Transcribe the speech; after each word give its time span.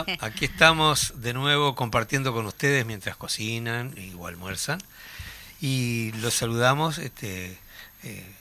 aquí 0.20 0.44
estamos 0.44 1.12
de 1.22 1.32
nuevo 1.34 1.74
compartiendo 1.74 2.32
con 2.32 2.46
ustedes 2.46 2.84
mientras 2.86 3.16
cocinan 3.16 3.94
o 4.18 4.26
almuerzan. 4.26 4.80
Y 5.60 6.12
los 6.20 6.34
saludamos, 6.34 6.98
este, 6.98 7.58
eh, 8.02 8.34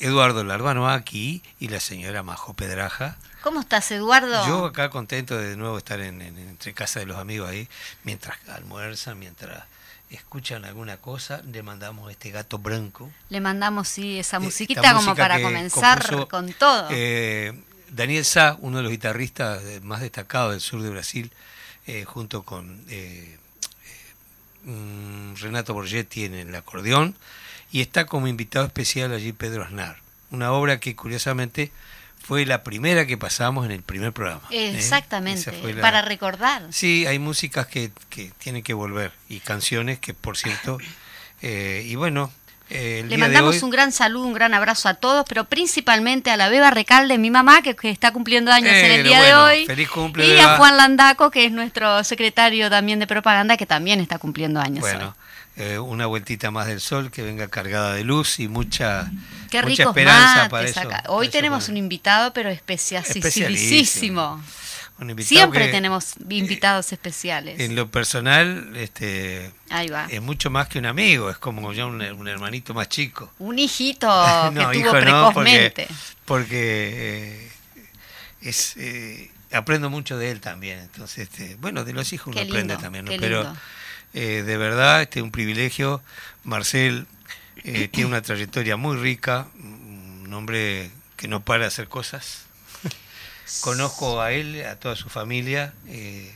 Eduardo 0.00 0.42
Larbano 0.44 0.88
aquí 0.90 1.42
y 1.60 1.68
la 1.68 1.80
señora 1.80 2.22
Majo 2.22 2.54
Pedraja. 2.54 3.16
¿Cómo 3.42 3.60
estás, 3.60 3.90
Eduardo? 3.92 4.46
Yo 4.46 4.64
acá 4.66 4.90
contento 4.90 5.36
de, 5.38 5.50
de 5.50 5.56
nuevo 5.56 5.78
estar 5.78 6.00
en, 6.00 6.20
en- 6.22 6.38
entre 6.38 6.72
casa 6.74 6.98
de 7.00 7.06
los 7.06 7.18
amigos 7.18 7.48
ahí, 7.50 7.68
mientras 8.02 8.36
almuerzan, 8.48 9.18
mientras 9.18 9.62
escuchan 10.10 10.64
alguna 10.64 10.96
cosa, 10.96 11.42
le 11.50 11.62
mandamos 11.62 12.10
este 12.10 12.30
gato 12.30 12.58
blanco. 12.58 13.10
Le 13.28 13.40
mandamos 13.40 13.88
sí 13.88 14.18
esa 14.18 14.36
Eh, 14.38 14.40
musiquita 14.40 14.80
esta 14.80 14.94
como 14.94 15.14
para 15.14 15.40
comenzar 15.42 16.00
compuso, 16.00 16.28
con 16.28 16.52
todo. 16.54 16.88
eh, 16.90 17.52
Daniel 17.90 18.24
Sá, 18.24 18.56
uno 18.60 18.78
de 18.78 18.82
los 18.82 18.92
guitarristas 18.92 19.62
más 19.82 20.00
destacados 20.00 20.52
del 20.52 20.60
sur 20.60 20.82
de 20.82 20.90
Brasil, 20.90 21.30
eh, 21.86 22.04
junto 22.04 22.42
con 22.42 22.84
eh, 22.88 23.36
eh, 24.64 24.70
mm, 24.70 25.34
Renato 25.36 25.74
Borgetti 25.74 26.24
en 26.24 26.34
el 26.34 26.54
acordeón, 26.54 27.14
y 27.70 27.80
está 27.80 28.06
como 28.06 28.28
invitado 28.28 28.64
especial 28.66 29.12
allí 29.12 29.32
Pedro 29.32 29.64
Aznar, 29.64 29.98
una 30.30 30.52
obra 30.52 30.80
que 30.80 30.94
curiosamente 30.96 31.72
fue 32.22 32.46
la 32.46 32.62
primera 32.62 33.06
que 33.06 33.18
pasamos 33.18 33.66
en 33.66 33.72
el 33.72 33.82
primer 33.82 34.12
programa. 34.12 34.42
¿eh? 34.50 34.72
Exactamente, 34.74 35.52
la- 35.74 35.82
para 35.82 36.00
recordar. 36.02 36.62
Sí, 36.70 37.04
hay 37.06 37.18
músicas 37.18 37.66
que, 37.66 37.90
que 38.08 38.32
tienen 38.38 38.62
que 38.62 38.72
volver 38.72 39.12
y 39.28 39.40
canciones 39.40 39.98
que, 39.98 40.14
por 40.14 40.36
cierto, 40.38 40.78
eh, 41.42 41.82
y 41.86 41.96
bueno, 41.96 42.32
eh, 42.70 43.00
el 43.00 43.08
Le 43.08 43.16
día 43.16 43.26
de 43.26 43.32
mandamos 43.32 43.56
hoy- 43.56 43.62
un 43.62 43.70
gran 43.70 43.92
saludo, 43.92 44.24
un 44.26 44.32
gran 44.32 44.54
abrazo 44.54 44.88
a 44.88 44.94
todos, 44.94 45.24
pero 45.28 45.44
principalmente 45.44 46.30
a 46.30 46.36
la 46.36 46.48
Beba 46.48 46.70
Recalde, 46.70 47.18
mi 47.18 47.30
mamá, 47.30 47.62
que, 47.62 47.76
que 47.76 47.90
está 47.90 48.12
cumpliendo 48.12 48.50
años 48.52 48.72
en 48.72 48.90
el 48.90 49.04
día 49.04 49.18
bueno, 49.18 49.46
de 49.46 49.52
hoy. 49.60 49.66
feliz 49.66 49.88
cumple, 49.90 50.26
y 50.26 50.30
Beba. 50.32 50.54
a 50.54 50.56
Juan 50.56 50.76
Landaco, 50.76 51.30
que 51.30 51.44
es 51.44 51.52
nuestro 51.52 52.02
secretario 52.04 52.70
también 52.70 52.98
de 52.98 53.06
propaganda, 53.06 53.56
que 53.56 53.66
también 53.66 54.00
está 54.00 54.18
cumpliendo 54.18 54.60
años 54.60 54.80
Bueno, 54.80 55.14
eh, 55.56 55.78
una 55.78 56.06
vueltita 56.06 56.50
más 56.50 56.66
del 56.66 56.80
sol 56.80 57.10
que 57.12 57.22
venga 57.22 57.46
cargada 57.48 57.92
de 57.94 58.02
luz 58.02 58.40
y 58.40 58.48
mucha, 58.48 59.10
Qué 59.50 59.62
mucha 59.62 59.84
esperanza 59.84 60.48
para 60.48 60.66
eso. 60.66 60.82
para 60.82 61.04
Hoy 61.08 61.26
eso, 61.26 61.32
tenemos 61.32 61.68
un 61.68 61.76
invitado, 61.76 62.32
pero 62.32 62.48
especialísimo. 62.50 64.42
Un 64.98 65.10
invitado 65.10 65.28
Siempre 65.28 65.66
que, 65.66 65.72
tenemos 65.72 66.12
eh, 66.16 66.34
invitados 66.34 66.92
especiales. 66.92 67.58
En 67.58 67.74
lo 67.74 67.90
personal, 67.90 68.76
este, 68.76 69.50
Ahí 69.70 69.88
va. 69.88 70.06
es 70.08 70.22
mucho 70.22 70.50
más 70.50 70.68
que 70.68 70.78
un 70.78 70.86
amigo, 70.86 71.30
es 71.30 71.38
como 71.38 71.72
ya 71.72 71.86
un, 71.86 72.00
un 72.00 72.28
hermanito 72.28 72.74
más 72.74 72.88
chico. 72.88 73.32
Un 73.38 73.58
hijito 73.58 74.06
No, 74.52 74.70
que 74.70 74.78
hijo, 74.78 74.90
tuvo 74.90 75.00
no, 75.00 75.32
precozmente. 75.32 75.88
Porque 76.24 77.42
eh, 77.42 77.52
es, 78.42 78.76
eh, 78.76 79.30
aprendo 79.52 79.90
mucho 79.90 80.16
de 80.16 80.30
él 80.30 80.40
también. 80.40 80.78
Entonces, 80.78 81.28
este, 81.28 81.56
bueno, 81.56 81.84
de 81.84 81.92
los 81.92 82.12
hijos 82.12 82.28
uno 82.28 82.40
lindo, 82.40 82.54
aprende 82.54 82.76
también, 82.76 83.06
pero 83.18 83.52
eh, 84.12 84.42
de 84.46 84.56
verdad, 84.56 85.02
este 85.02 85.22
un 85.22 85.32
privilegio. 85.32 86.02
Marcel 86.44 87.06
tiene 87.62 88.04
una 88.04 88.20
trayectoria 88.20 88.76
muy 88.76 88.96
rica, 88.96 89.48
un 89.58 90.32
hombre 90.32 90.90
que 91.16 91.26
no 91.26 91.40
para 91.40 91.62
de 91.62 91.68
hacer 91.68 91.88
cosas. 91.88 92.43
Conozco 93.60 94.20
a 94.20 94.32
él, 94.32 94.64
a 94.64 94.76
toda 94.76 94.96
su 94.96 95.08
familia, 95.08 95.72
eh, 95.88 96.34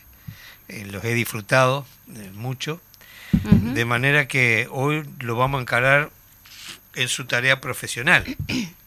eh, 0.69 0.87
los 0.91 1.05
he 1.05 1.15
disfrutado 1.15 1.87
eh, 2.15 2.31
mucho, 2.35 2.81
de 3.43 3.85
manera 3.85 4.27
que 4.27 4.69
hoy 4.71 5.09
lo 5.21 5.37
vamos 5.37 5.59
a 5.59 5.63
encarar 5.63 6.11
en 6.95 7.09
su 7.09 7.27
tarea 7.27 7.61
profesional. 7.61 8.25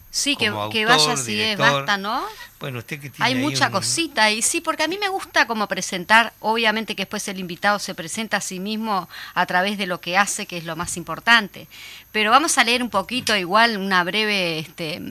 Sí, 0.10 0.36
que, 0.36 0.50
vaya 0.50 0.94
así 0.94 1.12
es, 1.12 1.26
director. 1.26 1.86
basta, 1.86 1.98
¿no? 1.98 2.22
Bueno, 2.62 2.78
usted 2.80 3.02
que 3.02 3.10
tiene 3.10 3.26
Hay 3.26 3.36
mucha 3.36 3.66
un- 3.66 3.72
cosita 3.74 4.32
y 4.32 4.42
sí, 4.42 4.62
porque 4.62 4.84
a 4.84 4.88
mí 4.88 4.98
me 5.00 5.10
gusta 5.10 5.48
como 5.48 5.68
presentar, 5.68 6.32
obviamente 6.40 6.96
que 6.96 7.02
después 7.02 7.28
el 7.28 7.40
invitado 7.40 7.80
se 7.80 7.96
presenta 7.96 8.38
a 8.38 8.42
sí 8.42 8.60
mismo 8.60 9.10
a 9.34 9.46
través 9.48 9.78
de 9.80 9.88
lo 9.88 10.00
que 10.00 10.16
hace, 10.18 10.46
que 10.46 10.58
es 10.58 10.64
lo 10.66 10.76
más 10.76 10.96
importante. 10.96 11.68
Pero 12.12 12.30
vamos 12.32 12.58
a 12.60 12.64
leer 12.64 12.84
un 12.84 12.90
poquito, 12.92 13.36
igual, 13.36 13.78
una 13.78 14.04
breve 14.04 14.60
este, 14.60 15.02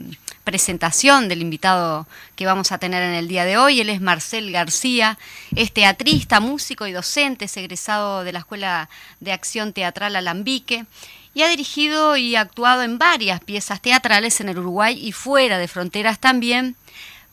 presentación 0.45 1.27
del 1.27 1.41
invitado 1.41 2.07
que 2.35 2.45
vamos 2.45 2.71
a 2.71 2.77
tener 2.77 3.03
en 3.03 3.13
el 3.13 3.27
día 3.27 3.45
de 3.45 3.57
hoy. 3.57 3.81
Él 3.81 3.89
es 3.89 4.01
Marcel 4.01 4.51
García, 4.51 5.17
es 5.55 5.73
teatrista, 5.73 6.39
músico 6.39 6.87
y 6.87 6.91
docente, 6.93 7.45
es 7.45 7.57
egresado 7.57 8.23
de 8.23 8.31
la 8.33 8.39
Escuela 8.39 8.89
de 9.19 9.33
Acción 9.33 9.73
Teatral 9.73 10.15
Alambique 10.15 10.85
y 11.33 11.43
ha 11.43 11.47
dirigido 11.49 12.17
y 12.17 12.35
actuado 12.35 12.83
en 12.83 12.97
varias 12.97 13.39
piezas 13.41 13.81
teatrales 13.81 14.41
en 14.41 14.49
el 14.49 14.57
Uruguay 14.59 14.97
y 15.01 15.11
fuera 15.11 15.57
de 15.57 15.67
fronteras 15.67 16.19
también 16.19 16.75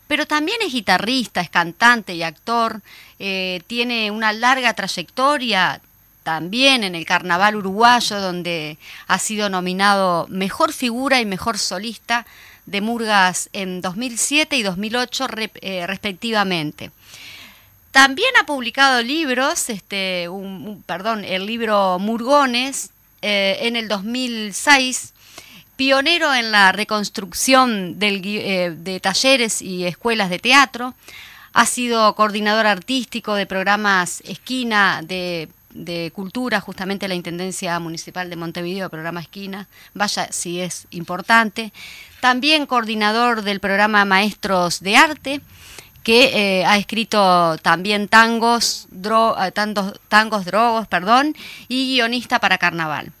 pero 0.09 0.25
también 0.25 0.57
es 0.65 0.73
guitarrista, 0.73 1.39
es 1.39 1.51
cantante 1.51 2.15
y 2.15 2.23
actor, 2.23 2.81
eh, 3.19 3.61
tiene 3.67 4.09
una 4.09 4.33
larga 4.33 4.73
trayectoria 4.73 5.79
también 6.23 6.83
en 6.83 6.95
el 6.95 7.05
carnaval 7.05 7.55
uruguayo, 7.55 8.19
donde 8.19 8.79
ha 9.05 9.19
sido 9.19 9.49
nominado 9.49 10.25
Mejor 10.27 10.73
Figura 10.73 11.21
y 11.21 11.27
Mejor 11.27 11.59
Solista 11.59 12.25
de 12.65 12.81
Murgas 12.81 13.49
en 13.53 13.81
2007 13.81 14.57
y 14.57 14.63
2008 14.63 15.27
re- 15.27 15.51
eh, 15.61 15.85
respectivamente. 15.85 16.89
También 17.91 18.29
ha 18.41 18.47
publicado 18.47 19.03
libros, 19.03 19.69
este, 19.69 20.27
perdón, 20.87 21.23
el 21.23 21.45
libro 21.45 21.99
Murgones 21.99 22.89
eh, 23.21 23.59
en 23.61 23.75
el 23.75 23.87
2006, 23.87 25.13
pionero 25.79 26.35
en 26.35 26.51
la 26.51 26.73
reconstrucción 26.73 27.95
eh, 28.01 28.73
de 28.75 28.99
talleres 28.99 29.61
y 29.61 29.85
escuelas 29.85 30.29
de 30.29 30.37
teatro, 30.37 30.93
ha 31.53 31.65
sido 31.65 32.13
coordinador 32.15 32.67
artístico 32.67 33.33
de 33.33 33.45
programas 33.45 34.19
Esquina 34.25 34.99
de, 35.01 35.47
Cultura, 36.13 36.59
justamente 36.59 37.07
la 37.07 37.15
Intendencia 37.15 37.79
Municipal 37.79 38.29
de 38.29 38.35
Montevideo, 38.35 38.89
programa 38.89 39.21
Esquina, 39.21 39.69
vaya 39.93 40.27
si 40.33 40.59
es 40.59 40.85
importante. 40.89 41.71
También 42.19 42.65
coordinador 42.65 43.43
del 43.43 43.61
programa 43.61 44.03
Maestros 44.03 44.81
de 44.81 44.97
Arte, 44.97 45.41
que 46.03 46.59
eh, 46.59 46.65
ha 46.65 46.75
escrito 46.77 47.57
también 47.59 48.09
tangos, 48.09 48.89
eh, 48.91 49.51
tantos- 49.53 49.97
tangos 50.09 50.43
drogos, 50.43 50.87
perdón, 50.87 51.37
y 51.69 51.93
guionista 51.95 52.39
para 52.39 52.57
carnaval. 52.57 53.13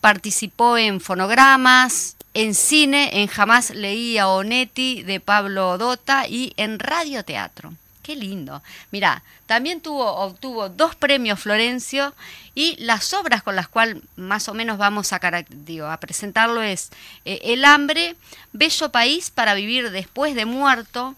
Participó 0.00 0.78
en 0.78 1.00
fonogramas, 1.00 2.16
en 2.34 2.54
cine, 2.54 3.20
en 3.20 3.26
Jamás 3.26 3.70
leí 3.70 4.18
a 4.18 4.28
Onetti 4.28 5.02
de 5.02 5.20
Pablo 5.20 5.78
Dota 5.78 6.26
y 6.28 6.52
en 6.56 6.78
radioteatro. 6.78 7.74
Qué 8.02 8.16
lindo. 8.16 8.62
Mira, 8.90 9.22
también 9.46 9.80
tuvo, 9.80 10.06
obtuvo 10.06 10.68
dos 10.68 10.94
premios 10.94 11.40
Florencio 11.40 12.14
y 12.54 12.76
las 12.82 13.12
obras 13.14 13.42
con 13.42 13.56
las 13.56 13.68
cuales 13.68 14.02
más 14.16 14.48
o 14.48 14.54
menos 14.54 14.78
vamos 14.78 15.12
a, 15.12 15.20
a 15.20 15.96
presentarlo 16.00 16.62
es 16.62 16.90
eh, 17.24 17.40
El 17.44 17.64
hambre, 17.64 18.16
Bello 18.52 18.90
país 18.90 19.30
para 19.30 19.54
vivir 19.54 19.90
después 19.90 20.34
de 20.34 20.44
muerto, 20.44 21.14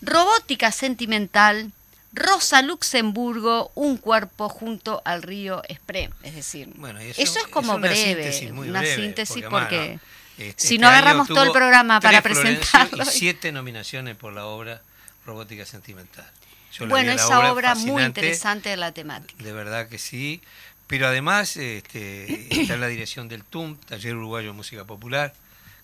Robótica 0.00 0.72
sentimental, 0.72 1.70
Rosa 2.12 2.62
Luxemburgo, 2.62 3.72
un 3.74 3.96
cuerpo 3.96 4.48
junto 4.48 5.00
al 5.04 5.22
río 5.22 5.62
Esprem. 5.68 6.10
Es 6.22 6.34
decir, 6.34 6.68
Bueno, 6.76 7.00
eso, 7.00 7.20
es 7.20 7.46
como 7.48 7.74
una 7.74 7.88
breve, 7.88 8.24
síntesis 8.24 8.52
muy 8.52 8.68
una 8.68 8.80
breve, 8.80 8.96
síntesis 8.96 9.44
porque. 9.48 9.98
Este- 10.38 10.54
si 10.56 10.74
este 10.74 10.78
no 10.78 10.88
agarramos 10.88 11.28
todo 11.28 11.44
el 11.44 11.52
programa 11.52 12.00
para 12.00 12.22
presentarlo. 12.22 13.04
Y 13.04 13.06
siete 13.06 13.52
nominaciones 13.52 14.16
por 14.16 14.32
la 14.32 14.46
obra 14.46 14.80
Robótica 15.26 15.64
Sentimental. 15.66 16.28
Yo 16.72 16.88
bueno, 16.88 17.12
esa 17.12 17.52
obra, 17.52 17.74
muy 17.74 17.82
fascinante, 17.82 18.20
interesante 18.20 18.68
de 18.70 18.76
la 18.78 18.92
temática. 18.92 19.42
De 19.44 19.52
verdad 19.52 19.88
que 19.88 19.98
sí. 19.98 20.40
Pero 20.86 21.06
además 21.06 21.56
este, 21.56 22.48
está 22.60 22.74
en 22.74 22.80
la 22.80 22.88
dirección 22.88 23.28
del 23.28 23.44
TUM, 23.44 23.76
Taller 23.76 24.16
Uruguayo 24.16 24.48
de 24.48 24.52
Música 24.54 24.84
Popular, 24.84 25.32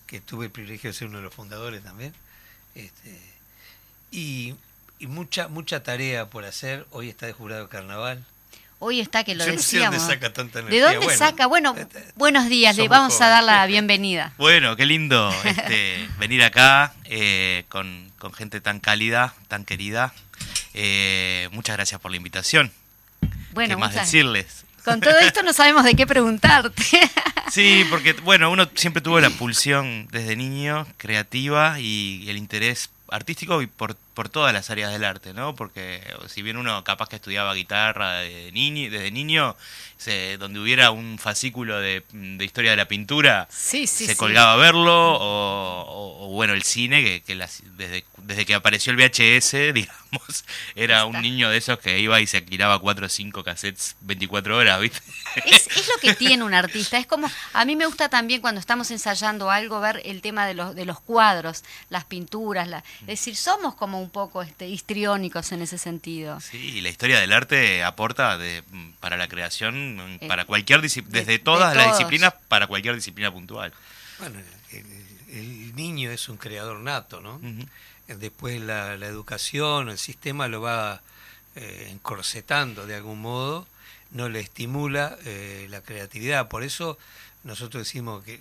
que 0.05 0.19
tuve 0.19 0.45
el 0.45 0.51
privilegio 0.51 0.89
de 0.89 0.93
ser 0.93 1.07
uno 1.07 1.17
de 1.17 1.23
los 1.23 1.33
fundadores 1.33 1.83
también. 1.83 2.13
Este, 2.75 3.19
y, 4.11 4.55
y 4.99 5.07
mucha 5.07 5.47
mucha 5.47 5.81
tarea 5.83 6.29
por 6.29 6.45
hacer. 6.45 6.85
Hoy 6.91 7.09
está 7.09 7.25
de 7.25 7.33
jurado 7.33 7.63
de 7.63 7.69
carnaval. 7.69 8.23
Hoy 8.81 9.01
está 9.01 9.23
que 9.25 9.35
lo 9.35 9.45
Yo 9.45 9.53
no 9.53 9.59
sé 9.61 9.79
dónde 9.79 9.97
decíamos. 9.97 10.07
saca 10.13 10.31
tanta 10.33 10.59
¿De 10.61 10.67
energía. 10.67 10.83
dónde 10.83 11.05
Bueno, 11.05 11.17
saca? 11.19 11.47
Bueno, 11.47 11.75
este, 11.77 12.05
buenos 12.15 12.47
días, 12.47 12.77
le 12.77 12.87
vamos 12.87 13.19
a 13.19 13.27
dar 13.27 13.43
la 13.43 13.65
bienvenida. 13.67 14.33
Bueno, 14.37 14.75
qué 14.77 14.85
lindo 14.85 15.33
este, 15.43 16.07
venir 16.19 16.43
acá 16.43 16.93
eh, 17.05 17.65
con, 17.67 18.09
con 18.19 18.31
gente 18.33 18.61
tan 18.61 18.79
cálida, 18.79 19.33
tan 19.49 19.65
querida. 19.65 20.13
Eh, 20.73 21.49
muchas 21.51 21.75
gracias 21.75 21.99
por 21.99 22.11
la 22.11 22.17
invitación. 22.17 22.71
Bueno, 23.51 23.75
¿Qué 23.75 23.79
más 23.79 23.91
muchas- 23.91 24.05
decirles? 24.07 24.65
con 24.85 25.01
todo 25.01 25.19
esto 25.19 25.43
no 25.43 25.51
sabemos 25.53 25.83
de 25.83 25.95
qué 25.95 26.05
preguntarte. 26.07 26.83
Sí, 27.51 27.83
porque 27.89 28.13
bueno, 28.13 28.51
uno 28.51 28.69
siempre 28.75 29.01
tuvo 29.01 29.19
la 29.19 29.31
pulsión 29.31 30.07
desde 30.11 30.35
niño 30.35 30.85
creativa 30.97 31.79
y, 31.79 32.23
el 32.29 32.37
interés 32.37 32.91
artístico 33.09 33.63
y 33.63 33.65
por, 33.65 33.95
por 34.19 34.27
todas 34.27 34.51
las 34.51 34.69
áreas 34.69 34.91
del 34.91 35.05
arte, 35.05 35.33
¿no? 35.33 35.55
Porque 35.55 36.03
si 36.27 36.41
bien 36.41 36.57
uno 36.57 36.83
capaz 36.83 37.07
que 37.07 37.15
estudiaba 37.15 37.53
guitarra 37.53 38.15
de 38.19 38.51
niño, 38.51 38.91
desde 38.91 39.11
niño, 39.11 39.55
donde 40.39 40.59
hubiera 40.59 40.91
un 40.91 41.17
fascículo 41.19 41.79
de, 41.79 42.03
historia 42.41 42.71
de 42.71 42.77
la 42.77 42.87
pintura, 42.87 43.47
se 43.49 44.15
colgaba 44.15 44.53
a 44.53 44.55
verlo, 44.55 45.17
o, 45.19 46.29
bueno, 46.33 46.53
el 46.53 46.63
cine, 46.63 47.03
que, 47.03 47.21
que 47.21 47.35
desde, 47.35 48.05
desde 48.17 48.45
que 48.45 48.53
apareció 48.55 48.93
el 48.93 48.97
VHS, 48.97 49.51
digamos, 49.73 50.45
era 50.75 51.05
un 51.05 51.21
niño 51.21 51.49
de 51.49 51.57
esos 51.57 51.79
que 51.79 51.99
iba 51.99 52.19
y 52.21 52.27
se 52.27 52.37
alquilaba 52.37 52.79
cuatro 52.79 53.07
o 53.07 53.09
cinco 53.09 53.43
cassettes 53.43 53.97
24 54.01 54.55
horas, 54.55 54.79
¿viste? 54.79 54.99
Es, 55.45 55.67
es, 55.67 55.87
lo 55.87 55.97
que 56.01 56.13
tiene 56.17 56.43
un 56.43 56.53
artista, 56.53 56.97
es 56.97 57.05
como, 57.05 57.29
a 57.53 57.65
mí 57.65 57.75
me 57.75 57.85
gusta 57.85 58.07
también 58.07 58.39
cuando 58.39 58.61
estamos 58.61 58.89
ensayando 58.91 59.51
algo, 59.51 59.81
ver 59.81 60.01
el 60.05 60.21
tema 60.21 60.47
de 60.47 60.53
los, 60.53 60.75
de 60.75 60.85
los 60.85 60.99
cuadros, 61.01 61.63
las 61.89 62.05
pinturas, 62.05 62.67
la, 62.67 62.83
es 63.01 63.07
decir, 63.07 63.35
somos 63.35 63.75
como 63.75 63.99
un 63.99 64.08
poco 64.09 64.41
este, 64.41 64.67
histriónicos 64.67 65.51
en 65.51 65.61
ese 65.61 65.77
sentido. 65.77 66.39
Sí, 66.39 66.57
y 66.57 66.81
la 66.81 66.89
historia 66.89 67.19
del 67.19 67.33
arte 67.33 67.83
aporta 67.83 68.37
de, 68.37 68.63
para 68.99 69.17
la 69.17 69.27
creación 69.27 70.19
eh, 70.21 70.27
para 70.27 70.45
cualquier 70.45 70.81
desde 70.81 71.39
todas 71.39 71.75
las 71.75 71.97
disciplinas 71.97 72.33
para 72.47 72.67
cualquier 72.67 72.95
disciplina 72.95 73.31
puntual. 73.31 73.73
Bueno, 74.19 74.39
el, 74.71 75.75
niño 75.75 76.11
es 76.11 76.27
un 76.27 76.37
creador 76.37 76.79
nato, 76.79 77.21
¿no? 77.21 77.39
Después 78.07 78.59
la, 78.59 78.93
educación, 78.95 79.89
el 79.89 79.97
sistema 79.97 80.47
lo 80.47 80.61
va 80.61 81.01
eh, 81.55 81.87
encorsetando 81.91 82.85
de 82.85 82.95
algún 82.95 83.21
modo, 83.21 83.67
no 84.11 84.27
le 84.27 84.39
estimula 84.39 85.17
eh, 85.25 85.67
la 85.69 85.81
creatividad. 85.81 86.49
Por 86.49 86.63
eso 86.63 86.97
nosotros 87.43 87.83
decimos 87.83 88.23
que 88.23 88.39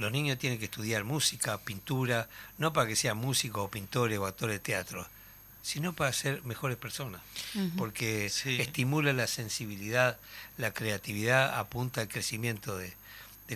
los 0.00 0.10
niños 0.10 0.38
tienen 0.38 0.58
que 0.58 0.64
estudiar 0.64 1.04
música, 1.04 1.58
pintura, 1.58 2.28
no 2.58 2.72
para 2.72 2.88
que 2.88 2.96
sean 2.96 3.18
músicos 3.18 3.64
o 3.64 3.70
pintores 3.70 4.18
o 4.18 4.26
actores 4.26 4.56
de 4.56 4.60
teatro, 4.60 5.06
sino 5.62 5.92
para 5.92 6.12
ser 6.12 6.42
mejores 6.44 6.76
personas, 6.76 7.20
porque 7.76 8.26
estimula 8.26 9.12
la 9.12 9.26
sensibilidad, 9.26 10.18
la 10.56 10.72
creatividad, 10.72 11.58
apunta 11.58 12.00
al 12.00 12.08
crecimiento 12.08 12.76
de, 12.76 12.94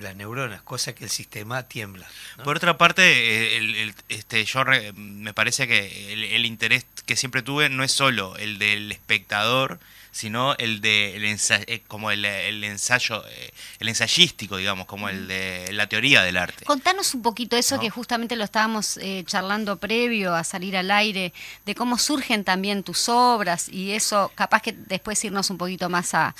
las 0.00 0.16
neuronas, 0.16 0.60
cosa 0.62 0.92
que 0.92 1.04
el 1.04 1.10
sistema 1.10 1.62
tiembla. 1.62 2.08
Por 2.42 2.56
otra 2.56 2.76
parte, 2.76 3.02
eh, 3.02 3.56
el, 3.58 3.94
este, 4.08 4.44
yo 4.44 4.64
me 4.96 5.32
parece 5.32 5.68
que 5.68 6.12
el, 6.12 6.44
interés 6.46 6.84
que 7.06 7.14
siempre 7.14 7.42
tuve 7.42 7.68
no 7.68 7.84
es 7.84 7.92
solo 7.92 8.36
el 8.36 8.58
del 8.58 8.90
espectador, 8.90 9.78
sino 10.14 10.54
el 10.58 10.80
de 10.80 11.16
el 11.16 11.24
eh, 11.24 11.82
como 11.88 12.12
el, 12.12 12.24
ensayo, 12.24 13.24
eh, 13.26 13.52
el 13.80 13.88
ensayístico, 13.88 14.56
digamos, 14.56 14.86
como 14.86 15.08
el 15.08 15.26
de 15.26 15.70
la 15.72 15.88
teoría 15.88 16.22
del 16.22 16.36
arte. 16.36 16.64
Contanos 16.64 17.14
un 17.14 17.22
poquito 17.22 17.56
eso 17.56 17.80
que 17.80 17.90
justamente 17.90 18.36
lo 18.36 18.44
estábamos 18.44 18.96
eh, 18.98 19.24
charlando 19.26 19.76
previo 19.76 20.32
a 20.32 20.44
salir 20.44 20.76
al 20.76 20.92
aire, 20.92 21.32
de 21.66 21.74
cómo 21.74 21.98
surgen 21.98 22.44
también 22.44 22.84
tus 22.84 23.08
obras 23.08 23.68
y 23.68 23.90
eso, 23.90 24.30
capaz 24.36 24.62
que 24.62 24.72
después 24.72 25.22
irnos 25.24 25.50
un 25.50 25.58
poquito 25.58 25.90
más 25.90 26.14
a, 26.14 26.32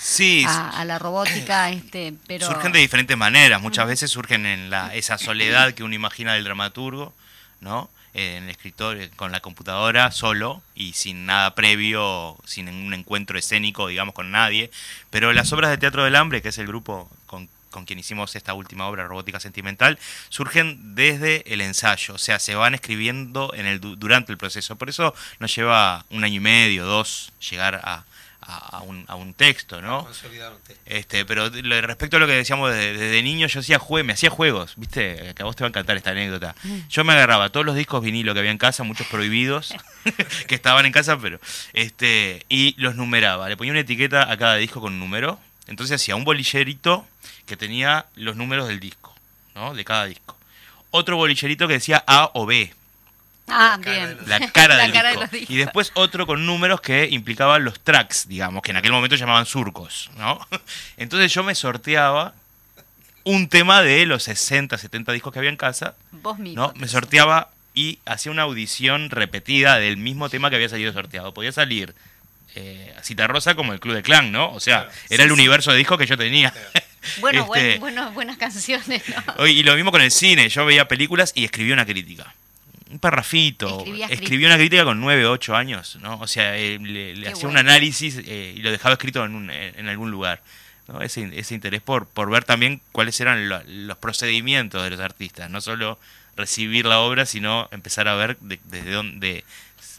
a, 0.47 0.85
la 0.85 1.01
robótica, 1.01 1.71
este, 1.73 2.15
pero... 2.29 2.47
Surgen 2.47 2.71
de 2.71 2.79
diferentes 2.79 3.17
maneras, 3.17 3.61
muchas 3.61 3.89
veces 3.89 4.09
surgen 4.09 4.47
en 4.47 4.71
la, 4.71 4.95
esa 4.95 5.19
soledad 5.19 5.75
que 5.75 5.83
uno 5.83 5.97
imagina 5.97 6.35
del 6.35 6.45
dramaturgo, 6.45 7.13
¿no? 7.61 7.91
En 8.15 8.45
el 8.45 8.51
escritorio 8.51 9.09
con 9.17 9.33
la 9.33 9.41
computadora 9.41 10.13
solo 10.13 10.63
y 10.75 10.93
sin 10.93 11.27
nada 11.27 11.55
previo, 11.55 12.39
sin 12.45 12.69
un 12.69 12.95
encuentro 12.95 13.39
escénico, 13.39 13.89
digamos, 13.89 14.15
con 14.15 14.31
nadie. 14.31 14.71
Pero 15.11 15.33
las 15.33 15.53
obras 15.53 15.71
de 15.71 15.79
Teatro 15.79 16.05
del 16.05 16.17
Hambre, 16.17 16.41
que 16.41 16.49
es 16.49 16.59
el 16.59 16.69
grupo 16.69 17.11
con, 17.27 17.49
quien 17.87 17.99
hicimos 17.99 18.37
esta 18.37 18.55
última 18.55 18.87
obra, 18.87 19.05
Robótica 19.09 19.41
Sentimental, 19.41 19.99
surgen 20.29 20.95
desde 20.95 21.53
el 21.53 21.61
ensayo, 21.61 22.15
o 22.15 22.19
sea, 22.19 22.39
se 22.39 22.55
van 22.55 22.73
escribiendo 22.73 23.53
en 23.53 23.67
el, 23.67 23.81
durante 23.81 24.31
el 24.31 24.39
proceso. 24.39 24.77
Por 24.77 24.89
eso 24.89 25.13
nos 25.41 25.53
lleva 25.53 26.07
un 26.11 26.23
año 26.23 26.37
y 26.37 26.41
medio, 26.41 26.87
dos, 26.87 27.33
llegar 27.41 27.81
a, 27.83 28.05
a, 28.47 28.83
un, 28.83 29.05
a 29.09 29.15
un 29.15 29.35
texto, 29.35 29.81
¿no? 29.81 30.07
Este, 30.87 31.25
pero 31.25 31.49
respecto 31.49 32.17
a 32.17 32.21
lo 32.21 32.27
que 32.27 32.35
decíamos 32.35 32.73
desde, 32.73 33.23
niño, 33.23 33.47
yo 33.47 33.61
hacía 33.61 33.79
juegos, 33.79 34.07
me 34.07 34.13
hacía 34.13 34.31
juegos, 34.31 34.75
¿viste? 34.77 35.33
Que 35.35 35.43
a 35.43 35.47
vos 35.47 35.57
te 35.57 35.65
va 35.65 35.69
a 35.69 35.71
encantar 35.71 35.97
esta 35.97 36.11
anécdota. 36.11 36.55
Mm. 36.63 36.79
Yo 36.89 37.05
me 37.05 37.13
agarraba 37.13 37.51
todos 37.51 37.65
los 37.65 37.75
discos 37.75 38.03
vinilo 38.03 38.35
que 38.35 38.41
había 38.41 38.51
en 38.51 38.59
casa, 38.59 38.83
muchos 38.83 39.07
prohibidos, 39.07 39.75
que 40.47 40.55
estaban 40.55 40.87
en 40.87 40.93
casa, 40.93 41.19
pero 41.19 41.41
este 41.73 42.45
y 42.49 42.75
los 42.81 42.95
numeraba. 42.97 43.49
Le 43.49 43.57
ponía 43.57 43.73
una 43.73 43.81
etiqueta 43.81 44.31
a 44.31 44.37
cada 44.37 44.57
disco 44.57 44.81
con 44.81 44.95
un 44.95 45.01
número. 45.01 45.39
Entonces 45.67 46.01
hacía 46.01 46.17
un 46.17 46.25
bolillerito 46.25 47.07
que 47.47 47.57
tenía 47.57 48.07
los 48.17 48.37
números 48.37 48.69
del 48.69 48.81
disco, 48.81 49.15
¿no? 49.55 49.75
De 49.75 49.85
cada 49.85 50.05
disco. 50.05 50.37
Otro 50.91 51.17
bolillerito 51.17 51.67
que 51.67 51.75
decía 51.75 52.05
A 52.07 52.31
o 52.35 52.47
B, 52.47 52.73
Ah, 53.49 53.79
bien. 53.81 54.19
La 54.27 54.51
cara, 54.51 54.77
del, 54.77 54.93
disco. 55.31 55.53
Y 55.53 55.57
después 55.57 55.93
otro 55.95 56.27
con 56.27 56.47
números 56.47 56.81
que 56.81 57.09
implicaban 57.11 57.65
los 57.65 57.81
tracks, 57.81 58.27
digamos, 58.29 58.63
que 58.63 58.71
en 58.71 58.79
aquel 58.79 58.93
momento 58.93 59.17
llamaban 59.17 59.47
surcos, 59.47 60.11
¿no? 60.17 60.39
Entonces 60.97 61.33
yo 61.33 61.43
me 61.43 61.55
sorteaba 61.55 62.35
un 63.25 63.49
tema 63.49 63.83
de 63.83 64.07
los 64.07 64.23
60, 64.25 64.77
70 64.79 65.13
discos 65.13 65.33
que 65.33 65.39
había 65.39 65.51
en 65.51 65.57
casa. 65.57 65.95
Vos 66.11 66.39
mismo. 66.39 66.63
¿no? 66.63 66.73
Me 66.77 66.89
sorteaba 66.89 67.51
y 67.75 67.99
hacía 68.07 68.33
una 68.33 68.43
audición 68.43 69.11
repetida 69.11 69.79
del 69.79 69.97
mismo 69.97 70.29
tema 70.29 70.51
que 70.51 70.57
había 70.57 70.69
salido 70.69 70.93
sorteado. 70.93 71.35
Podía 71.35 71.53
salir 71.53 71.95
eh, 72.55 72.95
Cita 73.03 73.27
Rosa 73.27 73.55
como 73.55 73.73
el 73.73 73.81
Club 73.81 73.95
de 73.95 74.03
Clan, 74.03 74.31
¿no? 74.31 74.53
O 74.53 74.61
sea, 74.61 74.89
era 75.11 75.25
el 75.25 75.33
universo 75.33 75.73
de 75.73 75.79
discos 75.79 75.99
que 75.99 76.07
yo 76.07 76.17
tenía. 76.17 76.53
Bueno, 77.21 77.47
este, 77.55 77.79
bueno, 77.81 78.13
buenas 78.13 78.39
canciones, 78.39 79.03
¿no? 79.37 79.47
Y 79.47 79.63
lo 79.63 79.75
mismo 79.75 79.91
con 79.91 80.01
el 80.01 80.11
cine. 80.11 80.49
Yo 80.49 80.65
veía 80.65 80.89
películas 80.89 81.33
y 81.35 81.45
escribía 81.45 81.75
una 81.75 81.85
crítica 81.85 82.33
un 82.95 83.01
parrafito. 83.01 83.85
Escribió 84.09 84.47
una 84.47 84.57
crítica 84.57 84.85
con 84.85 85.01
9 85.01 85.27
o 85.27 85.33
8 85.33 85.57
años, 85.57 85.99
¿no? 86.01 86.19
O 86.21 86.29
sea, 86.29 86.57
eh, 86.57 86.79
le, 86.79 87.29
hacía 87.29 87.49
un 87.49 87.57
análisis 87.57 88.19
eh, 88.25 88.55
y 88.57 88.63
lo 88.63 88.71
dejaba 88.71 88.93
escrito 88.93 89.25
en, 89.25 89.51
en 89.51 89.89
algún 89.89 90.13
lugar. 90.13 90.41
¿no? 90.87 91.01
Ese, 91.03 91.29
ese 91.39 91.55
interés 91.55 91.83
por, 91.83 92.07
por 92.07 92.31
ver 92.31 92.45
también 92.45 92.81
cuáles 92.93 93.21
eran 93.21 93.49
los 93.49 93.99
procedimientos 93.99 94.83
de 94.83 94.91
los 94.91 95.01
artistas, 95.01 95.51
no 95.51 95.61
solo 95.61 95.99
recibir 96.37 96.87
la 96.87 97.01
obra, 97.01 97.27
sino 97.27 97.69
empezar 97.73 98.07
a 98.07 98.15
ver 98.15 98.37
desde 98.41 98.91
dónde, 98.91 99.45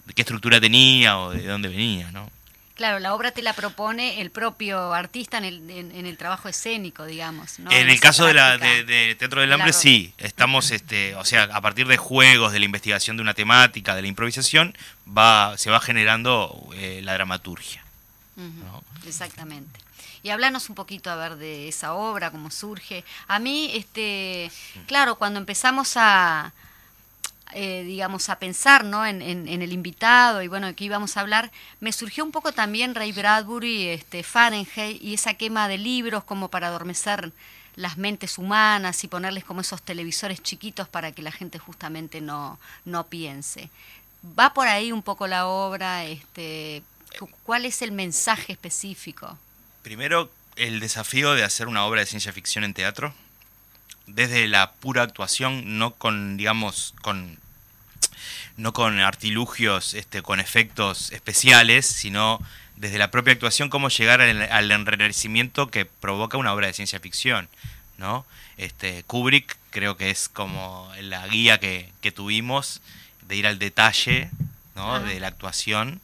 de 0.05 0.13
qué 0.13 0.21
estructura 0.21 0.61
tenía 0.61 1.17
o 1.17 1.31
de 1.31 1.45
dónde 1.45 1.69
venía, 1.69 2.11
¿no? 2.11 2.29
Claro, 2.75 2.99
la 2.99 3.15
obra 3.15 3.31
te 3.31 3.41
la 3.41 3.53
propone 3.53 4.19
el 4.19 4.31
propio 4.31 4.93
artista 4.93 5.37
en 5.37 5.45
el, 5.45 5.69
en, 5.69 6.05
el 6.05 6.17
trabajo 6.17 6.49
escénico, 6.49 7.05
digamos. 7.05 7.57
En, 7.59 7.89
el 7.89 7.99
caso 8.01 8.25
de, 8.25 8.33
la, 8.33 8.57
de, 8.57 9.15
Teatro 9.17 9.39
del 9.39 9.53
Hambre, 9.53 9.71
sí. 9.71 10.13
Estamos, 10.17 10.71
este, 10.71 11.15
o 11.15 11.23
sea, 11.23 11.43
a 11.43 11.61
partir 11.61 11.87
de 11.87 11.95
juegos, 11.95 12.51
de 12.51 12.59
la 12.59 12.65
investigación 12.65 13.15
de 13.15 13.21
una 13.21 13.33
temática, 13.33 13.95
de 13.95 14.01
la 14.01 14.09
improvisación, 14.09 14.77
va, 15.07 15.57
se 15.57 15.69
va 15.69 15.79
generando 15.79 16.67
eh, 16.75 16.99
la 17.01 17.13
dramaturgia. 17.13 17.81
Exactamente. 19.07 19.79
Y 20.21 20.31
hablanos 20.31 20.67
un 20.69 20.75
poquito, 20.75 21.09
a 21.09 21.15
ver, 21.15 21.37
de 21.37 21.69
esa 21.69 21.93
obra, 21.93 22.31
cómo 22.31 22.51
surge. 22.51 23.05
A 23.27 23.39
mí, 23.39 23.71
este, 23.73 24.51
claro, 24.87 25.15
cuando 25.15 25.39
empezamos 25.39 25.93
a, 25.95 26.51
eh, 27.53 27.83
digamos, 27.83 28.29
a 28.29 28.39
pensar 28.39 28.83
¿no? 28.83 29.05
En, 29.05 29.21
el 29.21 29.71
invitado 29.71 30.41
y 30.41 30.47
bueno, 30.47 30.67
aquí 30.67 30.85
íbamos 30.85 31.15
a 31.15 31.21
hablar, 31.21 31.51
me 31.79 31.91
surgió 31.91 32.23
un 32.23 32.31
poco 32.31 32.51
también 32.51 32.95
Ray 32.95 33.11
Bradbury, 33.11 33.89
este, 33.89 34.23
Fahrenheit 34.23 35.01
y 35.01 35.13
esa 35.13 35.35
quema 35.35 35.67
de 35.67 35.77
libros 35.77 36.23
como 36.23 36.49
para 36.49 36.67
adormecer 36.67 37.31
las 37.75 37.97
mentes 37.97 38.37
humanas 38.37 39.03
y 39.03 39.07
ponerles 39.07 39.43
como 39.43 39.61
esos 39.61 39.81
televisores 39.81 40.41
chiquitos 40.41 40.87
para 40.87 41.11
que 41.11 41.21
la 41.21 41.31
gente 41.31 41.59
justamente 41.59 42.21
no, 42.21 42.59
no 42.85 43.05
piense. 43.07 43.69
¿Va 44.37 44.53
por 44.53 44.67
ahí 44.67 44.91
un 44.91 45.03
poco 45.03 45.27
la 45.27 45.47
obra? 45.47 46.05
Este, 46.05 46.83
¿Cuál 47.43 47.65
es 47.65 47.81
el 47.81 47.91
mensaje 47.91 48.53
específico? 48.53 49.37
Primero, 49.83 50.31
el 50.55 50.79
desafío 50.79 51.33
de 51.33 51.43
hacer 51.43 51.67
una 51.67 51.85
obra 51.85 51.99
de 51.99 52.07
ciencia 52.07 52.33
ficción 52.33 52.63
en 52.63 52.73
teatro 52.73 53.13
desde 54.07 54.47
la 54.47 54.71
pura 54.71 55.03
actuación, 55.03 55.77
no 55.77 55.91
con, 55.91 56.37
digamos, 56.37 56.93
con 57.01 57.37
no 58.57 58.73
con 58.73 58.99
artilugios, 58.99 59.93
este, 59.93 60.21
con 60.21 60.39
efectos 60.39 61.11
especiales, 61.11 61.85
sino 61.85 62.39
desde 62.77 62.97
la 62.97 63.11
propia 63.11 63.33
actuación, 63.33 63.69
cómo 63.69 63.89
llegar 63.89 64.21
al, 64.21 64.71
enriquecimiento 64.71 65.69
que 65.69 65.85
provoca 65.85 66.37
una 66.37 66.53
obra 66.53 66.67
de 66.67 66.73
ciencia 66.73 66.99
ficción, 66.99 67.47
¿no? 67.97 68.25
Este, 68.57 69.03
Kubrick 69.03 69.57
creo 69.71 69.97
que 69.97 70.09
es 70.09 70.29
como 70.29 70.89
la 71.01 71.27
guía 71.27 71.59
que, 71.59 71.91
tuvimos 72.13 72.81
de 73.27 73.35
ir 73.35 73.47
al 73.47 73.59
detalle, 73.59 74.29
¿no? 74.75 74.99
De 74.99 75.19
la 75.19 75.27
actuación. 75.27 76.01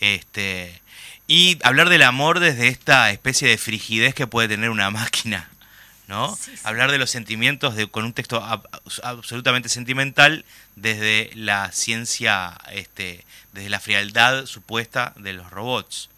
Este, 0.00 0.80
y 1.26 1.58
hablar 1.62 1.88
del 1.88 2.02
amor 2.02 2.40
desde 2.40 2.68
esta 2.68 3.10
especie 3.10 3.48
de 3.48 3.58
frigidez 3.58 4.14
que 4.14 4.26
puede 4.26 4.48
tener 4.48 4.70
una 4.70 4.90
máquina, 4.90 5.48
¿no? 6.06 6.36
Hablar 6.64 6.90
de 6.90 6.98
los 6.98 7.10
sentimientos 7.10 7.76
de, 7.76 7.86
con 7.86 8.04
un 8.04 8.12
texto 8.12 8.44
absolutamente 9.02 9.68
sentimental 9.68 10.44
desde 10.76 11.30
la 11.34 11.72
ciencia, 11.72 12.58
este, 12.72 13.24
desde 13.52 13.70
la 13.70 13.80
frialdad 13.80 14.46
supuesta 14.46 15.14
de 15.16 15.32
los 15.32 15.50
robots, 15.50 16.10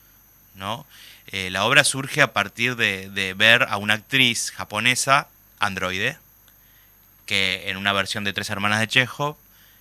¿no? 0.54 0.86
Eh, 1.28 1.50
la 1.50 1.64
obra 1.64 1.84
surge 1.84 2.22
a 2.22 2.32
partir 2.32 2.76
de, 2.76 3.34
ver 3.36 3.66
a 3.68 3.76
una 3.78 3.94
actriz 3.94 4.52
japonesa, 4.52 5.28
androide, 5.58 6.18
que 7.26 7.68
en 7.68 7.76
una 7.76 7.92
versión 7.92 8.22
de 8.24 8.32
Tres 8.32 8.50
Hermanas 8.50 8.80
de 8.80 8.88
Chekhov, 8.88 9.36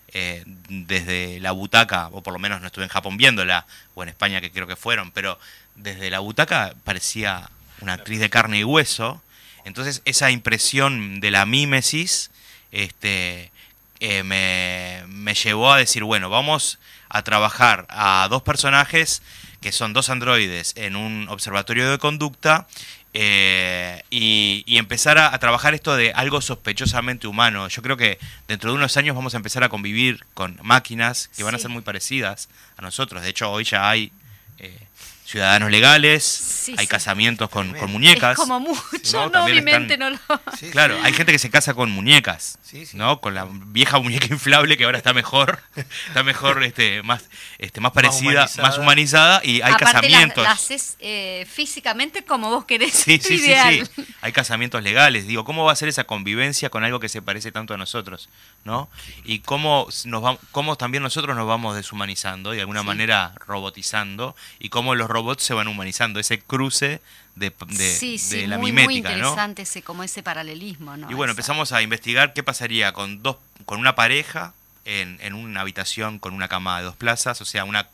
eh, 0.10 0.44
desde 0.70 1.40
la 1.40 1.52
butaca, 1.52 2.08
o 2.12 2.24
por 2.24 2.34
lo 2.34 2.40
menos 2.40 2.62
no 2.62 2.68
estuve 2.68 2.86
en 2.86 2.90
Japón 2.90 3.18
viéndola, 3.18 3.68
o 3.94 4.02
en 4.02 4.10
España 4.10 4.42
que 4.42 4.52
creo 4.52 4.66
que 4.66 4.76
fueron, 4.76 5.12
pero 5.12 5.40
desde 5.76 6.10
la 6.10 6.20
butaca 6.20 6.74
parecía 6.84 7.50
una 7.82 7.94
actriz 7.94 8.20
de 8.20 8.30
carne 8.30 8.60
y 8.60 8.64
hueso. 8.64 9.22
Entonces 9.66 10.02
esa 10.06 10.32
impresión 10.32 11.20
de 11.20 11.32
la 11.32 11.46
mímesis 11.46 12.32
este, 12.72 13.52
eh, 14.00 14.24
me, 14.24 15.04
me 15.08 15.34
llevó 15.34 15.74
a 15.74 15.78
decir, 15.78 16.04
bueno, 16.04 16.30
vamos 16.30 16.80
a 17.10 17.24
trabajar 17.24 17.86
a 17.90 18.28
dos 18.30 18.44
personajes 18.44 19.22
que 19.62 19.72
son 19.72 19.94
dos 19.94 20.10
androides 20.10 20.74
en 20.78 20.96
un 20.96 21.28
observatorio 21.30 21.90
de 21.90 21.98
conducta 21.98 22.68
eh, 23.14 24.04
y, 24.10 24.64
y 24.68 24.78
empezar 24.78 25.18
a, 25.18 25.34
a 25.34 25.40
trabajar 25.40 25.74
esto 25.74 25.96
de 25.96 26.12
algo 26.12 26.42
sospechosamente 26.42 27.28
humano. 27.28 27.68
Yo 27.70 27.82
creo 27.82 27.98
que 27.98 28.20
dentro 28.48 28.70
de 28.70 28.76
unos 28.76 28.98
años 28.98 29.16
vamos 29.16 29.34
a 29.34 29.38
empezar 29.38 29.64
a 29.64 29.70
convivir 29.70 30.26
con 30.34 30.60
máquinas 30.62 31.30
que 31.36 31.44
van 31.44 31.56
a 31.56 31.60
ser 31.60 31.70
muy 31.70 31.82
parecidas 31.82 32.50
a 32.78 32.82
nosotros. 32.82 33.24
De 33.24 33.30
hecho, 33.30 33.50
hoy 33.50 33.64
ya 33.64 33.90
hay 33.90 34.12
eh, 34.60 34.85
ciudadanos 35.26 35.72
legales, 35.72 36.24
Sí, 36.24 36.74
hay 36.78 36.86
sí. 36.86 36.88
casamientos 36.88 37.50
con, 37.50 37.76
muñecas. 37.90 38.32
Es 38.34 38.38
como 38.38 38.60
mucho, 38.60 38.78
¿no? 39.14 39.30
no, 39.30 39.46
mi 39.48 39.62
mente 39.62 39.94
están- 39.96 40.14
no 40.14 40.20
lo... 40.28 40.42
Sí, 40.58 40.70
Claro, 40.72 40.96
sí. 40.98 41.02
hay 41.04 41.14
gente 41.14 41.32
que 41.32 41.40
se 41.40 41.50
casa 41.50 41.74
con 41.74 41.92
muñecas, 41.92 42.58
Sí, 42.62 42.86
sí. 42.86 42.96
¿no? 42.98 43.20
Con 43.22 43.34
la 43.36 43.48
vieja 43.50 44.00
muñeca 44.00 44.28
inflable 44.30 44.78
que 44.78 44.86
ahora 44.86 44.98
está 44.98 45.14
mejor, 45.14 45.60
está 46.08 46.24
mejor, 46.24 46.64
este, 46.64 47.02
más, 47.04 47.24
este, 47.58 47.82
más 47.82 47.92
parecida, 47.92 48.32
humanizada. 48.46 48.68
más 48.68 48.78
humanizada 48.78 49.42
y 49.44 49.62
hay 49.62 49.72
Aparte 49.74 49.86
la- 49.86 49.92
casamientos. 49.94 50.44
la 50.44 50.52
haces 50.52 50.96
eh, 51.00 51.46
físicamente 51.52 52.24
como 52.24 52.50
vos 52.50 52.66
querés, 52.66 52.94
Sí, 52.94 53.20
sí, 53.22 53.38
sí, 53.40 53.46
ideal. 53.46 53.90
sí. 53.96 54.06
Hay 54.22 54.32
casamientos 54.32 54.82
legales. 54.84 55.28
Digo, 55.28 55.44
¿cómo 55.46 55.64
va 55.66 55.72
a 55.72 55.76
ser 55.76 55.90
esa 55.90 56.04
convivencia 56.06 56.70
con 56.70 56.84
algo 56.84 57.00
que 57.00 57.10
se 57.10 57.22
parece 57.22 57.52
tanto 57.52 57.74
a 57.74 57.78
nosotros? 57.78 58.30
¿No? 58.64 58.90
Y 59.24 59.40
cómo, 59.40 59.88
nos 60.06 60.24
va- 60.24 60.38
cómo 60.52 60.76
también 60.76 61.04
nosotros 61.04 61.36
nos 61.36 61.48
vamos 61.48 61.76
deshumanizando 61.76 62.54
y 62.54 62.58
de 62.58 62.62
alguna 62.62 62.82
Sí. 62.82 62.86
manera 62.88 63.34
robotizando 63.48 64.36
y 64.60 64.70
cómo 64.70 64.96
los 64.96 65.10
robots 65.16 65.44
se 65.44 65.54
van 65.54 65.68
humanizando. 65.68 66.20
Ese 66.20 66.40
cruce 66.40 67.00
de, 67.36 67.54
de- 67.68 67.96
sí, 67.96 68.18
sí, 68.18 68.38
de 68.42 68.48
la 68.48 68.58
muy, 68.58 68.72
muy 68.72 68.84
mimética, 68.88 69.10
¿no? 69.12 69.16
interesante 69.18 69.62
ese, 69.64 69.82
como 69.82 70.04
ese 70.04 70.22
paralelismo, 70.24 70.98
¿no? 70.98 71.10
Y 71.10 71.14
bueno, 71.14 71.32
Esa- 71.32 71.40
empezamos 71.40 71.72
a 71.72 71.82
investigar 71.82 72.34
qué 72.34 72.44
pasaría 72.44 72.92
con 72.94 73.24
dos, 73.24 73.38
con 73.66 73.80
una 73.80 73.96
pareja 73.96 74.54
en, 74.86 75.18
en 75.22 75.34
una 75.34 75.62
habitación 75.62 76.20
con 76.20 76.34
una 76.34 76.48
cama 76.48 76.78
de 76.80 76.86
dos 76.86 76.96
plazas, 76.96 77.42
o 77.42 77.46
sea, 77.46 77.64
una, 77.66 77.88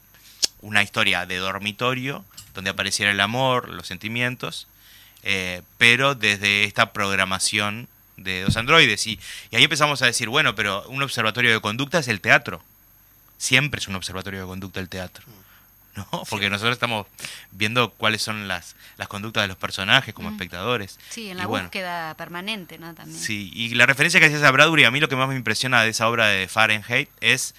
una 0.62 0.82
historia 0.84 1.26
de 1.26 1.38
dormitorio 1.38 2.26
donde 2.54 2.70
apareciera 2.72 3.12
el 3.12 3.20
amor, 3.20 3.70
los 3.70 3.88
sentimientos, 3.88 4.68
eh, 5.24 5.62
pero 5.78 6.16
desde 6.16 6.64
esta 6.66 6.92
programación 6.94 7.88
de 8.18 8.42
dos 8.44 8.58
androides. 8.58 9.08
Y, 9.08 9.20
y 9.52 9.56
ahí 9.56 9.64
empezamos 9.64 10.02
a 10.02 10.06
decir, 10.06 10.28
bueno, 10.30 10.54
pero 10.54 10.84
un 10.90 11.02
observatorio 11.02 11.52
de 11.52 11.62
conducta 11.62 12.00
es 12.00 12.08
el 12.10 12.20
teatro. 12.22 12.62
Siempre 13.38 13.80
es 13.80 13.88
un 13.88 13.96
observatorio 13.96 14.42
de 14.42 14.46
conducta 14.46 14.80
el 14.80 14.90
teatro. 14.90 15.24
¿no? 15.96 16.24
Porque 16.30 16.50
nosotros 16.50 16.74
estamos 16.74 17.08
viendo 17.52 17.92
cuáles 17.92 18.22
son 18.22 18.48
las, 18.48 18.76
las 18.98 19.08
conductas 19.08 19.44
de 19.44 19.48
los 19.50 19.58
personajes 19.58 20.14
como 20.14 20.30
Mm. 20.30 20.34
espectadores. 20.34 21.00
Sí, 21.10 21.30
en 21.30 21.38
Y 21.38 21.42
la 21.42 21.48
bueno, 21.48 21.66
búsqueda 21.66 22.14
permanente, 22.16 22.78
¿no? 22.78 22.94
También. 22.94 23.20
Sí, 23.20 23.52
y 23.54 23.76
la 23.76 23.86
referencia 23.86 24.20
que 24.20 24.28
hacías 24.28 24.44
a 24.44 24.52
Bradbury, 24.52 24.86
a 24.86 24.92
mí 24.92 25.00
lo 25.00 25.10
que 25.10 25.16
más 25.16 25.28
me 25.28 25.36
impresiona 25.36 25.82
de 25.84 25.90
esa 25.90 26.08
obra 26.08 26.28
de 26.28 26.48
Fahrenheit 26.48 27.10
es 27.20 27.54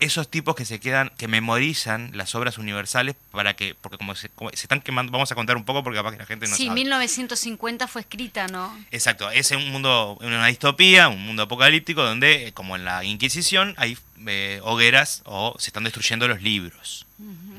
esos 0.00 0.28
tipos 0.28 0.56
que 0.56 0.64
se 0.64 0.80
quedan, 0.80 1.10
que 1.16 1.28
memorizan 1.28 2.10
las 2.14 2.34
obras 2.34 2.58
universales 2.58 3.14
para 3.30 3.54
que, 3.54 3.74
porque 3.80 3.96
como 3.96 4.14
se, 4.16 4.28
como 4.28 4.50
se 4.50 4.56
están 4.56 4.80
quemando, 4.82 5.12
vamos 5.12 5.30
a 5.30 5.34
contar 5.36 5.56
un 5.56 5.64
poco 5.64 5.82
porque 5.84 5.96
capaz 5.98 6.10
que 6.12 6.18
la 6.18 6.26
gente 6.26 6.46
no 6.48 6.56
sí, 6.56 6.64
sabe. 6.66 6.74
1950 6.80 7.86
fue 7.86 8.00
escrita, 8.02 8.48
¿no? 8.48 8.76
Exacto, 8.90 9.30
es 9.30 9.50
un 9.52 9.70
mundo, 9.70 10.18
una 10.20 10.46
distopía, 10.48 11.08
un 11.08 11.22
mundo 11.24 11.44
apocalíptico 11.44 12.02
donde, 12.02 12.48
eh, 12.48 12.52
como 12.52 12.74
en 12.76 12.84
la 12.84 13.04
Inquisición, 13.04 13.74
hay 13.78 13.96
eh, 14.26 14.60
hogueras 14.64 15.22
o 15.26 15.54
se 15.58 15.68
están 15.68 15.84
destruyendo 15.84 16.26
los 16.28 16.42
libros, 16.42 17.06
¿no? 17.18 17.53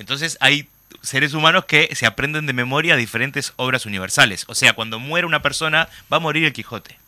Entonces 0.00 0.38
hay 0.40 0.66
seres 1.02 1.34
humanos 1.34 1.66
que 1.66 1.94
se 1.94 2.06
aprenden 2.06 2.46
de 2.46 2.52
memoria 2.52 2.96
diferentes 2.96 3.52
obras 3.56 3.84
universales. 3.86 4.44
O 4.48 4.54
sea, 4.54 4.72
cuando 4.72 4.98
muere 4.98 5.26
una 5.26 5.42
persona, 5.42 5.88
va 6.12 6.16
a 6.16 6.20
morir 6.20 6.44
el 6.44 6.52
Quijote, 6.54 6.98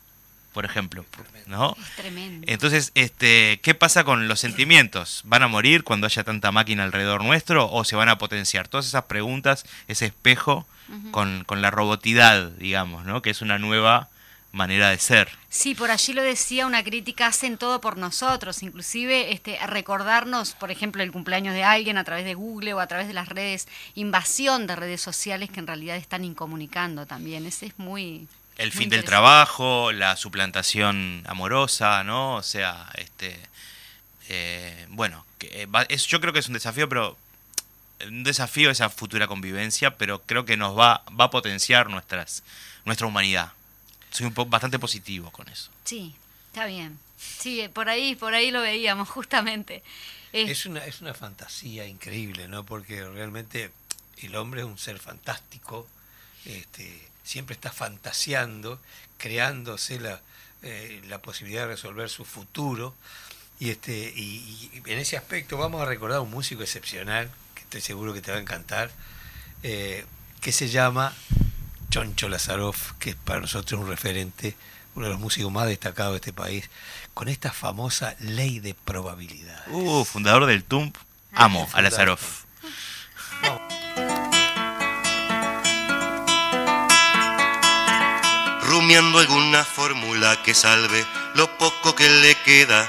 por 0.53 0.65
ejemplo, 0.67 1.05
¿no? 1.47 1.75
Es 1.81 1.97
tremendo. 1.97 2.47
Entonces, 2.49 2.93
este, 2.95 3.61
¿qué 3.63 3.75
pasa 3.75 4.05
con 4.05 4.29
los 4.29 4.41
sentimientos? 4.41 5.23
¿Van 5.25 5.43
a 5.43 5.49
morir 5.49 5.85
cuando 5.85 6.07
haya 6.07 6.23
tanta 6.23 6.53
máquina 6.53 6.85
alrededor 6.85 7.25
nuestro 7.25 7.71
o 7.71 7.85
se 7.85 7.97
van 7.97 8.11
a 8.11 8.19
potenciar? 8.19 8.69
Todas 8.69 8.87
esas 8.87 9.05
preguntas, 9.05 9.65
ese 9.89 10.07
espejo 10.07 10.67
con, 11.11 11.45
con 11.45 11.63
la 11.63 11.71
robotidad, 11.71 12.51
digamos, 12.51 13.07
¿no? 13.07 13.23
Que 13.23 13.31
es 13.31 13.41
una 13.41 13.59
nueva 13.59 14.11
manera 14.53 14.91
de 14.91 14.99
ser. 14.99 15.29
Sí, 15.49 15.75
por 15.75 15.91
allí 15.91 16.13
lo 16.13 16.23
decía 16.23 16.67
una 16.67 16.85
crítica, 16.85 17.27
hacen 17.27 17.59
todo 17.59 17.81
por 17.81 17.97
nosotros, 17.97 18.63
inclusive 18.63 19.33
este, 19.33 19.59
recordarnos, 19.67 20.53
por 20.53 20.71
ejemplo, 20.71 21.03
el 21.03 21.11
cumpleaños 21.11 21.55
de 21.55 21.65
alguien 21.65 21.99
a 21.99 22.05
través 22.05 22.25
de 22.25 22.35
Google 22.35 22.75
o 22.75 22.81
a 22.81 22.87
través 22.87 23.09
de 23.09 23.15
las 23.15 23.29
redes, 23.29 23.67
invasión 23.95 24.67
de 24.67 24.77
redes 24.77 25.01
sociales 25.01 25.51
que 25.51 25.61
en 25.61 25.67
realidad 25.67 25.97
están 25.97 26.25
incomunicando 26.25 27.07
también. 27.07 27.47
Ese 27.47 27.67
es 27.67 27.79
muy... 27.79 28.29
El 28.59 28.69
muy 28.69 28.77
fin 28.79 28.91
del 28.91 29.05
trabajo, 29.05 29.93
la 29.93 30.15
suplantación 30.17 31.25
amorosa, 31.27 32.05
¿no? 32.05 32.35
O 32.37 32.43
sea, 32.43 32.91
este, 32.95 33.39
eh, 34.29 34.87
bueno, 34.91 35.25
que, 35.39 35.63
eh, 35.63 35.69
es, 35.89 36.07
yo 36.07 36.21
creo 36.21 36.35
que 36.35 36.41
es 36.41 36.49
un 36.49 36.55
desafío, 36.55 36.87
pero 36.89 37.17
un 38.07 38.25
desafío 38.25 38.71
esa 38.71 38.91
futura 38.91 39.27
convivencia, 39.27 39.97
pero 39.97 40.21
creo 40.23 40.45
que 40.45 40.59
nos 40.59 40.79
va, 40.79 41.03
va 41.19 41.27
a 41.27 41.31
potenciar 41.31 41.89
nuestras, 41.89 42.43
nuestra 42.85 43.07
humanidad. 43.07 43.53
Soy 44.13 44.27
un 44.27 44.51
bastante 44.51 44.79
positivo 44.79 45.31
con 45.33 45.49
eso. 45.49 45.71
Sí, 45.85 46.15
está 46.49 46.67
bien. 46.67 46.99
Sí, 47.17 47.67
por 47.73 47.89
ahí, 47.89 48.15
por 48.15 48.35
ahí 48.35 48.51
lo 48.51 48.61
veíamos, 48.61 49.09
justamente. 49.09 49.83
Eh, 50.33 50.51
Es 50.51 50.67
una, 50.67 50.85
es 50.85 51.01
una 51.01 51.15
fantasía 51.15 51.87
increíble, 51.87 52.47
¿no? 52.47 52.65
Porque 52.65 53.05
realmente 53.09 53.71
el 54.19 54.37
hombre 54.37 54.61
es 54.61 54.67
un 54.67 54.79
ser 54.79 54.99
fantástico, 54.99 55.89
este, 56.45 57.09
siempre 57.25 57.55
está 57.55 57.73
fantaseando, 57.73 58.81
creándose 59.19 59.99
la, 59.99 60.21
eh, 60.63 61.01
la 61.09 61.19
posibilidad 61.23 61.63
de 61.63 61.69
resolver 61.69 62.09
su 62.11 62.25
futuro. 62.25 62.95
Y, 63.61 63.71
este, 63.71 64.13
y, 64.15 64.71
y 64.85 64.91
en 64.91 64.99
ese 64.99 65.17
aspecto 65.17 65.57
vamos 65.57 65.81
a 65.81 65.87
recordar 65.87 66.19
a 66.19 66.21
un 66.23 66.31
músico 66.31 66.63
excepcional, 66.63 67.31
que 67.55 67.63
estoy 67.63 67.81
seguro 67.81 68.13
que 68.13 68.21
te 68.21 68.31
va 68.31 68.39
a 68.39 68.41
encantar, 68.41 68.91
eh, 69.63 70.05
que 70.41 70.51
se 70.53 70.69
llama 70.69 71.15
Choncho 71.93 72.31
Lazaroff, 72.31 72.93
que 72.99 73.11
es 73.11 73.17
para 73.17 73.43
nosotros 73.43 73.79
un 73.79 73.87
referente, 73.87 74.57
uno 74.95 75.05
de 75.05 75.13
los 75.13 75.21
músicos 75.21 75.53
más 75.53 75.67
destacados 75.67 76.15
de 76.15 76.17
este 76.17 76.33
país, 76.33 76.71
con 77.13 77.29
esta 77.29 77.53
famosa 77.53 78.17
ley 78.19 78.61
de 78.61 78.73
probabilidades. 78.73 79.69
Uh, 79.69 80.03
fundador 80.03 80.47
del 80.47 80.65
TUMP. 80.65 80.97
Amo 81.35 81.69
a. 81.75 81.83
Lazaroff. 81.83 82.45
rumiando 88.63 89.19
alguna 89.19 89.63
fórmula 89.63 90.43
que 90.43 90.55
salve 90.55 91.05
lo 91.35 91.59
poco 91.59 91.95
que 91.95 92.09
le 92.09 92.35
queda. 92.37 92.89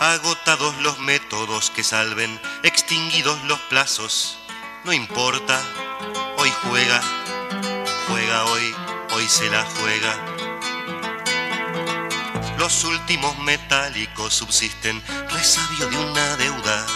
Agotados 0.00 0.74
los 0.78 0.98
métodos 0.98 1.70
que 1.70 1.84
salven, 1.84 2.40
extinguidos 2.62 3.38
los 3.44 3.60
plazos, 3.68 4.38
no 4.84 4.94
importa, 4.94 5.60
hoy 6.38 6.50
juega, 6.62 7.02
juega 8.08 8.44
hoy, 8.44 8.74
hoy 9.14 9.28
se 9.28 9.48
la 9.50 9.64
juega. 9.64 10.16
Los 12.58 12.84
últimos 12.84 13.38
metálicos 13.38 14.34
subsisten, 14.34 15.02
resabio 15.30 15.88
de 15.88 15.96
una 15.98 16.36
deuda. 16.36 16.86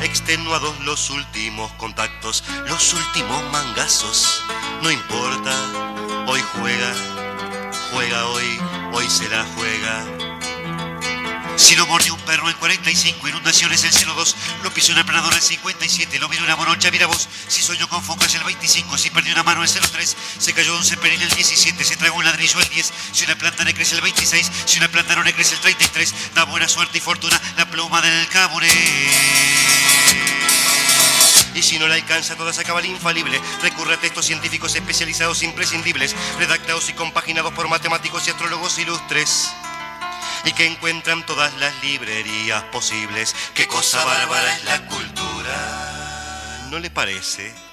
Extenuados 0.00 0.78
los 0.80 1.10
últimos 1.10 1.72
contactos, 1.72 2.44
los 2.68 2.92
últimos 2.92 3.42
mangazos, 3.50 4.42
no 4.82 4.90
importa, 4.90 5.54
hoy 6.26 6.40
juega, 6.54 6.92
juega 7.92 8.26
hoy, 8.26 8.60
hoy 8.92 9.08
se 9.08 9.28
la 9.28 9.44
juega. 9.56 10.15
Si 11.56 11.74
lo 11.74 11.86
mordió 11.86 12.14
un 12.14 12.20
perro 12.20 12.50
en 12.50 12.56
45, 12.56 13.28
inundaciones 13.28 13.82
el 13.84 13.92
02, 13.92 14.36
lo 14.62 14.72
pisó 14.74 14.92
un 14.92 14.98
aplanador 14.98 15.32
el 15.32 15.40
57, 15.40 16.18
lo 16.18 16.28
miró 16.28 16.44
una 16.44 16.54
morocha, 16.54 16.90
mira 16.90 17.06
vos, 17.06 17.28
si 17.48 17.62
soñó 17.62 17.88
con 17.88 18.02
focas 18.02 18.34
el 18.34 18.44
25, 18.44 18.98
si 18.98 19.08
perdió 19.08 19.32
una 19.32 19.42
mano 19.42 19.64
el 19.64 19.70
03, 19.70 20.16
se 20.38 20.52
cayó 20.52 20.76
un 20.76 20.84
cepelín 20.84 21.22
el 21.22 21.30
17, 21.30 21.82
se 21.82 21.96
tragó 21.96 22.18
un 22.18 22.24
ladrillo 22.26 22.60
el 22.60 22.68
10, 22.68 22.92
si 23.12 23.24
una 23.24 23.36
planta 23.36 23.64
le 23.64 23.72
crece 23.72 23.94
el 23.94 24.02
26, 24.02 24.50
si 24.66 24.78
una 24.78 24.88
planta 24.88 25.16
no 25.16 25.22
le 25.22 25.32
crece 25.32 25.54
el 25.54 25.60
33, 25.60 26.14
da 26.34 26.44
buena 26.44 26.68
suerte 26.68 26.98
y 26.98 27.00
fortuna 27.00 27.40
la 27.56 27.64
pluma 27.70 28.02
del 28.02 28.28
caburé. 28.28 28.68
Y 31.54 31.62
si 31.62 31.78
no 31.78 31.88
le 31.88 31.94
alcanza 31.94 32.36
toda 32.36 32.50
esa 32.50 32.64
cabal 32.64 32.84
infalible, 32.84 33.40
recurre 33.62 33.94
a 33.94 34.00
textos 34.00 34.26
científicos 34.26 34.74
especializados 34.74 35.42
imprescindibles, 35.42 36.14
redactados 36.38 36.90
y 36.90 36.92
compaginados 36.92 37.54
por 37.54 37.66
matemáticos 37.68 38.26
y 38.26 38.30
astrólogos 38.30 38.78
ilustres. 38.78 39.48
Y 40.44 40.52
que 40.52 40.66
encuentran 40.66 41.24
todas 41.26 41.56
las 41.58 41.72
librerías 41.82 42.62
posibles. 42.64 43.34
Qué 43.54 43.66
cosa 43.66 44.04
bárbara 44.04 44.56
es 44.56 44.64
la 44.64 44.86
cultura. 44.86 46.66
¿No 46.70 46.78
le 46.78 46.90
parece? 46.90 47.65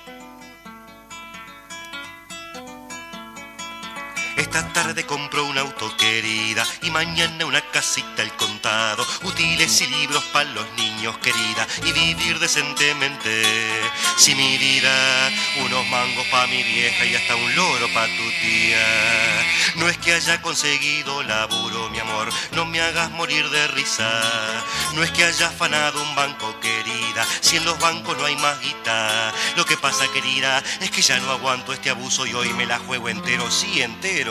Esta 4.36 4.68
tarde 4.74 5.06
compro 5.06 5.46
un 5.46 5.58
auto 5.58 5.96
querida 5.98 6.66
y 6.82 6.90
mañana 6.90 7.46
una 7.46 7.62
casita 7.62 8.24
al 8.24 8.36
contado. 8.36 9.06
Útiles 9.24 9.82
y 9.82 9.88
libros 9.88 10.24
para 10.26 10.50
los 10.50 10.66
niños 10.74 11.18
querida 11.20 11.68
y 11.86 11.92
vivir 11.92 12.40
decentemente. 12.40 13.44
Si 14.18 14.34
mi 14.34 14.58
vida, 14.58 15.32
unos 15.64 15.88
mangos 15.88 16.26
pa' 16.28 16.48
mi 16.48 16.64
vieja 16.64 17.06
y 17.06 17.16
hasta 17.16 17.36
un 17.36 17.56
loro 17.56 17.88
pa' 17.94 18.08
tu 18.08 18.32
tía. 18.42 19.44
No 19.76 19.88
es 19.88 19.98
que 19.98 20.14
haya 20.14 20.42
conseguido 20.42 21.22
laburo, 21.24 21.90
mi 21.90 22.00
amor, 22.00 22.30
no 22.52 22.66
me 22.66 22.82
hagas 22.82 23.12
morir 23.12 23.50
de 23.50 23.68
risa. 23.68 24.22
No 24.94 25.04
es 25.04 25.12
que 25.12 25.26
haya 25.26 25.48
afanado 25.48 26.02
un 26.02 26.16
banco 26.16 26.60
querida, 26.60 27.26
si 27.42 27.58
en 27.58 27.66
los 27.66 27.80
bancos 27.80 28.18
no 28.18 28.26
hay 28.26 28.36
más 28.38 28.60
guita. 28.62 29.34
Lo 29.58 29.66
que 29.66 29.78
pasa 29.78 30.08
querida 30.12 30.64
es 30.80 30.90
que 30.92 31.02
ya 31.02 31.20
no 31.20 31.32
aguanto 31.32 31.74
este 31.74 31.90
abuso 31.90 32.26
y 32.26 32.34
hoy 32.34 32.54
me 32.54 32.66
la 32.66 32.80
juego 32.80 33.10
entero, 33.10 33.50
sí 33.52 33.82
entero, 33.82 34.23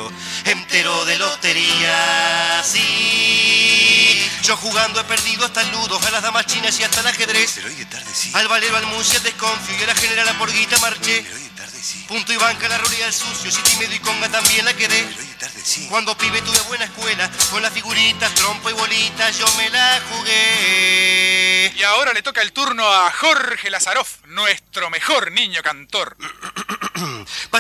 entero 0.44 1.04
de 1.04 1.18
lotería, 1.18 2.62
sí. 2.64 4.30
Yo 4.42 4.56
jugando 4.56 5.00
he 5.00 5.04
perdido 5.04 5.44
hasta 5.44 5.60
el 5.62 5.70
ludo, 5.70 6.00
a 6.04 6.10
las 6.10 6.22
damas 6.22 6.46
chinas 6.46 6.78
y 6.80 6.82
hasta 6.82 7.00
el 7.00 7.06
ajedrez. 7.06 7.52
Pero 7.54 7.68
hoy 7.68 7.74
de 7.74 7.84
tarde 7.84 8.10
sí. 8.12 8.30
Al 8.34 8.48
valero, 8.48 8.76
al 8.76 8.86
musi, 8.86 9.16
al 9.16 9.22
desconfío 9.22 9.76
y 9.78 9.82
a 9.82 9.86
la 9.86 9.94
general 9.94 10.28
a 10.28 10.38
porguita 10.38 10.78
marché. 10.78 11.22
Pero 11.22 11.36
hoy 11.36 11.42
de 11.42 11.50
tarde 11.50 11.78
sí. 11.82 12.04
Punto 12.08 12.32
y 12.32 12.36
banca, 12.36 12.68
la 12.68 12.78
rolia 12.78 13.06
al 13.06 13.12
sucio, 13.12 13.50
si 13.50 13.62
tímido 13.62 13.94
y 13.94 14.00
conga 14.00 14.28
también 14.28 14.64
la 14.64 14.74
quedé. 14.74 15.04
Pero 15.04 15.20
hoy 15.20 15.26
de 15.26 15.34
tarde 15.34 15.60
sí. 15.62 15.86
Cuando 15.88 16.16
pibe 16.16 16.40
tuve 16.42 16.58
buena 16.62 16.86
escuela, 16.86 17.30
con 17.50 17.62
las 17.62 17.72
figuritas, 17.72 18.34
trompo 18.34 18.70
y 18.70 18.72
bolitas, 18.72 19.38
yo 19.38 19.46
me 19.58 19.70
la 19.70 20.00
jugué. 20.10 21.72
Y 21.76 21.82
ahora 21.84 22.12
le 22.12 22.22
toca 22.22 22.42
el 22.42 22.52
turno 22.52 22.84
a 22.88 23.12
Jorge 23.12 23.70
Lazaroff, 23.70 24.24
nuestro 24.26 24.90
mejor 24.90 25.30
niño 25.30 25.62
cantor. 25.62 26.16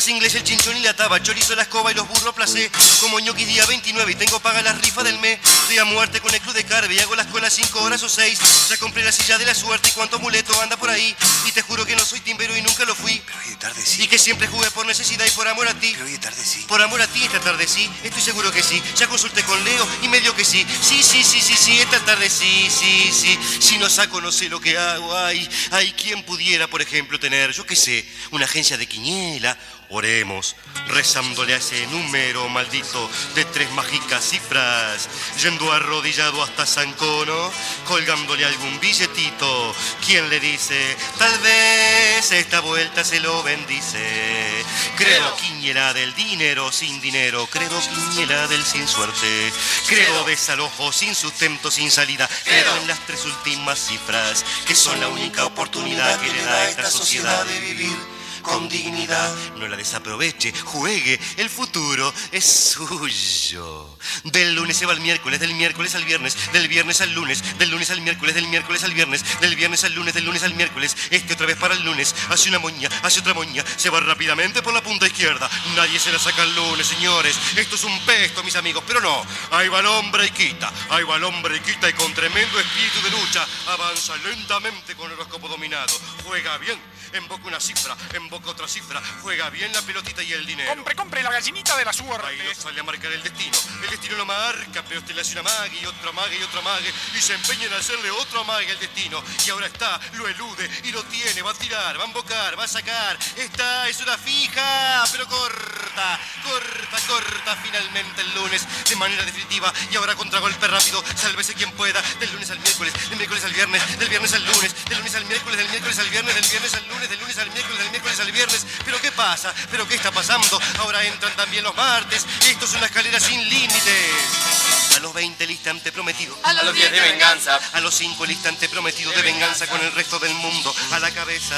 Pase 0.02 0.10
inglés, 0.10 0.34
el 0.34 0.42
chinchón 0.42 0.76
y 0.76 0.80
la 0.80 0.96
taba, 0.96 1.22
chorizo, 1.22 1.54
la 1.54 1.62
escoba 1.62 1.92
y 1.92 1.94
los 1.94 2.08
burros 2.08 2.34
placé. 2.34 2.68
Como 2.98 3.20
ñoqui 3.20 3.44
día 3.44 3.64
29 3.66 4.10
y 4.10 4.14
tengo 4.16 4.40
paga 4.40 4.60
las 4.60 4.76
rifas 4.80 5.04
del 5.04 5.16
mes. 5.20 5.38
Estoy 5.44 5.78
a 5.78 5.84
muerte 5.84 6.20
con 6.20 6.34
el 6.34 6.40
club 6.40 6.54
de 6.54 6.64
carve 6.64 6.92
y 6.92 6.98
hago 6.98 7.14
la 7.14 7.22
escuela 7.22 7.48
5 7.48 7.80
horas 7.80 8.02
o 8.02 8.08
6. 8.08 8.68
Ya 8.70 8.78
compré 8.78 9.04
la 9.04 9.12
silla 9.12 9.38
de 9.38 9.46
la 9.46 9.54
suerte 9.54 9.90
y 9.90 9.92
cuánto 9.92 10.18
muleto 10.18 10.60
anda 10.60 10.76
por 10.76 10.90
ahí. 10.90 11.14
Y 11.46 11.52
te 11.52 11.62
juro 11.62 11.86
que 11.86 11.94
no 11.94 12.04
soy 12.04 12.18
timbero 12.18 12.56
y 12.56 12.62
nunca 12.62 12.84
lo 12.84 12.96
fui. 12.96 13.22
Pero 13.24 13.38
hoy 13.44 13.50
de 13.50 13.56
tarde 13.58 13.80
sí. 13.80 14.02
Y 14.02 14.08
que 14.08 14.18
siempre 14.18 14.48
jugué 14.48 14.68
por 14.72 14.86
necesidad 14.86 15.24
y 15.24 15.30
por 15.30 15.46
amor 15.46 15.68
a 15.68 15.74
ti. 15.74 15.92
Pero 15.92 16.06
hoy 16.06 16.10
de 16.10 16.18
tarde 16.18 16.44
sí. 16.44 16.64
Por 16.66 16.82
amor 16.82 17.00
a 17.00 17.06
ti 17.06 17.22
esta 17.22 17.38
tarde 17.38 17.68
sí, 17.68 17.88
estoy 18.02 18.22
seguro 18.22 18.50
que 18.50 18.64
sí. 18.64 18.82
Ya 18.96 19.06
consulté 19.06 19.44
con 19.44 19.62
Leo 19.62 19.86
y 20.02 20.08
me 20.08 20.18
dio 20.18 20.34
que 20.34 20.44
sí. 20.44 20.66
Sí, 20.82 21.00
sí, 21.00 21.22
sí, 21.22 21.40
sí, 21.40 21.54
sí, 21.56 21.78
esta 21.78 22.00
tarde 22.00 22.28
sí, 22.28 22.68
sí, 22.68 23.12
sí. 23.12 23.38
Si 23.60 23.78
no 23.78 23.88
saco 23.88 24.20
no 24.20 24.32
sé 24.32 24.48
lo 24.48 24.60
que 24.60 24.76
hago. 24.76 25.16
Ay, 25.16 25.48
ay, 25.70 25.94
¿quién 25.96 26.24
pudiera, 26.24 26.66
por 26.66 26.82
ejemplo, 26.82 27.20
tener, 27.20 27.52
yo 27.52 27.64
qué 27.64 27.76
sé, 27.76 28.04
una 28.32 28.46
agencia 28.46 28.76
de 28.76 28.88
quiniela? 28.88 29.56
Oremos, 29.94 30.56
rezándole 30.88 31.52
a 31.52 31.58
ese 31.58 31.86
número 31.88 32.48
maldito 32.48 33.10
de 33.34 33.44
tres 33.44 33.70
mágicas 33.72 34.24
cifras, 34.24 35.06
yendo 35.42 35.70
arrodillado 35.70 36.42
hasta 36.42 36.64
San 36.64 36.94
Cono, 36.94 37.52
colgándole 37.86 38.46
algún 38.46 38.80
billetito. 38.80 39.74
¿Quién 40.06 40.30
le 40.30 40.40
dice? 40.40 40.96
Tal 41.18 41.38
vez 41.40 42.32
esta 42.32 42.60
vuelta 42.60 43.04
se 43.04 43.20
lo 43.20 43.42
bendice. 43.42 44.64
Creo 44.96 45.36
quiniela 45.36 45.92
del 45.92 46.14
dinero 46.14 46.72
sin 46.72 46.98
dinero, 47.02 47.46
creo 47.48 47.78
quiniela 47.80 48.48
del 48.48 48.64
sin 48.64 48.88
suerte, 48.88 49.52
creo 49.88 50.24
desalojo 50.24 50.90
sin 50.90 51.14
sustento, 51.14 51.70
sin 51.70 51.90
salida, 51.90 52.26
creo 52.44 52.76
en 52.78 52.88
las 52.88 52.98
tres 53.06 53.26
últimas 53.26 53.78
cifras, 53.78 54.42
que 54.66 54.74
son 54.74 54.98
la 55.00 55.08
única 55.08 55.44
oportunidad 55.44 56.18
que 56.18 56.32
le 56.32 56.44
da 56.44 56.54
a 56.54 56.70
esta 56.70 56.90
sociedad 56.90 57.44
de 57.44 57.60
vivir 57.60 58.21
con 58.42 58.68
dignidad. 58.68 59.34
No 59.56 59.68
la 59.68 59.76
desaproveche, 59.76 60.52
juegue, 60.64 61.18
el 61.36 61.48
futuro 61.48 62.12
es 62.30 62.44
suyo. 62.44 63.96
Del 64.24 64.54
lunes 64.54 64.76
se 64.76 64.86
va 64.86 64.92
al 64.92 65.00
miércoles, 65.00 65.40
del 65.40 65.54
miércoles 65.54 65.94
al 65.94 66.04
viernes, 66.04 66.36
del 66.52 66.68
viernes 66.68 67.00
al 67.00 67.12
lunes, 67.12 67.58
del 67.58 67.70
lunes 67.70 67.90
al 67.90 68.00
miércoles, 68.00 68.34
del 68.34 68.48
miércoles 68.48 68.84
al 68.84 68.92
viernes, 68.92 69.24
del 69.40 69.56
viernes 69.56 69.84
al 69.84 69.94
lunes, 69.94 70.14
del 70.14 70.24
lunes 70.24 70.42
al 70.42 70.54
miércoles, 70.54 70.96
este 71.10 71.34
otra 71.34 71.46
vez 71.46 71.56
para 71.56 71.74
el 71.74 71.82
lunes, 71.82 72.14
hace 72.28 72.48
una 72.48 72.58
moña, 72.58 72.88
hace 73.02 73.20
otra 73.20 73.34
moña, 73.34 73.64
se 73.76 73.90
va 73.90 74.00
rápidamente 74.00 74.62
por 74.62 74.74
la 74.74 74.82
punta 74.82 75.06
izquierda. 75.06 75.48
Nadie 75.76 75.98
se 75.98 76.12
la 76.12 76.18
saca 76.18 76.42
el 76.42 76.54
lunes, 76.54 76.86
señores. 76.86 77.38
Esto 77.56 77.76
es 77.76 77.84
un 77.84 77.98
pesto, 78.00 78.42
mis 78.42 78.56
amigos, 78.56 78.82
pero 78.86 79.00
no. 79.00 79.24
Ahí 79.50 79.68
va 79.68 79.80
el 79.80 79.86
hombre 79.86 80.26
y 80.26 80.30
quita, 80.30 80.72
ahí 80.90 81.04
va 81.04 81.16
el 81.16 81.24
hombre 81.24 81.56
y 81.56 81.60
quita 81.60 81.88
y 81.88 81.92
con 81.92 82.12
tremendo 82.14 82.58
espíritu 82.58 83.02
de 83.02 83.10
lucha 83.10 83.46
avanza 83.68 84.16
lentamente 84.18 84.94
con 84.94 85.06
el 85.06 85.14
horóscopo 85.14 85.48
dominado. 85.48 85.94
Juega 86.24 86.58
bien, 86.58 86.78
invoca 87.18 87.46
una 87.46 87.60
cifra, 87.60 87.96
invoca 88.16 88.50
otra 88.50 88.68
cifra, 88.68 89.00
juega 89.22 89.50
bien 89.50 89.72
la 89.72 89.82
pelotita 89.82 90.22
y 90.22 90.32
el 90.32 90.46
dinero. 90.46 90.70
Compre, 90.74 90.94
compre 90.94 91.22
la 91.22 91.30
gallinita 91.30 91.76
de 91.76 91.84
la 91.84 91.90
Ahí 91.90 91.96
suerte. 91.96 92.44
lo 92.44 92.54
sale 92.54 92.80
a 92.80 92.82
marcar 92.84 93.12
el 93.12 93.22
destino. 93.22 93.56
El 93.82 93.90
destino 93.90 94.16
lo 94.16 94.26
marca, 94.26 94.82
pero 94.88 95.00
usted 95.00 95.14
le 95.14 95.20
hace 95.20 95.32
una 95.32 95.42
mague 95.42 95.78
y 95.80 95.86
otra 95.86 96.12
mague 96.12 96.38
y 96.38 96.42
otra 96.42 96.60
mague 96.62 96.92
y 97.16 97.20
se 97.20 97.34
empeña 97.34 97.66
en 97.66 97.74
hacerle 97.74 98.10
otra 98.10 98.42
mague 98.44 98.70
al 98.70 98.78
destino. 98.78 99.22
Y 99.46 99.50
ahora 99.50 99.66
está, 99.66 100.00
lo 100.14 100.26
elude 100.28 100.68
y 100.84 100.92
lo 100.92 101.02
tiene, 101.04 101.42
va 101.42 101.50
a 101.50 101.54
tirar, 101.54 101.98
va 101.98 102.04
a 102.04 102.06
invocar, 102.06 102.58
va 102.58 102.64
a 102.64 102.68
sacar. 102.68 103.18
Esta 103.36 103.88
es 103.88 104.00
una 104.00 104.16
fija, 104.18 105.04
pero 105.12 105.26
corta, 105.28 106.20
corta, 106.42 106.98
corta 107.06 107.56
finalmente 107.62 108.20
el 108.20 108.34
lunes 108.34 108.66
de 108.88 108.96
manera 108.96 109.24
definitiva. 109.24 109.72
Y 109.90 109.96
ahora 109.96 110.14
contragolpe 110.14 110.66
rápido, 110.66 111.02
sálvese 111.16 111.54
quien 111.54 111.70
pueda. 111.72 112.02
Del 112.20 112.32
lunes 112.32 112.50
al 112.50 112.58
miércoles, 112.60 112.92
del 113.08 113.18
miércoles 113.18 113.44
al 113.44 113.52
viernes, 113.52 113.98
del 113.98 114.08
viernes 114.08 114.32
al 114.32 114.44
lunes, 114.44 114.74
del 114.88 114.98
lunes 114.98 115.14
al 115.14 115.24
miércoles, 115.26 115.58
del 115.58 115.68
miércoles 115.68 115.98
al 115.98 116.08
viernes, 116.10 116.34
del 116.34 116.48
viernes 116.48 116.74
al 116.74 116.88
lunes, 116.88 117.08
del 117.08 117.20
lunes 117.20 117.38
al 117.38 117.50
miércoles, 117.50 117.78
del 117.78 117.90
miércoles 117.90 118.20
al 118.20 118.32
viernes. 118.32 118.66
Pero 118.84 119.00
¿qué 119.00 119.12
pasa? 119.12 119.54
¿Pero 119.70 119.86
qué 119.88 119.94
está 119.94 120.10
pasando? 120.10 120.60
Ahora 120.78 121.04
entran 121.04 121.34
también 121.36 121.64
los 121.64 121.74
martes. 121.74 122.26
Esto 122.48 122.64
es 122.64 122.74
una 122.74 122.86
escalera 122.86 123.20
sin 123.20 123.48
límites. 123.48 124.96
A 124.96 125.00
los 125.00 125.14
20 125.14 125.44
el 125.44 125.50
instante 125.50 125.92
prometido. 125.92 126.36
A 126.42 126.52
los 126.52 126.74
10 126.74 126.92
de 126.92 127.00
venganza. 127.00 127.58
A 127.72 127.80
los 127.80 127.94
5 127.94 128.24
el 128.24 128.30
instante 128.32 128.68
prometido 128.68 129.10
de 129.12 129.22
venganza 129.22 129.66
con 129.66 129.80
el 129.80 129.92
resto 129.92 130.18
del 130.18 130.34
mundo. 130.34 130.74
A 130.92 130.98
la 130.98 131.10
cabeza 131.10 131.56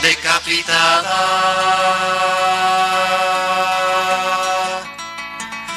decapitada. 0.00 1.54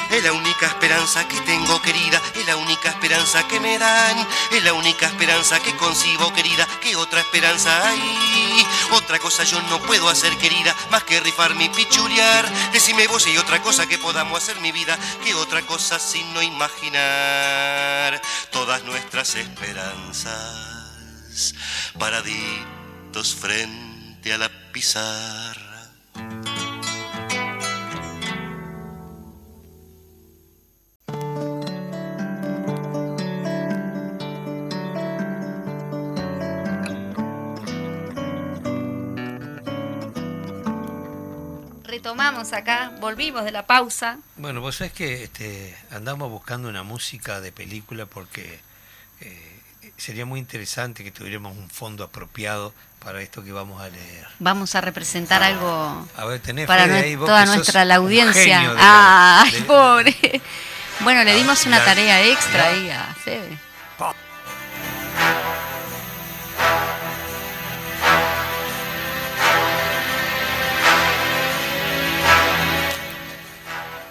Es 0.09 0.23
la 0.23 0.31
única 0.33 0.65
esperanza 0.65 1.27
que 1.27 1.39
tengo, 1.41 1.81
querida. 1.81 2.21
Es 2.33 2.47
la 2.47 2.55
única 2.55 2.89
esperanza 2.89 3.47
que 3.47 3.59
me 3.59 3.77
dan. 3.77 4.17
Es 4.51 4.63
la 4.63 4.73
única 4.73 5.05
esperanza 5.05 5.59
que 5.59 5.75
concibo, 5.75 6.33
querida. 6.33 6.67
¿Qué 6.81 6.95
otra 6.95 7.19
esperanza 7.19 7.87
hay? 7.87 8.65
Otra 8.91 9.19
cosa 9.19 9.43
yo 9.43 9.61
no 9.63 9.79
puedo 9.81 10.09
hacer, 10.09 10.35
querida, 10.37 10.73
más 10.89 11.03
que 11.03 11.19
rifarme 11.19 11.65
y 11.65 11.69
pichulear. 11.69 12.49
Decime 12.71 13.05
vos 13.07 13.25
hay 13.27 13.37
otra 13.37 13.61
cosa 13.61 13.85
que 13.85 13.97
podamos 13.97 14.41
hacer, 14.41 14.59
mi 14.61 14.71
vida. 14.71 14.97
¿Qué 15.23 15.35
otra 15.35 15.61
cosa 15.63 15.99
sino 15.99 16.41
imaginar 16.41 18.19
todas 18.49 18.83
nuestras 18.85 19.35
esperanzas? 19.35 20.33
Paraditos 21.99 23.35
frente 23.35 23.86
la 24.35 24.49
pizarra. 24.73 25.91
Retomamos 41.83 42.51
acá, 42.53 42.91
volvimos 42.99 43.45
de 43.45 43.51
la 43.51 43.65
pausa. 43.65 44.19
Bueno, 44.35 44.59
vos 44.61 44.75
sabés 44.75 44.93
que 44.93 45.23
este, 45.23 45.75
andamos 45.89 46.29
buscando 46.29 46.67
una 46.67 46.83
música 46.83 47.39
de 47.39 47.51
película 47.51 48.05
porque 48.05 48.59
eh, 49.21 49.61
sería 49.97 50.25
muy 50.25 50.39
interesante 50.39 51.03
que 51.03 51.11
tuviéramos 51.11 51.57
un 51.57 51.69
fondo 51.69 52.03
apropiado 52.03 52.73
para 53.07 53.21
esto 53.21 53.41
que 53.41 53.53
vamos 53.53 53.81
a 53.81 53.87
leer. 53.87 54.27
Vamos 54.39 54.75
a 54.75 54.81
representar 54.81 55.41
algo 55.41 56.05
A 56.17 56.25
ver, 56.25 56.41
tenés 56.41 56.67
para 56.67 56.83
ahí, 56.93 57.15
vos 57.15 57.25
toda 57.25 57.39
que 57.43 57.47
sos 57.47 57.55
nuestra 57.55 57.85
la 57.85 57.95
audiencia. 57.95 58.57
genio 58.59 58.71
de 58.73 58.81
la- 58.81 59.41
Ay, 59.43 59.61
pobre. 59.65 60.41
Bueno, 60.99 61.23
le 61.23 61.33
dimos 61.35 61.65
una 61.65 61.79
la- 61.79 61.85
tarea 61.85 62.21
extra 62.23 62.63
la- 62.63 62.67
ahí 62.67 62.89
a 62.89 63.15
Fede. 63.23 63.57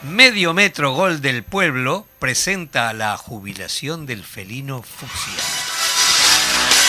Medio 0.03 0.55
Metro 0.55 0.93
Gol 0.93 1.21
del 1.21 1.43
Pueblo 1.43 2.07
presenta 2.19 2.93
la 2.93 3.17
jubilación 3.17 4.07
del 4.07 4.23
felino 4.25 4.83
fucsia. 4.83 5.43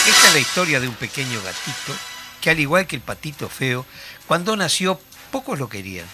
Esta 0.08 0.28
es 0.28 0.32
la 0.32 0.40
historia 0.40 0.80
de 0.80 0.88
un 0.88 0.94
pequeño 0.94 1.38
gatito 1.42 1.94
que 2.40 2.48
al 2.48 2.58
igual 2.58 2.86
que 2.86 2.96
el 2.96 3.02
patito 3.02 3.50
feo, 3.50 3.84
cuando 4.26 4.56
nació 4.56 4.98
pocos 5.30 5.58
lo 5.58 5.68
querían, 5.68 6.06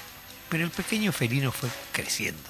pero 0.49 0.65
el 0.65 0.71
pequeño 0.71 1.13
felino 1.13 1.53
fue 1.53 1.69
creciendo. 1.93 2.43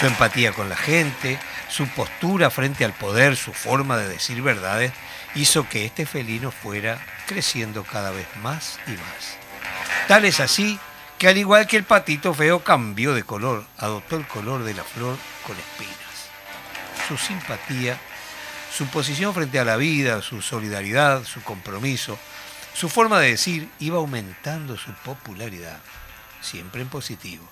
Su 0.00 0.06
empatía 0.06 0.52
con 0.52 0.70
la 0.70 0.76
gente, 0.76 1.38
su 1.68 1.86
postura 1.88 2.48
frente 2.48 2.86
al 2.86 2.94
poder, 2.94 3.36
su 3.36 3.52
forma 3.52 3.98
de 3.98 4.08
decir 4.08 4.40
verdades, 4.40 4.94
hizo 5.34 5.68
que 5.68 5.84
este 5.84 6.06
felino 6.06 6.50
fuera 6.50 6.98
creciendo 7.26 7.84
cada 7.84 8.10
vez 8.10 8.26
más 8.42 8.78
y 8.86 8.92
más. 8.92 9.36
Tal 10.08 10.24
es 10.24 10.40
así 10.40 10.78
que 11.18 11.28
al 11.28 11.36
igual 11.36 11.66
que 11.66 11.76
el 11.76 11.84
patito 11.84 12.32
feo 12.32 12.64
cambió 12.64 13.12
de 13.12 13.22
color, 13.22 13.66
adoptó 13.76 14.16
el 14.16 14.26
color 14.26 14.64
de 14.64 14.72
la 14.72 14.84
flor 14.84 15.18
con 15.46 15.58
espinas. 15.58 15.94
Su 17.06 17.18
simpatía, 17.18 18.00
su 18.76 18.86
posición 18.86 19.32
frente 19.34 19.60
a 19.60 19.64
la 19.64 19.76
vida, 19.76 20.20
su 20.20 20.42
solidaridad, 20.42 21.24
su 21.24 21.40
compromiso, 21.42 22.18
su 22.74 22.88
forma 22.88 23.20
de 23.20 23.30
decir 23.30 23.68
iba 23.78 23.98
aumentando 23.98 24.76
su 24.76 24.92
popularidad, 25.04 25.78
siempre 26.40 26.82
en 26.82 26.88
positivo. 26.88 27.48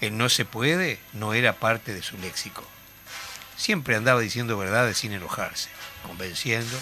El 0.00 0.16
no 0.16 0.28
se 0.28 0.44
puede 0.44 1.00
no 1.14 1.34
era 1.34 1.54
parte 1.54 1.92
de 1.92 2.02
su 2.02 2.16
léxico. 2.18 2.64
Siempre 3.56 3.96
andaba 3.96 4.20
diciendo 4.20 4.56
verdades 4.56 4.98
sin 4.98 5.12
enojarse, 5.12 5.68
convenciendo, 6.06 6.78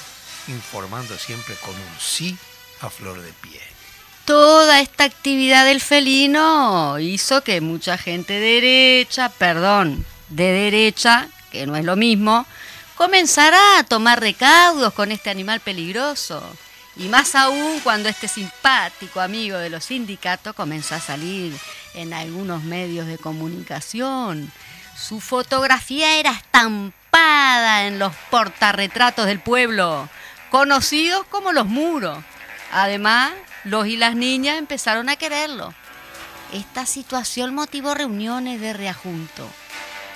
informando 0.48 1.16
siempre 1.16 1.54
con 1.56 1.74
un 1.74 1.98
sí 1.98 2.36
a 2.82 2.90
flor 2.90 3.22
de 3.22 3.32
piel. 3.32 3.62
Toda 4.26 4.80
esta 4.80 5.04
actividad 5.04 5.64
del 5.64 5.80
felino 5.80 6.98
hizo 6.98 7.42
que 7.42 7.62
mucha 7.62 7.96
gente 7.96 8.40
derecha, 8.40 9.30
perdón, 9.30 10.04
de 10.28 10.52
derecha, 10.52 11.28
que 11.50 11.66
no 11.66 11.76
es 11.76 11.84
lo 11.84 11.96
mismo, 11.96 12.46
comenzara 13.00 13.78
a 13.78 13.84
tomar 13.84 14.20
recaudos 14.20 14.92
con 14.92 15.10
este 15.10 15.30
animal 15.30 15.60
peligroso. 15.60 16.42
Y 16.96 17.08
más 17.08 17.34
aún 17.34 17.80
cuando 17.80 18.10
este 18.10 18.28
simpático 18.28 19.22
amigo 19.22 19.56
de 19.56 19.70
los 19.70 19.86
sindicatos 19.86 20.54
comenzó 20.54 20.96
a 20.96 21.00
salir 21.00 21.56
en 21.94 22.12
algunos 22.12 22.62
medios 22.62 23.06
de 23.06 23.16
comunicación. 23.16 24.52
Su 24.94 25.18
fotografía 25.18 26.18
era 26.18 26.32
estampada 26.32 27.86
en 27.86 27.98
los 27.98 28.14
portarretratos 28.30 29.24
del 29.24 29.40
pueblo, 29.40 30.06
conocidos 30.50 31.24
como 31.30 31.52
los 31.52 31.64
muros. 31.64 32.18
Además, 32.70 33.32
los 33.64 33.86
y 33.86 33.96
las 33.96 34.14
niñas 34.14 34.58
empezaron 34.58 35.08
a 35.08 35.16
quererlo. 35.16 35.72
Esta 36.52 36.84
situación 36.84 37.54
motivó 37.54 37.94
reuniones 37.94 38.60
de 38.60 38.74
reajunto, 38.74 39.48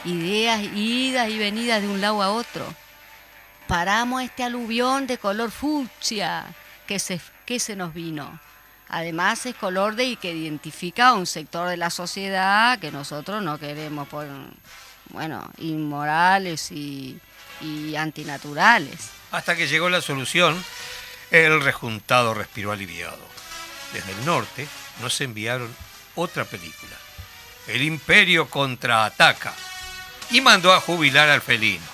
ideas, 0.04 0.62
idas 0.74 1.28
y 1.28 1.38
venidas 1.38 1.82
de 1.82 1.88
un 1.88 2.00
lado 2.00 2.22
a 2.22 2.30
otro. 2.30 2.66
Paramos 3.66 4.22
este 4.22 4.44
aluvión 4.44 5.06
de 5.06 5.18
color 5.18 5.50
fucsia 5.50 6.44
que 6.86 6.98
se, 6.98 7.20
que 7.46 7.58
se 7.58 7.76
nos 7.76 7.94
vino. 7.94 8.40
Además 8.88 9.46
es 9.46 9.54
color 9.54 9.96
de 9.96 10.16
que 10.16 10.32
identifica 10.32 11.08
a 11.08 11.14
un 11.14 11.26
sector 11.26 11.68
de 11.68 11.76
la 11.76 11.90
sociedad 11.90 12.78
que 12.78 12.92
nosotros 12.92 13.42
no 13.42 13.58
queremos 13.58 14.06
por, 14.08 14.26
bueno, 15.10 15.50
inmorales 15.58 16.70
y, 16.70 17.18
y 17.60 17.96
antinaturales. 17.96 19.10
Hasta 19.30 19.56
que 19.56 19.66
llegó 19.66 19.88
la 19.88 20.02
solución, 20.02 20.62
el 21.30 21.60
rejuntado 21.60 22.34
respiró 22.34 22.72
aliviado. 22.72 23.18
Desde 23.92 24.12
el 24.12 24.24
norte 24.24 24.68
nos 25.00 25.20
enviaron 25.20 25.74
otra 26.14 26.44
película, 26.44 26.96
El 27.66 27.82
Imperio 27.82 28.48
contraataca, 28.48 29.52
y 30.30 30.40
mandó 30.40 30.72
a 30.72 30.80
jubilar 30.80 31.28
al 31.28 31.42
felino. 31.42 31.84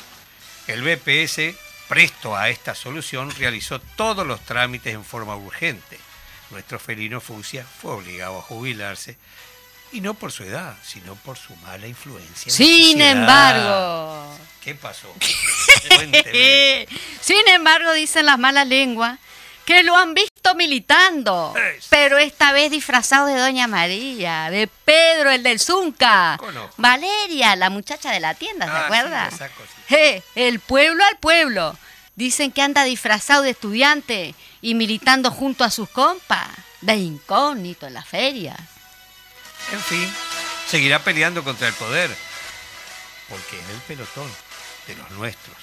El 0.67 0.83
BPS, 0.83 1.55
presto 1.89 2.37
a 2.37 2.49
esta 2.49 2.75
solución, 2.75 3.31
realizó 3.33 3.81
todos 3.81 4.27
los 4.27 4.41
trámites 4.41 4.95
en 4.95 5.05
forma 5.05 5.37
urgente. 5.37 5.99
Nuestro 6.51 6.79
felino 6.79 7.21
Fucsia 7.21 7.65
fue 7.65 7.93
obligado 7.93 8.39
a 8.39 8.43
jubilarse, 8.43 9.17
y 9.93 10.01
no 10.01 10.15
por 10.15 10.31
su 10.31 10.45
edad, 10.45 10.77
sino 10.85 11.17
por 11.17 11.37
su 11.37 11.55
mala 11.57 11.87
influencia. 11.87 12.53
Sin 12.53 13.01
embargo, 13.01 14.39
¿Qué 14.63 14.75
pasó? 14.75 15.13
Sin 17.21 17.49
embargo, 17.49 17.93
dicen 17.95 18.27
las 18.27 18.39
malas 18.39 18.67
lenguas 18.67 19.19
que 19.71 19.85
lo 19.85 19.97
han 19.97 20.15
visto 20.15 20.57
militando, 20.57 21.55
pero 21.91 22.19
esta 22.19 22.51
vez 22.51 22.73
disfrazado 22.73 23.27
de 23.27 23.37
Doña 23.39 23.69
María, 23.69 24.51
de 24.51 24.67
Pedro 24.67 25.31
el 25.31 25.45
del 25.45 25.61
Zunca, 25.61 26.37
Conozco. 26.41 26.75
Valeria, 26.77 27.55
la 27.55 27.71
muchacha 27.71 28.11
de 28.11 28.19
la 28.19 28.35
tienda, 28.35 28.67
¿se 28.67 28.73
Ah, 28.73 28.85
acuerda? 28.87 29.31
sí. 29.31 29.95
Eh, 29.95 30.23
el 30.35 30.59
pueblo 30.59 31.05
al 31.05 31.19
pueblo. 31.19 31.77
Dicen 32.17 32.51
que 32.51 32.63
anda 32.63 32.83
disfrazado 32.83 33.43
de 33.45 33.51
estudiante 33.51 34.35
y 34.61 34.75
militando 34.75 35.31
junto 35.31 35.63
a 35.63 35.71
sus 35.71 35.89
compas, 35.89 36.49
de 36.81 36.97
incógnito 36.97 37.87
en 37.87 37.95
la 37.95 38.03
feria. 38.05 38.57
En 39.71 39.81
fin, 39.81 40.13
seguirá 40.69 40.99
peleando 40.99 41.45
contra 41.45 41.69
el 41.69 41.75
poder, 41.75 42.11
porque 43.29 43.57
es 43.61 43.69
el 43.71 43.81
pelotón 43.87 44.29
de 44.89 44.97
los 44.97 45.11
nuestros, 45.13 45.57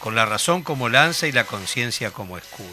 con 0.00 0.14
la 0.14 0.26
razón 0.26 0.62
como 0.62 0.90
lanza 0.90 1.26
y 1.26 1.32
la 1.32 1.44
conciencia 1.44 2.10
como 2.10 2.36
escudo. 2.36 2.68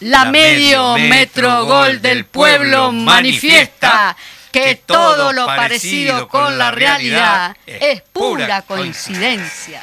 La, 0.00 0.24
La 0.24 0.30
medio 0.30 0.96
metro 0.96 1.64
gol 1.64 2.00
del 2.00 2.24
pueblo 2.24 2.92
manifiesta 2.92 4.16
que 4.52 4.76
todo 4.76 5.32
lo 5.32 5.46
parecido 5.46 6.28
con 6.28 6.56
la 6.56 6.70
realidad 6.70 7.56
es 7.66 8.02
pura 8.12 8.62
coincidencia. 8.62 9.82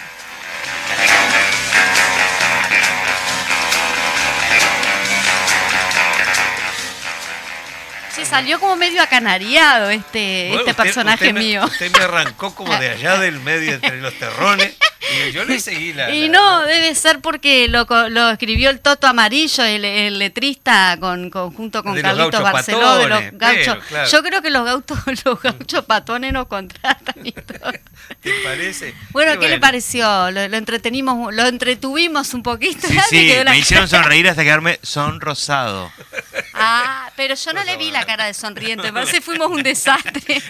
Se 8.16 8.24
salió 8.24 8.62
como 8.62 8.78
medio 8.78 9.02
acanariado 9.02 9.90
este, 9.90 10.48
Bueno, 10.48 10.62
este 10.62 10.74
personaje 10.74 11.28
usted 11.28 11.38
mío. 11.38 11.66
Usted 11.66 11.92
me 11.92 12.06
arrancó 12.06 12.56
como 12.56 12.74
de 12.78 12.92
allá 12.92 13.18
del 13.18 13.42
medio 13.42 13.74
entre 13.74 14.00
los 14.00 14.18
terrones 14.18 14.74
y 15.28 15.32
yo 15.32 15.46
le 15.46 15.60
seguí 15.60 15.94
la... 15.94 16.10
Y 16.14 16.28
la- 16.28 16.34
no, 16.40 16.62
la- 16.62 16.68
debe 16.68 16.96
ser 16.96 17.20
porque 17.20 17.68
lo, 17.68 17.86
lo 18.10 18.30
escribió 18.32 18.70
el 18.70 18.80
Toto 18.80 19.08
Amarillo, 19.08 19.64
el, 19.64 19.86
el 19.86 20.20
letrista, 20.20 20.98
con, 21.00 21.30
con- 21.30 21.52
junto 21.54 21.84
con 21.84 21.94
De 21.96 22.02
Carlitos 22.02 22.42
Barceló, 22.42 22.98
de 22.98 23.08
los 23.08 23.22
gauchos. 23.34 23.76
pero, 23.78 23.80
claro. 23.88 24.10
Yo 24.10 24.24
creo 24.24 24.42
que 24.42 24.50
los 24.50 24.66
gauchos, 24.66 24.98
los 25.26 25.42
gauchos 25.42 25.86
patones 25.86 26.34
nos 26.34 26.48
contratan 26.48 27.16
y 27.26 27.32
todo. 27.32 27.72
¿Te 28.22 28.32
parece? 28.44 28.94
Bueno, 29.12 29.40
¿qué 29.40 29.50
le 29.50 29.60
pareció? 29.60 30.32
Lo, 30.32 30.48
lo 30.48 30.58
entretenimos, 30.58 31.34
lo 31.34 31.46
entretuvimos 31.46 32.34
un 32.34 32.44
poquito. 32.44 32.88
Sí, 32.88 32.94
Me 33.46 33.54
sí, 33.54 33.60
hicieron 33.60 33.88
sonreír 33.88 34.28
hasta 34.28 34.44
quedarme 34.44 34.80
sonrosado. 34.84 35.92
Ah, 36.54 37.10
pero 37.16 37.36
yo 37.36 37.54
no 37.54 37.64
le 37.64 37.78
vi 37.78 37.92
la 37.92 38.06
cara 38.06 38.26
de 38.26 38.34
sonriente, 38.34 38.84
me 38.84 38.94
parece 38.94 39.18
que 39.18 39.22
fuimos 39.22 39.50
un 39.50 39.64
desastre. 39.64 40.42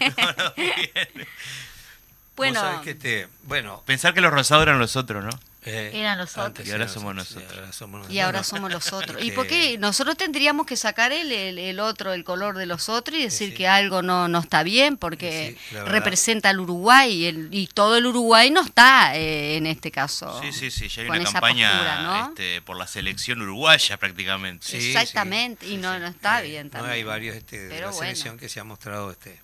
Bueno, 2.36 2.60
Vos 2.62 2.69
sabés 2.69 2.82
que 2.86 2.95
te- 2.95 3.28
bueno, 3.43 3.82
Pensar 3.86 4.13
que 4.13 4.21
los 4.21 4.32
rosados 4.32 4.63
eran 4.63 4.80
los 4.80 4.95
otros, 4.95 5.24
¿no? 5.24 5.32
eh, 5.67 5.89
Eran 5.95 6.19
los 6.19 6.38
otros. 6.38 6.67
Y 6.67 6.71
ahora 6.71 6.88
somos 6.88 7.15
nosotros, 7.15 7.43
nosotros. 7.43 7.56
y 7.56 7.58
ahora 7.60 7.74
somos 7.74 8.12
y 8.12 8.19
ahora 8.19 8.38
nosotros. 8.39 8.48
somos 8.48 8.71
los 8.71 8.93
otros. 8.93 9.24
¿Y 9.24 9.30
Eh, 9.30 9.34
por 9.34 9.48
qué? 9.48 9.78
Nosotros 9.80 10.15
tendríamos 10.15 10.67
que 10.67 10.78
sacar 10.78 11.12
el, 11.12 11.32
el, 11.32 11.58
el 11.58 11.80
otro, 11.80 12.13
el 12.13 12.24
color 12.24 12.56
de 12.58 12.67
los 12.67 12.88
otros 12.88 13.17
y 13.17 13.24
decir 13.24 13.50
sí. 13.50 13.56
que 13.56 13.67
algo 13.67 14.04
no, 14.04 14.28
no 14.28 14.38
está 14.39 14.62
bien 14.62 14.95
porque 14.98 15.58
Sí, 15.69 15.76
representa 15.88 16.50
al 16.50 16.60
Uruguay 16.60 17.12
y, 17.13 17.26
el- 17.26 17.50
y 17.52 17.65
todo 17.65 17.98
el 17.98 18.06
Uruguay 18.06 18.52
no 18.52 18.62
está 18.62 19.15
eh, 19.17 19.58
en 19.58 19.65
este 19.65 19.89
caso. 19.89 20.39
Sí, 20.43 20.52
sí, 20.52 20.69
sí, 20.69 20.88
ya 20.88 21.02
hay 21.02 21.10
una 21.10 21.24
campaña 21.24 21.69
postura, 21.71 22.02
¿no? 22.04 22.28
este, 22.30 22.62
por 22.62 22.78
la 22.78 22.86
selección 22.86 23.41
uruguaya 23.41 23.98
prácticamente. 23.98 24.67
Sí, 24.67 24.89
Exactamente, 24.91 25.65
sí, 25.65 25.71
y 25.74 25.76
sí, 25.78 25.82
no, 25.82 25.95
sí. 25.95 26.00
no 26.00 26.08
está 26.08 26.43
Eh, 26.43 26.48
bien 26.48 26.67
no, 26.67 26.71
también. 26.74 26.93
hay 26.93 27.04
varios 27.04 27.36
este, 27.36 27.58
de 27.58 27.69
Pero 27.69 27.88
la 27.88 27.91
bueno. 27.91 28.02
selección 28.02 28.38
que 28.38 28.50
se 28.50 28.60
han 28.60 28.67
mostrado 28.67 29.10
este, 29.10 29.39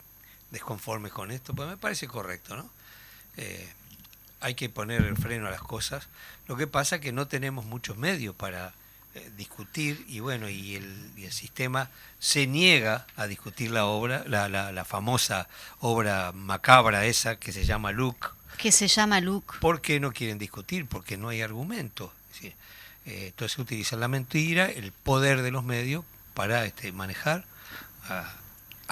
desconformes 0.52 1.12
con 1.12 1.32
esto, 1.32 1.56
pues 1.56 1.68
me 1.68 1.78
parece 1.78 2.08
correcto, 2.08 2.56
¿no? 2.56 2.70
Eh, 3.42 3.68
hay 4.40 4.56
que 4.56 4.70
poner 4.70 5.02
el 5.02 5.18
freno 5.18 5.48
a 5.48 5.52
las 5.52 5.62
cosas. 5.62 6.08
Lo 6.48 6.56
que 6.58 6.68
pasa 6.68 6.96
es 6.96 7.02
que 7.02 7.12
no 7.12 7.28
tenemos 7.28 7.66
muchos 7.66 7.98
medios 7.98 8.36
para 8.36 8.74
eh, 9.14 9.32
discutir 9.36 10.06
y 10.08 10.20
bueno, 10.20 10.48
y 10.48 10.76
el, 10.76 11.12
y 11.18 11.26
el 11.26 11.32
sistema 11.32 11.90
se 12.20 12.48
niega 12.48 13.06
a 13.16 13.28
discutir 13.28 13.72
la 13.72 13.86
obra, 13.86 14.24
la, 14.28 14.48
la, 14.48 14.72
la 14.72 14.86
famosa 14.86 15.48
obra 15.80 16.32
macabra 16.34 17.06
esa 17.06 17.36
que 17.38 17.52
se 17.52 17.66
llama 17.66 17.92
Luke. 17.92 18.28
Que 18.58 18.72
se 18.72 18.88
llama 18.88 19.22
Luke. 19.22 19.58
¿Por 19.60 19.82
qué 19.82 20.00
no 20.00 20.12
quieren 20.12 20.38
discutir? 20.38 20.86
Porque 20.88 21.18
no 21.18 21.30
hay 21.30 21.42
argumento. 21.42 22.14
Decir, 22.32 22.54
eh, 23.06 23.28
entonces 23.28 23.58
utilizan 23.60 24.00
la 24.00 24.08
mentira, 24.08 24.66
el 24.66 24.92
poder 24.92 25.42
de 25.42 25.52
los 25.52 25.64
medios 25.64 26.06
para 26.34 26.66
este, 26.66 26.92
manejar 26.92 27.46
a, 28.08 28.34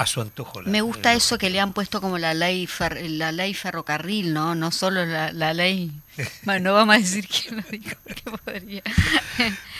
a 0.01 0.05
su 0.05 0.21
antojo. 0.21 0.61
la- 0.61 0.69
Me 0.69 0.81
gusta 0.81 1.13
eso 1.13 1.37
que 1.37 1.49
le 1.49 1.59
han 1.59 1.73
puesto 1.73 1.99
como 1.99 2.17
la 2.17 2.33
ley 2.33 2.65
fer- 2.67 3.05
la 3.09 3.31
ley 3.31 3.53
ferrocarril, 3.53 4.33
¿no? 4.33 4.55
No 4.55 4.71
solo 4.71 5.05
la, 5.05 5.31
la 5.33 5.53
ley. 5.53 5.91
Bueno, 6.43 6.69
no 6.69 6.73
vamos 6.75 6.95
a 6.95 6.99
decir 6.99 7.27
quién 7.27 7.57
lo 7.57 7.63
dijo, 7.63 7.95
porque 8.03 8.23
podría. 8.43 8.81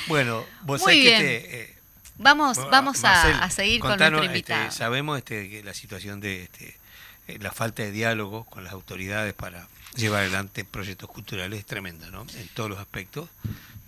Bueno, 0.08 0.45
vos 0.63 0.82
Muy 0.82 0.89
sabés 0.93 1.03
bien. 1.03 1.21
que 1.21 1.36
este, 1.38 1.62
eh, 1.62 1.75
Vamos, 2.21 2.58
bueno, 2.58 2.71
vamos 2.71 3.03
a, 3.05 3.13
Marcel, 3.13 3.38
a 3.41 3.49
seguir 3.49 3.79
con 3.79 3.89
nuestro 3.97 4.15
este, 4.17 4.25
invitado. 4.25 4.71
sabemos 4.71 5.17
este, 5.19 5.49
que 5.49 5.63
la 5.63 5.73
situación 5.73 6.19
de 6.19 6.43
este, 6.43 6.77
eh, 7.29 7.38
la 7.39 7.51
falta 7.53 7.82
de 7.84 7.91
diálogo 7.91 8.43
con 8.43 8.65
las 8.65 8.73
autoridades 8.73 9.34
para 9.34 9.67
llevar 9.95 10.21
adelante 10.23 10.65
proyectos 10.65 11.10
culturales 11.10 11.60
es 11.60 11.65
tremenda, 11.65 12.10
¿no? 12.10 12.25
En 12.36 12.47
todos 12.49 12.69
los 12.69 12.79
aspectos. 12.79 13.29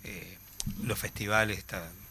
Eh, 0.04 0.38
los 0.82 0.98
festivales 0.98 1.58
están, 1.58 1.82
este, 1.82 2.01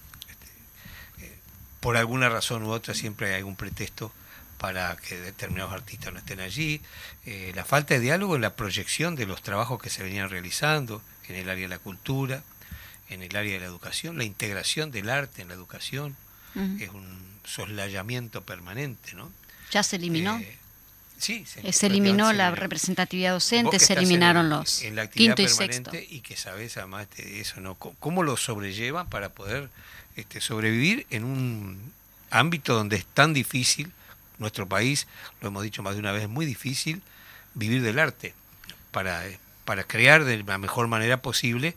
por 1.81 1.97
alguna 1.97 2.29
razón 2.29 2.63
u 2.63 2.71
otra 2.71 2.93
siempre 2.93 3.27
hay 3.27 3.39
algún 3.39 3.57
pretexto 3.57 4.13
para 4.57 4.95
que 4.95 5.19
determinados 5.19 5.73
artistas 5.73 6.13
no 6.13 6.19
estén 6.19 6.39
allí. 6.39 6.81
Eh, 7.25 7.51
la 7.55 7.65
falta 7.65 7.95
de 7.95 7.99
diálogo 7.99 8.35
en 8.35 8.43
la 8.43 8.55
proyección 8.55 9.15
de 9.15 9.25
los 9.25 9.41
trabajos 9.41 9.81
que 9.81 9.89
se 9.89 10.03
venían 10.03 10.29
realizando 10.29 11.01
en 11.27 11.35
el 11.35 11.49
área 11.49 11.63
de 11.63 11.69
la 11.69 11.79
cultura, 11.79 12.43
en 13.09 13.23
el 13.23 13.35
área 13.35 13.53
de 13.53 13.59
la 13.59 13.65
educación, 13.65 14.17
la 14.17 14.23
integración 14.23 14.91
del 14.91 15.09
arte 15.09 15.41
en 15.41 15.49
la 15.49 15.55
educación. 15.55 16.15
Ujú. 16.53 16.83
es 16.83 16.89
un 16.89 17.21
soslayamiento 17.45 18.41
permanente, 18.41 19.13
¿no? 19.13 19.31
Ya 19.71 19.83
se 19.83 19.95
eliminó. 19.95 20.37
Eh, 20.37 20.57
sí, 21.21 21.45
se, 21.45 21.65
Eh, 21.67 21.71
se 21.71 21.87
eliminó 21.87 22.33
la 22.33 22.51
representatividad 22.51 23.31
docente, 23.33 23.79
se 23.79 23.93
en 23.93 23.99
eliminaron 23.99 24.45
el- 24.45 24.49
los 24.49 24.81
en 24.81 24.95
la 24.95 25.03
actividad 25.03 25.35
quinto 25.35 25.51
y 25.51 25.55
sexto. 25.55 25.91
y 26.09 26.19
que 26.21 26.35
sabes 26.35 26.75
además 26.77 27.07
de 27.15 27.39
eso, 27.39 27.61
¿no? 27.61 27.77
C- 27.81 27.91
¿Cómo 27.99 28.23
lo 28.23 28.35
sobrellevan 28.37 29.07
para 29.09 29.29
poder 29.29 29.69
este, 30.17 30.41
sobrevivir 30.41 31.05
en 31.09 31.23
un 31.23 31.93
ámbito 32.31 32.73
donde 32.73 32.97
es 32.97 33.05
tan 33.05 33.33
difícil, 33.33 33.91
nuestro 34.39 34.67
país, 34.67 35.07
lo 35.41 35.47
hemos 35.47 35.63
dicho 35.63 35.83
más 35.83 35.93
de 35.93 35.99
una 36.01 36.11
vez, 36.11 36.23
es 36.23 36.29
muy 36.29 36.45
difícil 36.45 37.01
vivir 37.53 37.81
del 37.81 37.99
arte 37.99 38.33
para, 38.91 39.27
eh, 39.27 39.39
para 39.65 39.83
crear 39.85 40.23
de 40.25 40.43
la 40.43 40.57
mejor 40.57 40.87
manera 40.87 41.21
posible, 41.21 41.75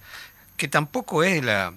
que 0.56 0.66
tampoco 0.66 1.22
es 1.22 1.44
la, 1.44 1.74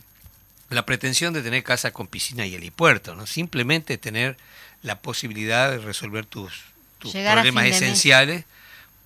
la 0.69 0.85
pretensión 0.85 1.33
de 1.33 1.41
tener 1.43 1.63
casa 1.63 1.91
con 1.91 2.07
piscina 2.07 2.45
y 2.45 2.55
helipuerto, 2.55 3.15
¿no? 3.15 3.27
Simplemente 3.27 3.97
tener 3.97 4.37
la 4.81 4.99
posibilidad 4.99 5.69
de 5.71 5.79
resolver 5.79 6.25
tus, 6.25 6.53
tus 6.99 7.13
Llegar 7.13 7.35
problemas 7.35 7.65
esenciales 7.65 8.45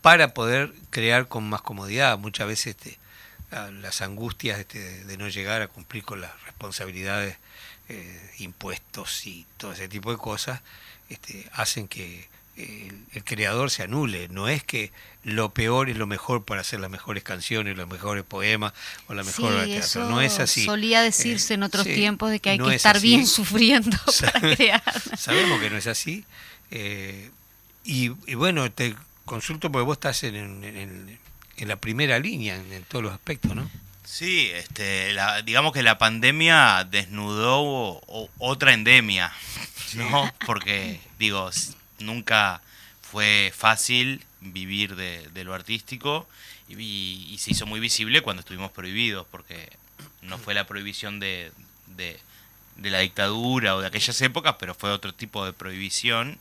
para 0.01 0.33
poder 0.33 0.73
crear 0.89 1.27
con 1.27 1.47
más 1.49 1.61
comodidad. 1.61 2.17
Muchas 2.17 2.47
veces 2.47 2.75
este, 2.75 2.97
las 3.81 4.01
angustias 4.01 4.59
este, 4.59 5.03
de 5.05 5.17
no 5.17 5.27
llegar 5.27 5.61
a 5.61 5.67
cumplir 5.67 6.03
con 6.03 6.21
las 6.21 6.31
responsabilidades, 6.45 7.37
eh, 7.89 8.31
impuestos 8.39 9.25
y 9.27 9.45
todo 9.57 9.73
ese 9.73 9.87
tipo 9.89 10.11
de 10.11 10.17
cosas, 10.17 10.61
este, 11.09 11.47
hacen 11.53 11.87
que 11.89 12.29
eh, 12.57 12.87
el, 12.89 13.03
el 13.13 13.23
creador 13.25 13.69
se 13.69 13.83
anule. 13.83 14.29
No 14.29 14.47
es 14.47 14.63
que 14.63 14.91
lo 15.23 15.49
peor 15.53 15.89
es 15.89 15.97
lo 15.97 16.07
mejor 16.07 16.45
para 16.45 16.61
hacer 16.61 16.79
las 16.79 16.89
mejores 16.89 17.23
canciones, 17.23 17.75
los 17.77 17.87
mejores 17.89 18.23
poemas 18.23 18.73
o 19.07 19.13
la 19.13 19.23
mejor 19.23 19.53
Sí, 19.65 19.65
teatro. 19.65 20.05
No 20.09 20.21
es 20.21 20.39
así. 20.39 20.63
solía 20.65 21.01
decirse 21.01 21.53
Eh, 21.53 21.55
en 21.55 21.63
otros 21.63 21.87
sí, 21.87 21.93
tiempos 21.93 22.31
de 22.31 22.39
que 22.39 22.51
hay 22.51 22.57
no 22.57 22.65
que 22.69 22.75
es 22.75 22.75
estar 22.77 22.95
así. 22.97 23.07
bien 23.07 23.27
sufriendo 23.27 23.97
para 24.21 24.39
crear. 24.55 24.83
Sabemos 25.17 25.59
que 25.59 25.69
no 25.69 25.77
es 25.77 25.87
así. 25.87 26.25
eh, 26.71 27.29
y, 27.83 28.11
y 28.27 28.35
bueno, 28.35 28.71
te 28.71 28.95
consulto 29.25 29.71
porque 29.71 29.85
vos 29.85 29.95
estás 29.97 30.23
en, 30.23 30.35
en- 30.35 30.63
en- 30.63 31.19
en 31.57 31.67
la 31.67 31.75
primera 31.75 32.17
línea 32.19 32.55
en, 32.55 32.83
todos 32.85 33.03
los 33.03 33.13
aspectos, 33.13 33.55
¿no? 33.55 33.69
Sí, 34.03 34.49
este, 34.53 35.13
la- 35.13 35.41
digamos 35.41 35.73
que 35.73 35.83
la 35.83 35.97
pandemia 35.97 36.85
desnudó 36.89 37.59
o- 37.61 38.01
o- 38.07 38.29
otra 38.39 38.73
endemia, 38.73 39.31
¿no? 39.95 40.31
Porque, 40.45 40.99
digo, 41.19 41.49
nunca 41.99 42.61
fue 43.01 43.53
fácil 43.55 44.23
vivir 44.41 44.95
de, 44.95 45.27
de 45.33 45.43
lo 45.43 45.53
artístico 45.53 46.27
y, 46.67 46.73
y- 46.81 47.27
y 47.33 47.37
se 47.37 47.51
hizo 47.51 47.65
muy 47.65 47.79
visible 47.79 48.21
cuando 48.21 48.39
estuvimos 48.41 48.71
prohibidos, 48.71 49.27
porque 49.29 49.69
no 50.23 50.37
fue 50.39 50.53
la 50.55 50.65
prohibición 50.65 51.19
de, 51.19 51.51
de, 51.87 52.19
de 52.77 52.89
la 52.89 52.99
dictadura 52.99 53.75
o 53.75 53.81
de 53.81 53.87
aquellas 53.87 54.19
épocas, 54.21 54.55
pero 54.59 54.73
fue 54.73 54.91
otro 54.91 55.13
tipo 55.13 55.45
de 55.45 55.53
prohibición. 55.53 56.39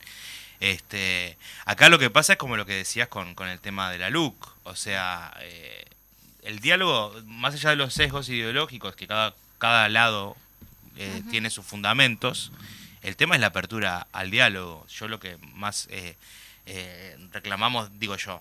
Este, 0.61 1.37
acá 1.65 1.89
lo 1.89 1.97
que 1.97 2.11
pasa 2.11 2.33
es 2.33 2.39
como 2.39 2.55
lo 2.55 2.67
que 2.67 2.75
decías 2.75 3.07
con, 3.07 3.33
con 3.33 3.49
el 3.49 3.59
tema 3.59 3.89
de 3.89 3.97
la 3.97 4.11
LUC, 4.11 4.47
o 4.63 4.75
sea, 4.75 5.33
eh, 5.41 5.85
el 6.43 6.59
diálogo, 6.59 7.15
más 7.25 7.55
allá 7.55 7.71
de 7.71 7.77
los 7.77 7.95
sesgos 7.95 8.29
ideológicos, 8.29 8.95
que 8.95 9.07
cada, 9.07 9.33
cada 9.57 9.89
lado 9.89 10.37
eh, 10.97 11.23
tiene 11.31 11.49
sus 11.49 11.65
fundamentos, 11.65 12.51
el 13.01 13.15
tema 13.15 13.33
es 13.33 13.41
la 13.41 13.47
apertura 13.47 14.05
al 14.11 14.29
diálogo. 14.29 14.85
Yo 14.87 15.07
lo 15.07 15.19
que 15.19 15.37
más 15.55 15.87
eh, 15.89 16.15
reclamamos, 17.31 17.89
digo 17.99 18.15
yo, 18.17 18.39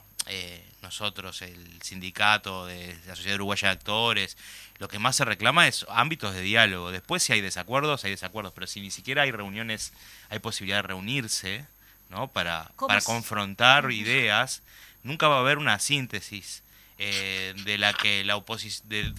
nosotros, 0.82 1.40
el 1.40 1.80
sindicato 1.82 2.66
de 2.66 2.98
la 3.06 3.16
Sociedad 3.16 3.36
Uruguaya 3.36 3.68
de 3.68 3.72
Actores, 3.72 4.36
lo 4.78 4.88
que 4.88 4.98
más 4.98 5.16
se 5.16 5.24
reclama 5.24 5.66
es 5.66 5.86
ámbitos 5.88 6.34
de 6.34 6.42
diálogo. 6.42 6.92
Después 6.92 7.22
si 7.22 7.32
hay 7.32 7.40
desacuerdos, 7.40 8.04
hay 8.04 8.10
desacuerdos, 8.10 8.52
pero 8.52 8.66
si 8.66 8.82
ni 8.82 8.90
siquiera 8.90 9.22
hay 9.22 9.30
reuniones, 9.30 9.94
hay 10.28 10.38
posibilidad 10.38 10.78
de 10.78 10.88
reunirse, 10.88 11.66
¿no? 12.10 12.28
Para, 12.28 12.70
¿Cómo 12.76 12.88
para 12.88 13.00
confrontar 13.00 13.90
ideas, 13.92 14.62
nunca 15.02 15.28
va 15.28 15.36
a 15.36 15.40
haber 15.40 15.58
una 15.58 15.78
síntesis 15.78 16.62
eh, 16.98 17.54
de 17.64 17.78
la 17.78 17.94
que 17.94 18.24
la 18.24 18.36
oposición 18.36 18.86
de, 18.90 19.14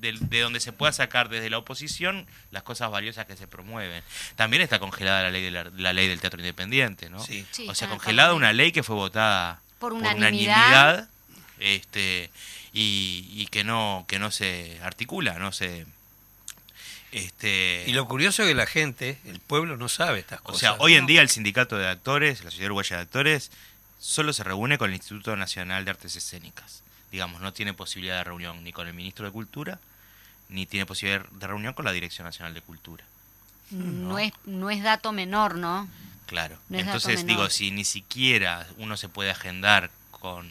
de- 0.00 0.18
de 0.20 0.40
donde 0.40 0.58
se 0.58 0.72
pueda 0.72 0.92
sacar 0.92 1.28
desde 1.28 1.50
la 1.50 1.58
oposición 1.58 2.26
las 2.50 2.64
cosas 2.64 2.90
valiosas 2.90 3.26
que 3.26 3.36
se 3.36 3.46
promueven 3.46 4.02
también 4.34 4.60
está 4.60 4.80
congelada 4.80 5.22
la 5.22 5.30
ley 5.30 5.42
de 5.44 5.50
la, 5.52 5.64
la 5.76 5.92
ley 5.92 6.08
del 6.08 6.18
teatro 6.20 6.40
independiente 6.40 7.10
no 7.10 7.22
Sí. 7.24 7.46
Sí, 7.52 7.68
o 7.68 7.74
sea 7.76 7.88
congelada 7.88 8.34
una 8.34 8.52
ley 8.52 8.72
que 8.72 8.82
fue 8.82 8.96
votada 8.96 9.60
Por 9.78 9.92
unanimidad, 9.92 10.26
unanimidad. 10.26 11.08
este 11.60 12.30
y, 12.72 13.28
y 13.34 13.46
que 13.46 13.62
no 13.62 14.04
que 14.08 14.18
no 14.18 14.32
se 14.32 14.80
articula 14.82 15.38
no 15.38 15.52
se 15.52 15.86
este 17.12 17.84
Y 17.86 17.92
lo 17.92 18.08
curioso 18.08 18.42
es 18.42 18.48
que 18.48 18.54
la 18.54 18.66
gente, 18.66 19.18
el 19.26 19.38
pueblo, 19.38 19.76
no 19.76 19.88
sabe 19.88 20.18
estas 20.20 20.40
o 20.40 20.44
cosas. 20.44 20.60
sea, 20.60 20.74
hoy 20.74 20.94
en 20.94 21.06
día 21.06 21.22
el 21.22 21.28
sindicato 21.28 21.78
de 21.78 21.88
actores, 21.88 22.42
la 22.42 22.50
Sociedad 22.50 22.66
Uruguaya 22.68 22.96
de 22.96 23.02
Actores, 23.02 23.50
solo 24.00 24.32
se 24.32 24.42
reúne 24.42 24.78
con 24.78 24.90
el 24.90 24.96
Instituto 24.96 25.36
Nacional 25.36 25.84
de 25.84 25.92
Artes 25.92 26.16
Escénicas. 26.16 26.82
Digamos, 27.12 27.40
no 27.40 27.52
tiene 27.52 27.74
posibilidad 27.74 28.16
de 28.16 28.24
reunión 28.24 28.64
ni 28.64 28.72
con 28.72 28.88
el 28.88 28.94
ministro 28.94 29.26
de 29.26 29.32
Cultura, 29.32 29.78
ni 30.48 30.66
tiene 30.66 30.86
posibilidad 30.86 31.24
de 31.28 31.46
reunión 31.46 31.74
con 31.74 31.84
la 31.84 31.92
Dirección 31.92 32.24
Nacional 32.24 32.54
de 32.54 32.62
Cultura. 32.62 33.04
No 33.70 34.18
es, 34.18 34.32
no 34.44 34.70
es 34.70 34.82
dato 34.82 35.12
menor, 35.12 35.56
¿no? 35.56 35.88
Claro. 36.26 36.58
No 36.68 36.78
Entonces, 36.78 37.26
digo, 37.26 37.48
si 37.50 37.70
ni 37.70 37.84
siquiera 37.84 38.66
uno 38.78 38.96
se 38.96 39.08
puede 39.08 39.30
agendar 39.30 39.90
con 40.10 40.50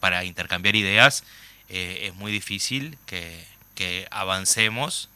para 0.00 0.24
intercambiar 0.24 0.76
ideas, 0.76 1.24
eh, 1.68 2.00
es 2.02 2.14
muy 2.14 2.30
difícil 2.30 2.98
que, 3.06 3.46
que 3.74 4.06
avancemos, 4.10 5.08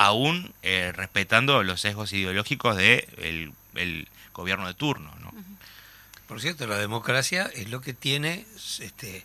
aún 0.00 0.54
eh, 0.62 0.92
respetando 0.94 1.64
los 1.64 1.80
sesgos 1.80 2.12
ideológicos 2.12 2.76
del 2.76 3.04
de 3.16 3.52
el 3.74 4.08
gobierno 4.32 4.68
de 4.68 4.74
turno. 4.74 5.12
¿no? 5.20 5.32
Por 6.28 6.40
cierto, 6.40 6.68
la 6.68 6.78
democracia 6.78 7.50
es 7.52 7.68
lo 7.68 7.80
que 7.80 7.94
tiene 7.94 8.46
este, 8.78 9.24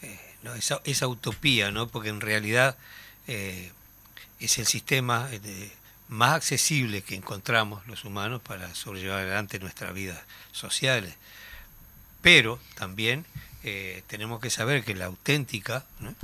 eh, 0.00 0.20
¿no? 0.42 0.54
esa, 0.54 0.80
esa 0.84 1.08
utopía, 1.08 1.70
¿no? 1.70 1.88
Porque 1.88 2.08
en 2.08 2.22
realidad 2.22 2.74
eh, 3.26 3.70
es 4.40 4.56
el 4.58 4.64
sistema 4.66 5.28
de- 5.28 5.70
más 6.08 6.32
accesible 6.34 7.02
que 7.02 7.16
encontramos 7.16 7.86
los 7.86 8.04
humanos 8.04 8.40
para 8.40 8.74
sobrellevar 8.74 9.20
adelante 9.20 9.58
nuestras 9.58 9.92
vidas 9.92 10.20
sociales. 10.52 11.14
Pero 12.22 12.58
también 12.76 13.26
eh, 13.62 14.02
tenemos 14.06 14.40
que 14.40 14.48
saber 14.48 14.84
que 14.84 14.94
la 14.94 15.04
auténtica 15.06 15.84
¿no? 16.00 16.14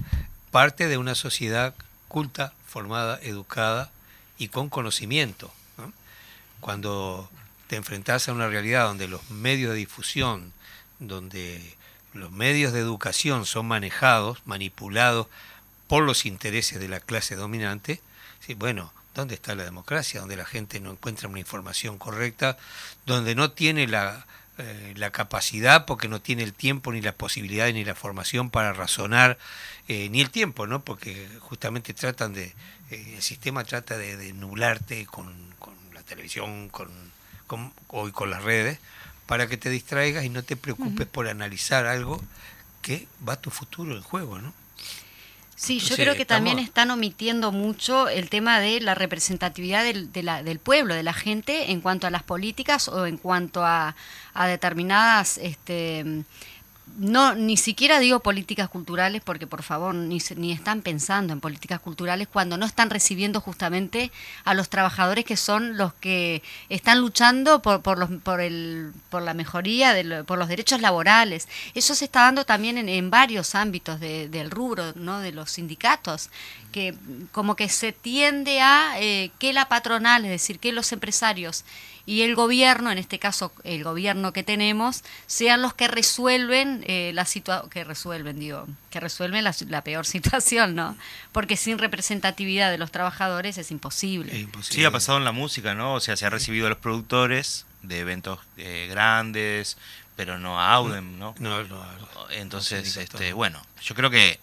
parte 0.51 0.89
de 0.89 0.97
una 0.97 1.15
sociedad 1.15 1.75
culta, 2.11 2.53
formada, 2.67 3.21
educada 3.23 3.91
y 4.37 4.49
con 4.49 4.69
conocimiento. 4.69 5.51
¿no? 5.79 5.93
Cuando 6.61 7.31
te 7.69 7.77
enfrentás 7.77 8.29
a 8.29 8.33
una 8.33 8.49
realidad 8.49 8.87
donde 8.87 9.07
los 9.07 9.31
medios 9.31 9.71
de 9.71 9.79
difusión, 9.79 10.53
donde 10.99 11.77
los 12.13 12.33
medios 12.33 12.73
de 12.73 12.81
educación 12.81 13.47
son 13.47 13.67
manejados, 13.69 14.43
manipulados 14.45 15.29
por 15.87 16.03
los 16.03 16.27
intereses 16.27 16.81
de 16.81 16.89
la 16.89 16.99
clase 16.99 17.37
dominante, 17.37 18.01
sí, 18.45 18.55
bueno, 18.55 18.93
¿dónde 19.15 19.37
está 19.37 19.55
la 19.55 19.65
democracia? 19.65 20.19
Donde 20.19 20.37
la 20.37 20.45
gente 20.45 20.81
no 20.81 20.91
encuentra 20.91 21.29
una 21.29 21.39
información 21.39 21.97
correcta, 21.97 22.59
donde 23.07 23.37
no 23.37 23.53
tiene 23.53 23.87
la, 23.87 24.27
eh, 24.61 24.95
la 24.97 25.11
capacidad, 25.11 25.87
porque 25.87 26.09
no 26.09 26.21
tiene 26.21 26.43
el 26.43 26.53
tiempo, 26.53 26.93
ni 26.93 27.01
la 27.01 27.13
posibilidad, 27.13 27.71
ni 27.73 27.85
la 27.85 27.95
formación 27.95 28.51
para 28.51 28.73
razonar, 28.73 29.39
eh, 29.89 30.09
ni 30.11 30.21
el 30.21 30.31
tiempo, 30.31 30.67
¿no? 30.67 30.85
Porque 30.85 31.29
justamente 31.41 31.95
tratan 31.95 32.33
de, 32.35 32.55
eh, 32.91 33.15
el 33.17 33.23
sistema 33.23 33.65
trata 33.65 33.97
de, 33.97 34.17
de 34.17 34.33
nublarte 34.33 35.07
con, 35.07 35.35
con 35.59 35.75
la 35.95 36.03
televisión, 36.03 36.69
con, 36.69 36.91
con, 37.47 37.73
hoy 37.89 38.13
con 38.13 38.31
las 38.31 38.43
redes, 38.43 38.79
para 39.27 39.47
que 39.49 39.57
te 39.57 39.71
distraigas 39.71 40.25
y 40.25 40.29
no 40.29 40.43
te 40.43 40.57
preocupes 40.57 41.07
por 41.07 41.29
analizar 41.29 41.87
algo 41.87 42.23
que 42.83 43.09
va 43.27 43.35
a 43.35 43.41
tu 43.41 43.51
futuro 43.51 43.97
en 43.97 44.03
juego, 44.03 44.39
¿no? 44.39 44.53
Sí, 45.63 45.79
yo 45.79 45.95
creo 45.95 46.15
que 46.17 46.25
también 46.25 46.59
están 46.59 46.91
omitiendo 46.91 47.53
mucho 47.53 48.09
el 48.09 48.31
tema 48.31 48.61
de 48.61 48.81
la 48.81 48.95
representatividad 48.95 49.85
del, 49.85 50.11
de 50.11 50.23
la- 50.23 50.43
del 50.43 50.59
pueblo, 50.59 50.95
de 50.95 51.03
la 51.03 51.13
gente, 51.13 51.71
en 51.71 51.83
cuanto 51.83 52.07
a 52.07 52.11
las 52.11 52.23
políticas 52.23 52.89
o 52.89 53.05
en 53.05 53.19
cuanto 53.19 53.63
a, 53.63 53.95
a 54.33 54.47
determinadas, 54.47 55.37
este, 55.37 56.25
no, 56.99 57.35
ni 57.35 57.57
siquiera 57.57 57.99
digo 57.99 58.21
políticas 58.21 58.69
culturales, 58.69 59.23
porque 59.25 59.47
por 59.47 59.63
favor, 59.63 59.95
ni, 59.95 60.19
ni 60.37 60.53
están 60.53 60.83
pensando 60.83 61.33
en 61.33 61.41
políticas 61.41 61.81
culturales 61.81 62.29
cuando 62.31 62.57
no 62.57 62.67
están 62.67 62.91
recibiendo 62.91 63.41
justamente 63.41 64.11
a 64.45 64.55
los 64.55 64.69
trabajadores 64.69 65.25
que 65.25 65.37
son 65.37 65.77
los 65.77 65.95
que 65.95 66.43
están 66.69 67.01
luchando 67.01 67.63
por, 67.63 67.83
por, 67.83 67.99
los, 67.99 68.11
por, 68.23 68.41
el, 68.41 68.93
por 69.09 69.23
la 69.23 69.35
mejoría, 69.35 69.93
de 69.95 70.05
lo- 70.05 70.25
por 70.25 70.39
los 70.39 70.49
derechos 70.49 70.81
laborales. 70.81 71.49
Eso 71.75 71.95
se 71.95 72.05
está 72.07 72.23
dando 72.23 72.45
también 72.45 72.77
en, 72.79 72.89
en 72.89 73.11
varios 73.11 73.55
ámbitos 73.55 74.01
de- 74.01 74.29
del 74.29 74.51
rubro, 74.51 74.93
¿no? 74.95 75.21
de 75.21 75.33
los 75.33 75.51
sindicatos, 75.53 76.31
que 76.73 76.95
como 77.33 77.57
que 77.57 77.69
se 77.69 77.93
tiende 77.93 78.61
a 78.61 78.95
eh, 79.01 79.31
que 79.39 79.53
la 79.53 79.69
patronal, 79.69 80.25
es 80.25 80.31
decir, 80.31 80.59
que 80.59 80.73
los 80.73 80.93
empresarios 80.93 81.65
y 82.11 82.23
el 82.23 82.35
gobierno, 82.35 82.91
en 82.91 82.99
este 82.99 83.21
caso 83.21 83.53
el 83.63 83.85
gobierno 83.85 84.33
que 84.33 84.43
tenemos, 84.43 85.05
sean 85.29 85.63
los 85.63 85.75
que 85.75 85.87
resuelven 85.87 86.83
eh, 86.89 87.13
la 87.15 87.25
situación, 87.25 87.71
que 87.71 87.85
resuelven, 87.85 88.41
digo, 88.41 88.67
que 88.91 88.99
resuelven 88.99 89.45
la, 89.45 89.55
la 89.69 89.85
peor 89.85 90.05
situación, 90.15 90.75
¿no? 90.75 90.97
Porque 91.31 91.57
sin 91.57 91.79
representatividad 91.79 92.73
de 92.73 92.79
los 92.79 92.91
trabajadores 92.91 93.59
es 93.59 93.71
imposible. 93.71 94.33
Es 94.33 94.41
imposible. 94.41 94.75
Sí, 94.75 94.85
ha 94.85 94.91
pasado 94.91 95.19
en 95.19 95.25
la 95.25 95.31
música, 95.31 95.77
¿no? 95.77 95.95
O 95.95 96.01
sea, 96.01 96.17
se 96.17 96.27
ha 96.27 96.31
recibido 96.31 96.67
a 96.67 96.71
los 96.71 96.79
productores 96.79 97.65
de 97.83 98.01
eventos 98.01 98.41
eh, 98.57 98.89
grandes, 98.91 99.77
pero 100.17 100.37
no 100.37 100.59
a 100.59 100.75
Audem, 100.75 101.17
¿no? 101.17 101.37
No, 101.39 101.63
no, 101.63 101.87
Entonces, 102.31 102.97
no, 102.97 103.03
este, 103.03 103.33
bueno, 103.35 103.65
yo 103.83 103.95
creo 103.95 104.11
que 104.11 104.41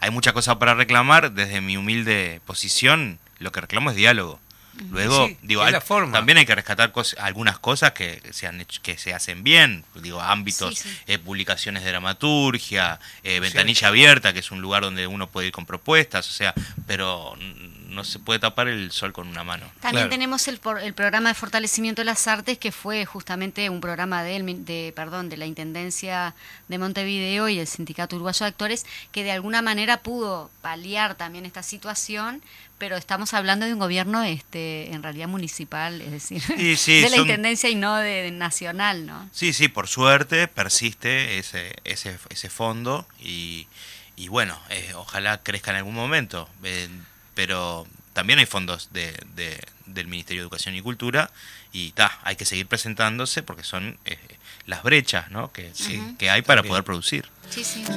hay 0.00 0.10
mucha 0.10 0.34
cosa 0.34 0.58
para 0.58 0.74
reclamar. 0.74 1.32
Desde 1.32 1.62
mi 1.62 1.78
humilde 1.78 2.42
posición, 2.44 3.18
lo 3.38 3.52
que 3.52 3.62
reclamo 3.62 3.88
es 3.88 3.96
diálogo. 3.96 4.38
Luego, 4.90 5.26
Sí, 5.26 5.36
digo, 5.42 5.62
hay- 5.62 5.72
también 6.12 6.38
hay 6.38 6.46
que 6.46 6.54
rescatar 6.54 6.92
cos- 6.92 7.16
algunas 7.18 7.58
cosas 7.58 7.92
que 7.92 8.20
se 8.32 8.46
han 8.46 8.60
hecho, 8.60 8.80
que 8.82 8.98
se 8.98 9.14
hacen 9.14 9.42
bien. 9.44 9.84
Digo, 9.94 10.20
ámbitos, 10.20 10.78
Sí, 10.78 10.88
sí. 10.88 10.96
eh, 11.06 11.18
publicaciones 11.18 11.82
de 11.84 11.90
dramaturgia, 11.90 13.00
eh, 13.22 13.40
ventanilla 13.40 13.88
abierta, 13.88 14.32
que 14.32 14.40
es 14.40 14.50
un 14.50 14.60
lugar 14.60 14.82
donde 14.82 15.06
uno 15.06 15.28
puede 15.28 15.46
ir 15.48 15.52
con 15.52 15.66
propuestas, 15.66 16.28
o 16.28 16.32
sea, 16.32 16.54
pero 16.86 17.36
no 17.96 18.04
se 18.04 18.20
puede 18.20 18.38
tapar 18.38 18.68
el 18.68 18.92
sol 18.92 19.12
con 19.12 19.26
una 19.26 19.42
mano. 19.42 19.66
También 19.80 20.04
Claro. 20.04 20.10
tenemos 20.10 20.46
el, 20.46 20.58
por- 20.58 20.80
el 20.80 20.94
programa 20.94 21.30
de 21.30 21.34
fortalecimiento 21.34 22.02
de 22.02 22.06
las 22.06 22.28
artes, 22.28 22.58
que 22.58 22.70
fue 22.70 23.04
justamente 23.06 23.68
un 23.70 23.80
programa 23.80 24.22
del 24.22 24.44
min- 24.44 24.64
de, 24.64 24.92
perdón, 24.94 25.28
de 25.28 25.36
la 25.36 25.46
Intendencia 25.46 26.34
de 26.68 26.78
Montevideo 26.78 27.48
y 27.48 27.58
el 27.58 27.66
Sindicato 27.66 28.14
Uruguayo 28.16 28.44
de 28.44 28.48
Actores, 28.50 28.86
que 29.10 29.24
de 29.24 29.32
alguna 29.32 29.62
manera 29.62 29.96
pudo 30.02 30.50
paliar 30.62 31.16
también 31.16 31.46
esta 31.46 31.62
situación, 31.64 32.42
pero 32.78 32.96
estamos 32.96 33.32
hablando 33.34 33.64
de 33.66 33.72
un 33.72 33.78
gobierno 33.78 34.22
este 34.22 34.92
en 34.92 35.02
realidad 35.02 35.28
municipal, 35.28 36.00
es 36.02 36.10
decir, 36.12 36.42
Sí, 36.42 36.76
sí, 36.76 36.94
de 37.00 37.08
la 37.08 37.16
son- 37.16 37.20
Intendencia 37.26 37.70
y 37.70 37.74
no 37.74 37.96
de, 37.96 38.22
de 38.24 38.30
nacional, 38.30 39.06
¿no? 39.06 39.28
Sí, 39.32 39.52
sí, 39.52 39.68
por 39.68 39.88
suerte 39.88 40.46
persiste 40.48 41.38
ese, 41.38 41.74
ese, 41.84 42.18
ese 42.28 42.50
fondo 42.50 43.06
y, 43.18 43.66
y 44.16 44.28
bueno, 44.28 44.58
eh, 44.70 44.92
ojalá 44.94 45.42
crezca 45.42 45.70
en 45.70 45.78
algún 45.78 45.94
momento. 45.94 46.48
eh, 46.62 46.88
pero 47.36 47.86
también 48.14 48.40
hay 48.40 48.46
fondos 48.46 48.88
de, 48.92 49.12
de- 49.36 49.62
del 49.86 50.08
Ministerio 50.08 50.42
de 50.42 50.46
Educación 50.46 50.74
y 50.74 50.82
Cultura 50.82 51.30
y 51.72 51.92
ta, 51.92 52.18
hay 52.24 52.34
que 52.34 52.44
seguir 52.44 52.66
presentándose 52.66 53.44
porque 53.44 53.62
son 53.62 53.96
eh, 54.04 54.18
las 54.64 54.82
brechas 54.82 55.30
¿no? 55.30 55.52
que, 55.52 55.70
Sí, 55.74 56.02
que 56.18 56.28
hay 56.30 56.42
para 56.42 56.58
también. 56.62 56.70
poder 56.72 56.84
producir. 56.84 57.28
Sí, 57.50 57.62
sí. 57.62 57.84
Sí. 57.86 57.92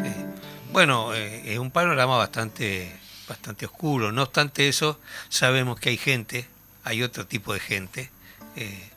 Bueno, 0.71 1.15
eh, 1.15 1.53
es 1.53 1.57
un 1.57 1.71
panorama 1.71 2.15
bastante, 2.17 2.95
bastante 3.27 3.65
oscuro. 3.65 4.11
No 4.11 4.21
obstante 4.23 4.67
eso, 4.67 4.99
sabemos 5.29 5.79
que 5.79 5.89
hay 5.89 5.97
gente, 5.97 6.47
hay 6.83 7.01
otro 7.01 7.25
tipo 7.25 7.53
de 7.53 7.59
gente, 7.59 8.11
eh, 8.55 8.89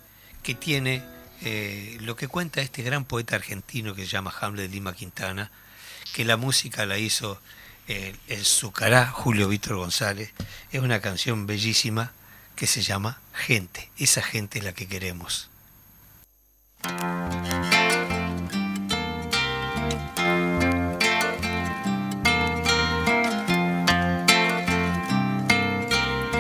que 0.43 0.55
tiene 0.55 1.03
eh, 1.41 1.97
lo 2.03 2.15
que 2.17 2.29
cuenta 2.29 2.61
este 2.61 2.83
gran 2.83 3.05
poeta 3.07 3.37
argentino 3.37 3.95
que 3.95 4.03
se 4.03 4.09
llama 4.09 4.35
Hamlet 4.39 4.71
Lima 4.71 4.93
Quintana, 4.95 5.51
que 6.13 6.25
la 6.27 6.37
música 6.37 6.85
la 6.85 6.99
hizo 6.99 7.41
eh, 7.89 8.15
el 8.29 8.45
Zucará 8.45 9.07
Julio 9.07 9.49
Víctor 9.49 9.77
González. 9.77 10.33
Es 10.71 10.81
una 10.81 11.01
canción 11.01 11.47
bellísima 11.47 12.13
que 12.55 12.67
se 12.67 12.83
llama 12.83 13.21
Gente. 13.33 13.91
Esa 13.99 14.23
gente 14.23 14.59
es 14.59 14.65
la 14.65 14.73
que 14.73 14.87
queremos. 14.87 15.49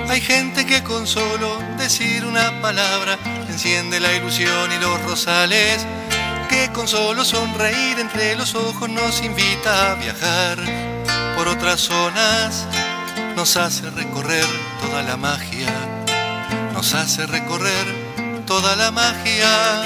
Hay 0.09 0.20
gente 0.20 0.66
que 0.66 0.82
con 0.82 1.07
solo 1.07 1.59
decir 1.78 2.24
una 2.26 2.61
palabra 2.61 3.18
enciende 3.49 3.99
la 3.99 4.12
ilusión 4.14 4.70
y 4.70 4.78
los 4.78 5.03
rosales, 5.05 5.86
que 6.51 6.70
con 6.72 6.86
solo 6.86 7.24
sonreír 7.24 7.99
entre 7.99 8.36
los 8.36 8.55
ojos 8.55 8.90
nos 8.90 9.22
invita 9.22 9.93
a 9.93 9.95
viajar 9.95 10.91
por 11.37 11.49
otras 11.49 11.80
zonas, 11.80 12.66
nos 13.37 13.57
hace 13.57 13.91
recorrer 13.91 14.47
toda 14.80 15.03
la 15.03 15.16
magia, 15.16 15.72
nos 16.72 16.95
hace 16.95 17.26
recorrer 17.26 17.87
toda 18.47 18.76
la 18.76 18.91
magia. 18.91 19.83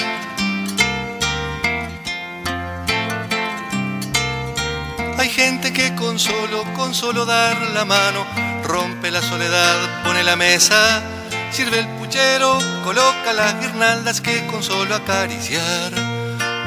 Hay 5.19 5.29
gente 5.29 5.73
que 5.73 5.95
con 5.95 6.19
solo, 6.19 6.65
con 6.75 6.95
solo 6.95 7.25
dar 7.25 7.57
la 7.75 7.85
mano, 7.85 8.27
rompe 8.65 9.11
la 9.11 9.23
soledad, 9.23 10.05
pone 10.05 10.23
la 10.25 10.37
mesa, 10.37 11.03
sirve 11.51 11.79
el 11.79 11.89
puchero, 11.99 12.59
coloca 12.85 13.33
las 13.33 13.59
guirnaldas 13.61 14.21
que 14.21 14.47
con 14.47 14.63
solo 14.63 14.95
acariciar 14.95 15.93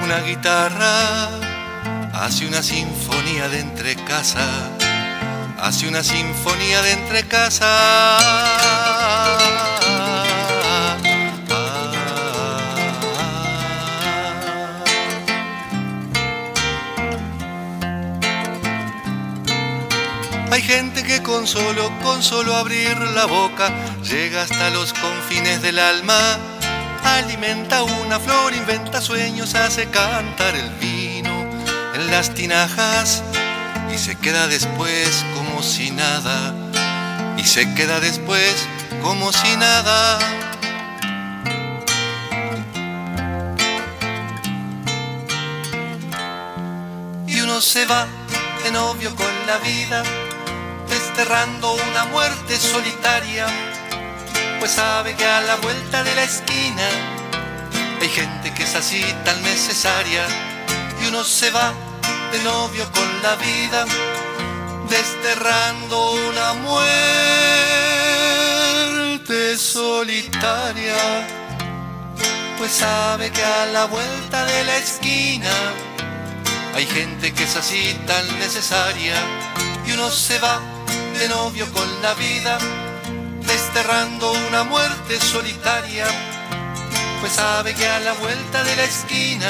una 0.04 0.20
guitarra 0.22 1.49
hace 2.14 2.47
una 2.47 2.62
sinfonía 2.64 3.47
de 3.49 3.60
entre 3.60 3.95
casa, 3.95 4.45
hace 5.60 5.88
una 5.88 6.03
sinfonía 6.03 6.82
de 6.82 6.91
entre 6.91 7.28
casa. 7.28 7.68
Hay 20.51 20.62
gente 20.64 21.03
que 21.03 21.22
con 21.22 21.47
solo, 21.47 21.91
con 22.03 22.22
solo 22.22 22.55
abrir 22.55 22.97
la 22.97 23.26
boca 23.26 23.72
llega 24.03 24.43
hasta 24.43 24.70
los 24.72 24.93
confines 24.93 25.62
del 25.62 25.80
alma. 25.80 26.38
Alimenta 27.03 27.84
una 27.84 28.20
flor, 28.20 28.53
inventa 28.53 28.99
sueños, 28.99 29.55
hace 29.55 29.89
cantar 29.89 30.55
el 30.55 30.70
en 30.82 30.89
las 32.20 32.34
tinajas 32.34 33.24
y 33.93 33.97
se 33.97 34.17
queda 34.17 34.49
después 34.49 35.26
como 35.36 35.63
si 35.63 35.89
nada. 35.89 36.53
Y 37.38 37.45
se 37.45 37.74
queda 37.76 38.01
después 38.01 38.53
como 39.01 39.32
si 39.32 39.55
nada. 39.55 40.20
Y 47.26 47.39
uno 47.39 47.61
se 47.61 47.86
va 47.86 48.05
de 48.65 48.72
novio 48.72 49.15
con 49.15 49.34
la 49.47 49.57
vida 49.59 50.03
desterrando 50.89 51.72
una 51.72 52.03
muerte 52.03 52.57
solitaria, 52.57 53.47
pues 54.59 54.72
sabe 54.72 55.15
que 55.15 55.26
a 55.26 55.39
la 55.39 55.55
vuelta 55.55 56.03
de 56.03 56.13
la 56.15 56.24
esquina 56.24 56.88
hay 58.01 58.09
gente 58.09 58.53
que 58.53 58.63
es 58.63 58.76
así 58.76 59.05
tan 59.24 59.41
necesaria 59.41 60.26
y 61.01 61.07
uno 61.07 61.24
se 61.24 61.49
va 61.51 61.72
de 62.32 62.44
novio 62.44 62.86
con 62.92 63.24
la 63.24 63.36
vida, 63.36 63.86
desterrando 64.90 66.12
una 66.12 66.54
muerte 66.54 66.78
solitaria, 69.58 71.28
pues 72.58 72.72
sabe 72.72 73.32
que 73.32 73.44
a 73.44 73.66
la 73.68 73.86
vuelta 73.86 74.46
de 74.46 74.64
la 74.66 74.78
esquina 74.78 75.52
hay 76.76 76.86
gente 76.86 77.34
que 77.34 77.44
es 77.44 77.56
así 77.56 77.98
tan 78.06 78.40
necesaria 78.40 79.16
y 79.88 79.92
uno 79.94 80.12
se 80.12 80.38
va 80.40 80.60
de 81.18 81.28
novio 81.30 81.72
con 81.74 82.02
la 82.02 82.14
vida, 82.14 82.60
desterrando 83.42 84.32
una 84.50 84.64
muerte 84.64 85.20
solitaria, 85.20 86.06
pues 87.22 87.34
sabe 87.34 87.74
que 87.74 87.88
a 87.88 88.00
la 88.00 88.14
vuelta 88.14 88.64
de 88.64 88.76
la 88.76 88.84
esquina 88.84 89.48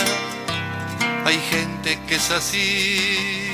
hay 1.26 1.40
gente 1.40 2.00
que 2.08 2.16
es 2.16 2.32
así. 2.32 3.50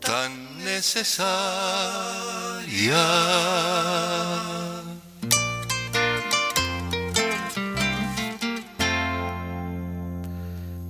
Tan 0.00 0.64
necesaria. 0.64 1.78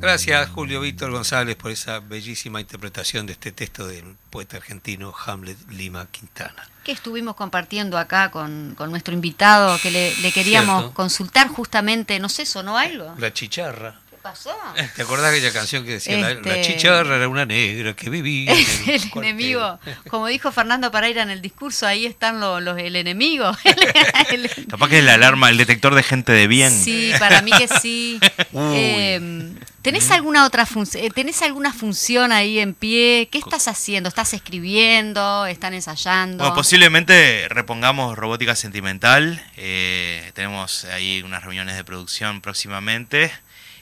Gracias 0.01 0.49
Julio 0.51 0.81
Víctor 0.81 1.11
González 1.11 1.57
por 1.57 1.73
esa 1.73 1.99
bellísima 1.99 2.61
interpretación 2.61 3.27
de 3.27 3.33
este 3.33 3.51
texto 3.51 3.87
del 3.87 4.05
poeta 4.31 4.57
argentino 4.57 5.13
Hamlet 5.27 5.59
Lima 5.71 6.07
Quintana. 6.11 6.69
que 6.85 6.93
estuvimos 6.93 7.35
compartiendo 7.35 7.99
acá 7.99 8.31
con, 8.31 8.75
con 8.77 8.91
nuestro 8.91 9.13
invitado, 9.13 9.77
que 9.81 9.91
le, 9.91 10.17
le 10.19 10.33
queríamos 10.33 10.79
Cierto. 10.83 10.95
consultar 10.95 11.49
justamente, 11.49 12.19
no 12.21 12.29
sé, 12.29 12.47
¿sonó 12.47 12.79
algo? 12.79 13.13
La 13.19 13.33
chicharra. 13.33 14.01
Pasó? 14.19 14.55
¿Te 14.97 15.03
acordás 15.03 15.31
aquella 15.33 15.53
canción 15.53 15.85
que 15.85 15.93
decía 15.93 16.17
la- 16.19 16.35
la, 16.35 16.57
Este- 16.57 16.63
chicharra 16.63 17.17
era 17.17 17.29
una 17.29 17.47
negra 17.47 17.95
que 17.95 18.11
vivía 18.11 18.53
en 18.53 18.59
el 18.87 18.91
el 18.91 19.11
cuartel"? 19.11 19.31
enemigo, 19.33 19.79
como 20.09 20.27
dijo 20.27 20.53
Fernando 20.53 20.91
Paraira 20.91 21.23
en 21.23 21.31
el 21.31 21.41
discurso, 21.43 21.87
ahí 21.87 22.07
están 22.07 22.41
los, 22.41 22.63
los- 22.63 22.79
el 22.79 22.97
enemigo. 22.97 23.51
Capaz 24.71 24.89
que 24.89 24.99
es 24.99 25.05
la 25.05 25.15
alarma, 25.15 25.49
el 25.51 25.57
detector 25.57 25.95
de 25.95 26.03
gente 26.03 26.33
de 26.33 26.47
bien. 26.47 26.71
Sí, 26.73 27.13
para 27.19 27.43
mí 27.43 27.51
que 27.53 27.69
sí. 27.69 28.21
Eh, 28.55 29.53
¿Tenés 29.83 30.11
alguna 30.11 30.45
otra 30.45 30.67
función? 30.67 31.11
¿Tenés 31.13 31.41
alguna 31.43 31.73
función 31.73 32.33
ahí 32.33 32.59
en 32.59 32.75
pie? 32.75 33.29
¿Qué 33.31 33.39
estás 33.39 33.69
haciendo? 33.69 34.09
¿Estás 34.09 34.35
escribiendo? 34.35 35.47
¿Están 35.47 35.73
ensayando? 35.75 36.39
Bueno, 36.45 36.55
posiblemente 36.55 37.47
repongamos 37.49 38.17
Robótica 38.19 38.55
Sentimental. 38.55 39.43
eh, 39.57 40.31
tenemos 40.35 40.85
ahí 40.87 41.23
unas 41.23 41.43
reuniones 41.45 41.77
de 41.77 41.85
producción 41.85 42.41
próximamente. 42.41 43.33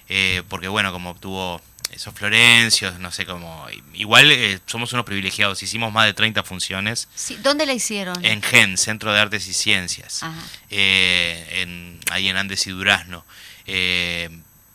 Eh, 0.08 0.42
porque, 0.48 0.68
bueno, 0.68 0.92
como 0.92 1.10
obtuvo 1.10 1.60
esos 1.92 2.12
Florencios, 2.14 2.98
no 2.98 3.10
sé 3.12 3.24
cómo. 3.26 3.66
Igual 3.94 4.30
eh, 4.30 4.58
somos 4.66 4.92
unos 4.92 5.04
privilegiados. 5.06 5.62
Hicimos 5.62 5.92
más 5.92 6.04
de 6.06 6.14
30 6.14 6.42
funciones 6.42 7.08
Sí, 7.14 7.38
¿Dónde 7.42 7.64
la 7.64 7.72
hicieron? 7.74 8.22
en 8.24 8.42
GEN, 8.42 8.76
Centro 8.76 9.12
de 9.12 9.20
Artes 9.20 9.46
y 9.48 9.52
Ciencias. 9.54 10.22
Ajá. 10.22 10.34
eh, 10.70 11.62
en, 11.62 11.98
ahí 12.10 12.28
en 12.28 12.36
Andes 12.36 12.66
y 12.66 12.70
Durazno. 12.70 13.24
Eh, 13.66 14.28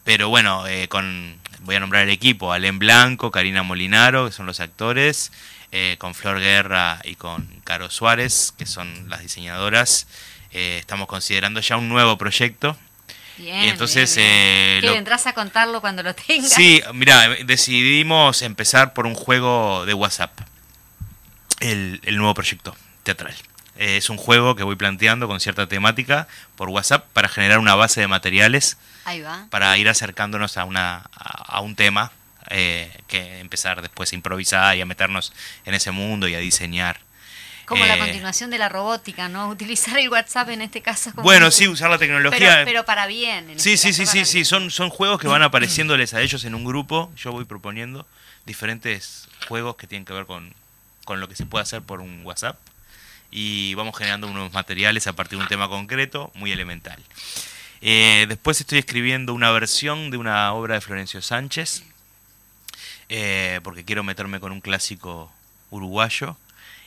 pero 0.04 0.30
bueno, 0.30 0.66
eh, 0.68 0.88
con 0.88 1.38
voy 1.60 1.76
a 1.76 1.80
nombrar 1.80 2.04
el 2.04 2.10
equipo, 2.10 2.52
Alén 2.54 2.80
Blanco, 2.80 3.30
Karina 3.30 3.62
Molinaro, 3.62 4.26
que 4.26 4.32
son 4.32 4.48
los 4.48 4.60
actores, 4.60 5.32
eh, 5.72 5.96
con 6.00 6.16
Flor 6.16 6.40
Guerra 6.40 7.00
y 7.04 7.16
con 7.16 7.46
Caro 7.64 7.90
Suárez, 7.92 8.52
que 8.58 8.66
son 8.66 9.10
las 9.10 9.22
diseñadoras. 9.22 10.08
Eh, 10.54 10.78
estamos 10.80 11.08
considerando 11.08 11.60
ya 11.62 11.78
un 11.78 11.88
nuevo 11.88 12.18
proyecto. 12.18 12.76
Bien, 13.38 13.64
y 13.64 13.70
entonces, 13.70 14.16
bien, 14.16 14.28
bien. 14.28 14.38
eh, 14.40 14.78
¿Qué 14.82 14.88
lo- 14.88 14.94
vendrás 14.94 15.26
a 15.28 15.34
contarlo 15.34 15.82
cuando 15.82 16.04
lo 16.04 16.14
tengas? 16.16 16.52
Sí, 16.52 16.82
mira, 16.94 17.30
decidimos 17.46 18.42
empezar 18.42 18.94
por 18.94 19.06
un 19.08 19.16
juego 19.16 19.86
de 19.86 19.94
WhatsApp, 19.94 20.32
el, 21.60 22.00
el 22.04 22.18
nuevo 22.18 22.34
proyecto 22.34 22.76
teatral. 23.04 23.34
Eh, 23.78 23.98
es 23.98 24.10
un 24.10 24.18
juego 24.18 24.56
que 24.56 24.64
voy 24.64 24.76
planteando 24.76 25.28
con 25.28 25.40
cierta 25.40 25.68
temática 25.68 26.28
por 26.56 26.70
WhatsApp 26.70 27.06
para 27.14 27.30
generar 27.30 27.60
una 27.60 27.76
base 27.76 28.02
de 28.02 28.08
materiales 28.08 28.78
Ahí 29.06 29.22
va. 29.22 29.48
para 29.50 29.76
ir 29.78 29.88
acercándonos 29.90 30.58
a, 30.58 30.66
una, 30.66 31.04
a, 31.16 31.56
a 31.58 31.62
un 31.62 31.76
tema 31.76 32.12
eh, 32.50 32.92
que 33.08 33.40
empezar 33.40 33.82
después 33.82 34.12
a 34.12 34.16
improvisar 34.16 34.76
y 34.78 34.82
a 34.82 34.86
meternos 34.86 35.34
en 35.66 35.74
ese 35.74 35.92
mundo 35.92 36.28
y 36.28 36.36
a 36.36 36.40
diseñar. 36.40 37.00
Como 37.72 37.86
la 37.86 37.96
Eh, 37.96 38.00
continuación 38.00 38.50
de 38.50 38.58
la 38.58 38.68
robótica, 38.70 39.30
¿no? 39.30 39.48
Utilizar 39.50 39.98
el 39.98 40.10
WhatsApp 40.10 40.50
en 40.50 40.62
este 40.62 40.82
caso. 40.82 41.12
Como 41.12 41.24
Bueno, 41.24 41.50
sí, 41.52 41.68
usar 41.68 41.90
la 41.90 41.98
tecnología. 41.98 42.62
pero 42.66 42.84
para 42.86 43.08
bien. 43.08 43.50
en 43.50 43.60
Sí, 43.60 43.74
este 43.74 43.88
sí, 43.88 43.94
sí, 43.94 44.02
caso, 44.04 44.12
sí, 44.18 44.26
sí, 44.26 44.34
bien. 44.40 44.46
son, 44.46 44.72
son 44.72 44.90
juegos 44.90 45.20
que 45.20 45.28
van 45.28 45.42
apareciéndoles 45.44 46.14
a 46.14 46.22
ellos 46.22 46.44
en 46.46 46.54
un 46.56 46.66
grupo. 46.66 47.12
Yo 47.16 47.32
voy 47.32 47.46
proponiendo 47.46 48.06
diferentes 48.46 49.28
juegos 49.48 49.76
que 49.78 49.88
tienen 49.88 50.06
que 50.06 50.14
ver 50.14 50.26
con, 50.26 50.54
con 51.06 51.20
lo 51.20 51.28
que 51.30 51.36
se 51.36 51.46
puede 51.46 51.64
hacer 51.64 51.82
por 51.82 52.02
un 52.02 52.22
WhatsApp. 52.26 52.58
Y 53.32 53.74
vamos 53.76 53.98
generando 53.98 54.28
unos 54.28 54.52
materiales 54.52 55.08
a 55.08 55.14
partir 55.14 55.38
de 55.38 55.44
un 55.44 55.48
tema 55.50 55.70
concreto, 55.70 56.32
muy 56.36 56.52
elemental. 56.52 57.00
Eh, 57.80 58.26
después 58.28 58.60
estoy 58.60 58.80
escribiendo 58.80 59.34
una 59.34 59.50
versión 59.52 60.12
de 60.12 60.18
una 60.18 60.52
obra 60.54 60.76
de 60.76 60.82
Florencio 60.82 61.22
Sánchez, 61.22 61.84
eh, 63.10 63.60
porque 63.64 63.84
quiero 63.86 64.04
meterme 64.04 64.40
con 64.40 64.52
un 64.52 64.62
clásico 64.62 65.32
uruguayo. 65.70 66.36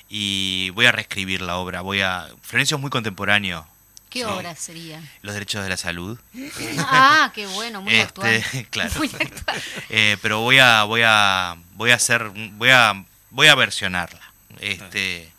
Y 0.09 0.70
voy 0.70 0.86
a 0.86 0.92
reescribir 0.92 1.40
la 1.40 1.57
obra. 1.57 1.80
Voy 1.80 2.00
a. 2.00 2.28
Florencio 2.42 2.76
es 2.76 2.80
muy 2.80 2.90
contemporáneo. 2.90 3.66
¿Qué 4.11 4.20
Sí. 4.20 4.24
obra 4.26 4.55
sería? 4.55 5.02
Los 5.22 5.34
derechos 5.34 5.62
de 5.64 5.68
la 5.70 5.76
salud. 5.76 6.18
Ah, 6.78 7.32
qué 7.34 7.46
bueno, 7.48 7.82
muy 7.82 7.94
Este, 7.94 8.02
actual. 8.02 8.44
claro. 8.70 8.90
Muy 8.96 9.09
actual. 9.09 9.62
Eh, 9.88 10.16
pero 10.22 10.40
voy 10.40 10.59
a 10.59 10.84
voy 10.84 11.02
a 11.05 11.57
voy 11.74 11.90
a 11.90 11.94
hacer 11.96 12.30
voy 12.52 12.70
a 12.70 13.05
voy 13.30 13.48
a 13.48 13.55
versionarla 13.57 14.20
este 14.61 15.32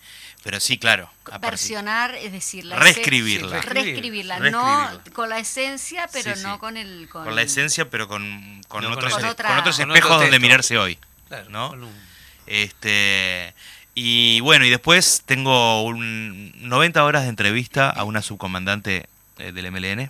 pero 0.43 0.59
sí 0.59 0.77
claro 0.77 1.09
partir- 1.23 1.49
Versionar, 1.51 2.13
es 2.15 2.31
decir, 2.33 2.65
la 2.65 2.75
reescribirla 2.77 3.61
Sí, 3.61 3.67
reescribirla, 3.69 4.39
Reescribirla. 4.39 4.91
no 4.99 5.13
con 5.13 5.29
la 5.29 5.39
esencia, 5.39 6.07
pero 6.11 6.35
Sí, 6.35 6.43
no 6.43 6.59
con 6.59 6.75
el 6.75 7.07
con, 7.09 7.23
con 7.23 7.35
la 7.35 7.41
esencia 7.43 7.89
pero 7.89 8.07
con, 8.09 8.61
con 8.67 8.83
No, 8.83 8.91
otros 8.91 9.13
Con 9.13 9.23
otra- 9.25 9.47
con 9.49 9.57
otros 9.59 9.77
con 9.77 9.89
espejos 9.91 10.11
otro 10.11 10.23
donde 10.23 10.39
mirarse 10.39 10.77
hoy 10.77 10.99
Claro, 11.29 11.49
¿no? 11.49 11.69
con 11.69 11.83
un- 11.85 12.05
este 12.45 13.53
y 13.95 14.39
bueno 14.41 14.65
y 14.65 14.69
después 14.69 15.23
tengo 15.25 15.83
un 15.83 16.51
90 16.67 17.03
horas 17.03 17.23
de 17.23 17.29
entrevista 17.29 17.89
a 17.89 18.03
una 18.03 18.21
subcomandante 18.21 19.07
eh, 19.39 19.51
del 19.51 19.71
MLN 19.71 20.09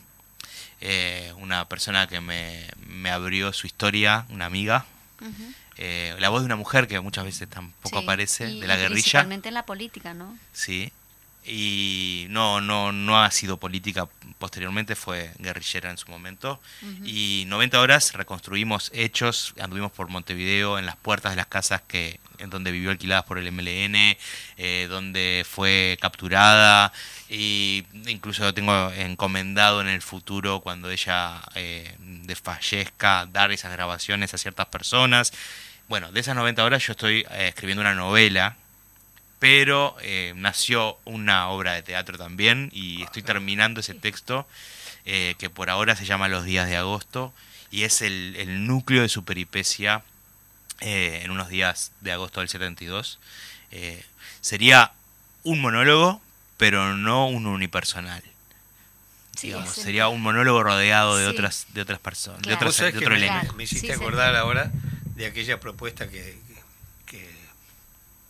eh, 0.81 1.31
una 1.38 1.65
persona 1.65 2.07
que 2.07 2.19
me, 2.19 2.65
me 2.88 3.09
abrió 3.11 3.53
su 3.53 3.67
historia 3.67 4.25
una 4.29 4.45
amiga 4.47 4.86
eh, 5.77 6.15
la 6.19 6.29
voz 6.29 6.41
de 6.41 6.45
una 6.47 6.55
mujer 6.55 6.88
que 6.88 6.99
muchas 6.99 7.25
veces 7.25 7.49
tampoco 7.49 7.99
Sí, 7.99 8.03
aparece 8.03 8.49
y- 8.49 8.59
de 8.59 8.67
la 8.67 8.75
guerrilla 8.75 8.93
Principalmente 8.93 9.47
en 9.49 9.53
la 9.53 9.65
política, 9.65 10.13
¿no? 10.13 10.38
Sí. 10.53 10.91
Y 11.47 12.25
no, 12.29 12.59
no, 12.61 12.91
no 12.91 13.21
ha 13.21 13.29
sido 13.29 13.57
política 13.57 14.07
posteriormente, 14.39 14.95
fue 14.95 15.31
guerrillera 15.38 15.91
en 15.91 15.97
su 15.97 16.09
momento. 16.09 16.59
Y 17.03 17.43
90 17.47 17.79
horas 17.81 18.13
reconstruimos 18.13 18.89
hechos, 18.95 19.53
anduvimos 19.59 19.91
por 19.91 20.07
Montevideo, 20.09 20.79
en 20.79 20.86
las 20.88 20.95
puertas 20.95 21.33
de 21.33 21.36
las 21.36 21.45
casas 21.47 21.81
que 21.88 22.19
en 22.39 22.49
donde 22.49 22.71
vivió 22.71 22.91
alquiladas 22.91 23.25
por 23.25 23.38
el 23.38 23.51
MLN, 23.51 24.17
eh, 24.57 24.88
donde 24.89 25.45
fue 25.49 25.97
capturada, 26.01 26.91
y 27.29 27.83
incluso 28.07 28.53
tengo 28.53 28.91
encomendado 28.91 29.81
en 29.81 29.88
el 29.88 30.01
futuro, 30.01 30.61
cuando 30.61 30.89
ella 30.89 31.41
eh, 31.55 31.95
desfallezca, 31.99 33.27
dar 33.31 33.51
esas 33.51 33.71
grabaciones 33.71 34.33
a 34.33 34.38
ciertas 34.38 34.67
personas. 34.67 35.33
Bueno, 35.88 36.11
de 36.11 36.19
esas 36.19 36.36
90 36.36 36.63
horas 36.63 36.86
yo 36.86 36.91
estoy 36.91 37.25
eh, 37.31 37.47
escribiendo 37.49 37.81
una 37.81 37.95
novela 37.95 38.55
pero 39.38 39.95
nació 40.36 40.97
una 41.03 41.49
obra 41.49 41.73
de 41.73 41.83
teatro 41.83 42.17
también 42.17 42.71
y 42.73 43.03
estoy 43.03 43.21
terminando 43.21 43.81
ese 43.81 43.93
texto 43.93 44.47
que 45.03 45.49
por 45.53 45.69
ahora 45.69 45.95
se 45.95 46.05
llama 46.05 46.29
Los 46.29 46.45
días 46.45 46.67
de 46.67 46.77
agosto 46.77 47.31
y 47.69 47.83
es 47.83 48.01
el, 48.01 48.36
el 48.38 48.65
núcleo 48.65 49.01
de 49.01 49.09
su 49.09 49.25
peripecia 49.25 50.01
eh, 50.86 51.21
en 51.23 51.31
unos 51.31 51.49
días 51.49 51.91
de 52.01 52.11
agosto 52.11 52.39
del 52.41 52.49
72. 52.49 53.17
Eh, 53.71 54.05
sería 54.41 54.91
un 55.43 55.59
monólogo, 55.59 56.21
pero 56.57 56.95
no 56.95 57.27
un 57.27 57.47
unipersonal. 57.47 58.23
Sí, 59.36 59.47
digamos, 59.47 59.73
sería 59.73 60.07
un 60.07 60.21
monólogo 60.21 60.63
rodeado 60.63 61.17
de 61.17 61.25
Sí. 61.25 61.31
otras 61.31 61.65
de 61.73 61.81
otras 61.81 61.99
personas, 61.99 62.41
Claro. 62.41 62.57
de, 62.59 62.65
otras, 62.69 62.77
de 62.77 62.91
que 62.93 62.97
otro 62.99 63.09
me, 63.09 63.15
elenco. 63.17 63.53
me 63.55 63.63
hiciste 63.63 63.91
acordar 63.91 64.36
ahora 64.36 64.71
de 65.15 65.25
aquella 65.25 65.59
propuesta 65.59 66.07
que, 66.07 66.38
que 67.05 67.29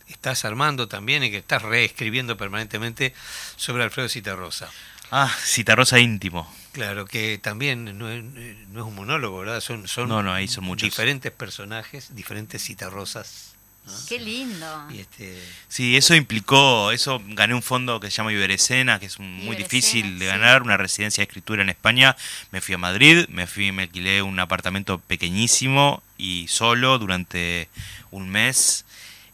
estás 0.08 0.44
armando 0.44 0.88
también 0.88 1.22
y 1.22 1.30
que 1.30 1.36
estás 1.38 1.62
reescribiendo 1.62 2.36
permanentemente 2.36 3.14
sobre 3.56 3.84
Alfredo 3.84 4.08
Citarrosa. 4.08 4.68
Ah, 5.12 5.32
Citarrosa 5.44 6.00
íntimo. 6.00 6.52
Claro, 6.76 7.06
que 7.06 7.38
también 7.38 7.96
no 7.96 8.10
es, 8.10 8.22
no 8.22 8.80
es 8.82 8.86
un 8.86 8.94
monólogo, 8.94 9.38
¿verdad? 9.40 9.62
Son, 9.62 9.88
son, 9.88 10.10
No, 10.10 10.22
no, 10.22 10.30
ahí 10.34 10.46
son 10.46 10.64
muchos. 10.64 10.84
diferentes 10.86 11.32
personajes, 11.32 12.14
diferentes 12.14 12.62
citarrosas. 12.62 13.54
¿no? 13.86 13.92
Qué 14.06 14.18
lindo. 14.18 14.84
Y 14.90 14.98
este, 14.98 15.42
Sí, 15.68 15.96
eso 15.96 16.14
implicó, 16.14 16.92
eso 16.92 17.22
gané 17.28 17.54
un 17.54 17.62
fondo 17.62 17.98
que 17.98 18.10
se 18.10 18.18
llama 18.18 18.30
Iberescena, 18.34 18.98
que 19.00 19.06
es 19.06 19.18
un- 19.18 19.32
muy 19.46 19.56
difícil 19.56 20.18
de 20.18 20.26
sí. 20.26 20.30
ganar, 20.30 20.62
una 20.64 20.76
residencia 20.76 21.22
de 21.22 21.28
escritura 21.28 21.62
en 21.62 21.70
España. 21.70 22.14
Me 22.50 22.60
fui 22.60 22.74
a 22.74 22.78
Madrid, 22.78 23.24
me 23.30 23.46
fui, 23.46 23.72
me 23.72 23.84
alquilé 23.84 24.20
un 24.20 24.38
apartamento 24.38 24.98
pequeñísimo 24.98 26.02
y 26.18 26.46
solo 26.48 26.98
durante 26.98 27.70
un 28.10 28.28
mes 28.28 28.84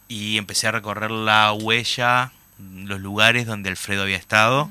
y 0.07 0.38
empecé 0.38 0.68
a 0.68 0.70
recorrer 0.70 1.11
la 1.11 1.53
huella, 1.55 2.30
los 2.61 3.01
lugares 3.01 3.47
donde 3.47 3.68
Alfredo 3.70 4.03
había 4.03 4.16
estado. 4.16 4.70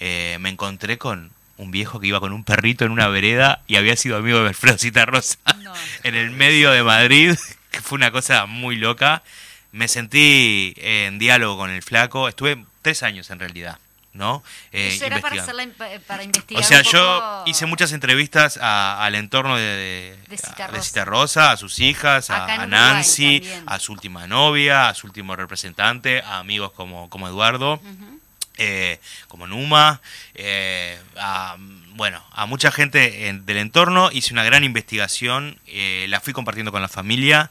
Eh, 0.00 0.36
me 0.40 0.48
encontré 0.48 0.98
con 0.98 1.30
un 1.58 1.70
viejo 1.70 2.00
que 2.00 2.06
iba 2.08 2.18
con 2.20 2.32
un 2.32 2.44
perrito 2.44 2.84
en 2.84 2.92
una 2.92 3.08
vereda 3.08 3.60
y 3.66 3.76
había 3.76 3.96
sido 3.96 4.16
amigo 4.16 4.40
de 4.42 4.48
Alfredo 4.48 4.78
Citarrosa 4.78 5.36
No. 5.60 5.72
en 6.02 6.14
el 6.14 6.30
medio 6.30 6.70
de 6.70 6.82
Madrid, 6.82 7.34
que 7.70 7.80
fue 7.80 7.96
una 7.96 8.10
cosa 8.10 8.46
muy 8.46 8.76
loca. 8.76 9.22
Me 9.72 9.88
sentí 9.88 10.74
eh, 10.76 11.06
en 11.06 11.18
diálogo 11.18 11.56
con 11.56 11.70
el 11.70 11.82
flaco. 11.82 12.28
Estuve 12.28 12.62
tres 12.82 13.02
años 13.02 13.30
en 13.30 13.38
realidad, 13.38 13.78
¿no? 14.12 14.42
Eh, 14.72 14.90
Eso 14.94 15.06
era 15.06 15.18
para, 15.20 15.40
hacerla, 15.42 15.64
imp- 15.64 16.00
para 16.06 16.22
investigar. 16.24 16.62
O 16.62 16.66
sea, 16.66 16.78
un 16.80 16.84
yo 16.84 17.42
hice 17.46 17.64
muchas 17.64 17.92
entrevistas 17.92 18.58
a- 18.60 19.02
al 19.02 19.14
entorno 19.14 19.56
de, 19.56 19.62
de, 19.62 20.18
De 20.28 20.36
Cita 20.36 20.64
a- 20.64 20.66
Rosa. 20.68 20.82
Cita 20.82 21.04
Rosa, 21.06 21.50
a 21.52 21.56
sus 21.56 21.78
hijas, 21.78 22.28
a, 22.28 22.66
Nancy, 22.66 23.42
a 23.64 23.78
su 23.78 23.92
última 23.92 24.26
novia, 24.26 24.88
a 24.90 24.94
su 24.94 25.06
último 25.06 25.36
representante, 25.36 26.20
a 26.20 26.38
amigos 26.40 26.72
como, 26.72 27.08
como 27.08 27.28
Eduardo. 27.28 27.80
Eh, 28.62 29.00
como 29.28 29.46
Numa, 29.46 30.00
eh, 30.34 30.98
a, 31.16 31.56
bueno, 31.94 32.22
a 32.32 32.46
mucha 32.46 32.70
gente 32.70 33.28
en- 33.28 33.44
del 33.44 33.58
entorno. 33.58 34.10
Hice 34.12 34.32
una 34.32 34.44
gran 34.44 34.64
investigación, 34.64 35.58
eh, 35.66 36.06
la 36.08 36.20
fui 36.20 36.32
compartiendo 36.32 36.72
con 36.72 36.82
la 36.82 36.88
familia, 36.88 37.50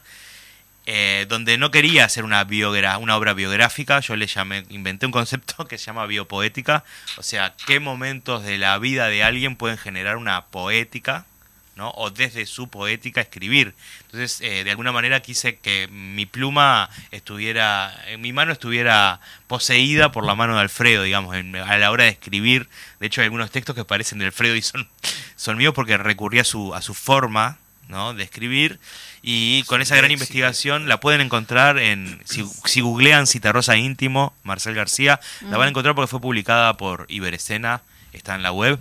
donde 1.28 1.58
no 1.58 1.70
quería 1.70 2.04
hacer 2.04 2.24
una, 2.24 2.42
biogra 2.42 2.98
una 2.98 3.16
obra 3.16 3.34
biográfica, 3.34 4.00
yo 4.00 4.16
le 4.16 4.26
llamé, 4.26 4.64
inventé 4.68 5.06
un 5.06 5.12
concepto 5.12 5.64
que 5.68 5.78
se 5.78 5.86
llama 5.86 6.06
biopoética, 6.06 6.82
o 7.16 7.22
sea, 7.22 7.54
qué 7.66 7.78
momentos 7.78 8.42
de 8.42 8.58
la 8.58 8.76
vida 8.78 9.06
de 9.06 9.22
alguien 9.22 9.54
pueden 9.54 9.78
generar 9.78 10.16
una 10.16 10.46
poética, 10.46 11.24
¿no? 11.76 11.90
o 11.96 12.10
desde 12.10 12.46
su 12.46 12.68
poética 12.68 13.20
escribir. 13.20 13.74
Entonces, 14.06 14.40
eh, 14.40 14.64
de 14.64 14.70
alguna 14.70 14.92
manera 14.92 15.20
quise 15.20 15.56
que 15.56 15.88
mi 15.88 16.26
pluma 16.26 16.90
estuviera, 17.10 17.94
en 18.06 18.20
mi 18.20 18.32
mano 18.32 18.52
estuviera 18.52 19.20
poseída 19.46 20.12
por 20.12 20.24
la 20.24 20.34
mano 20.34 20.54
de 20.54 20.60
Alfredo, 20.60 21.02
digamos, 21.02 21.34
a 21.34 21.78
la 21.78 21.90
hora 21.90 22.04
de 22.04 22.10
escribir. 22.10 22.68
De 23.00 23.06
hecho, 23.06 23.20
hay 23.20 23.26
algunos 23.26 23.50
textos 23.50 23.74
que 23.74 23.84
parecen 23.84 24.18
de 24.18 24.26
Alfredo 24.26 24.56
y 24.56 24.62
son, 24.62 24.88
son 25.36 25.56
míos 25.56 25.72
porque 25.74 25.96
recurrí 25.96 26.38
a 26.38 26.44
su, 26.44 26.74
a 26.74 26.82
su 26.82 26.94
forma 26.94 27.58
¿no? 27.88 28.14
de 28.14 28.22
escribir. 28.22 28.78
Y 29.22 29.62
con 29.64 29.80
esa 29.80 29.96
gran 29.96 30.10
investigación 30.10 30.88
la 30.88 30.98
pueden 30.98 31.20
encontrar 31.20 31.78
en, 31.78 32.20
si, 32.24 32.44
si 32.64 32.80
googlean 32.80 33.26
Citarrosa 33.26 33.76
Íntimo, 33.76 34.34
Marcel 34.42 34.74
García, 34.74 35.20
la 35.42 35.58
van 35.58 35.66
a 35.66 35.70
encontrar 35.70 35.94
porque 35.94 36.08
fue 36.08 36.20
publicada 36.20 36.76
por 36.76 37.06
Iberescena, 37.08 37.82
está 38.12 38.34
en 38.34 38.42
la 38.42 38.50
web. 38.50 38.80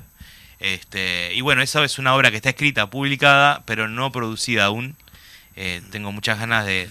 Este, 0.61 1.33
y 1.33 1.41
bueno, 1.41 1.63
esa 1.63 1.83
es 1.83 1.97
una 1.97 2.13
obra 2.13 2.29
que 2.29 2.37
está 2.37 2.49
escrita, 2.49 2.87
publicada, 2.87 3.63
pero 3.65 3.87
no 3.87 4.11
producida 4.11 4.65
aún. 4.65 4.95
Eh, 5.55 5.81
tengo 5.91 6.11
muchas 6.11 6.39
ganas 6.39 6.67
de, 6.67 6.87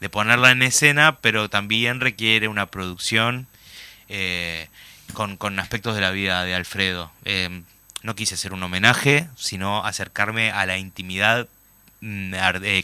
de, 0.00 0.08
ponerla 0.10 0.50
en 0.50 0.60
escena, 0.60 1.16
pero 1.22 1.48
también 1.48 2.00
requiere 2.00 2.46
una 2.46 2.66
producción 2.66 3.46
eh, 4.10 4.68
con, 5.14 5.38
con, 5.38 5.58
aspectos 5.58 5.94
de 5.94 6.02
la 6.02 6.10
vida 6.10 6.44
de 6.44 6.54
Alfredo. 6.54 7.10
Eh, 7.24 7.62
no 8.02 8.14
quise 8.14 8.34
hacer 8.34 8.52
un 8.52 8.62
homenaje, 8.62 9.28
sino 9.34 9.82
acercarme 9.82 10.50
a 10.52 10.66
la 10.66 10.76
intimidad 10.76 11.48
mm, 12.02 12.34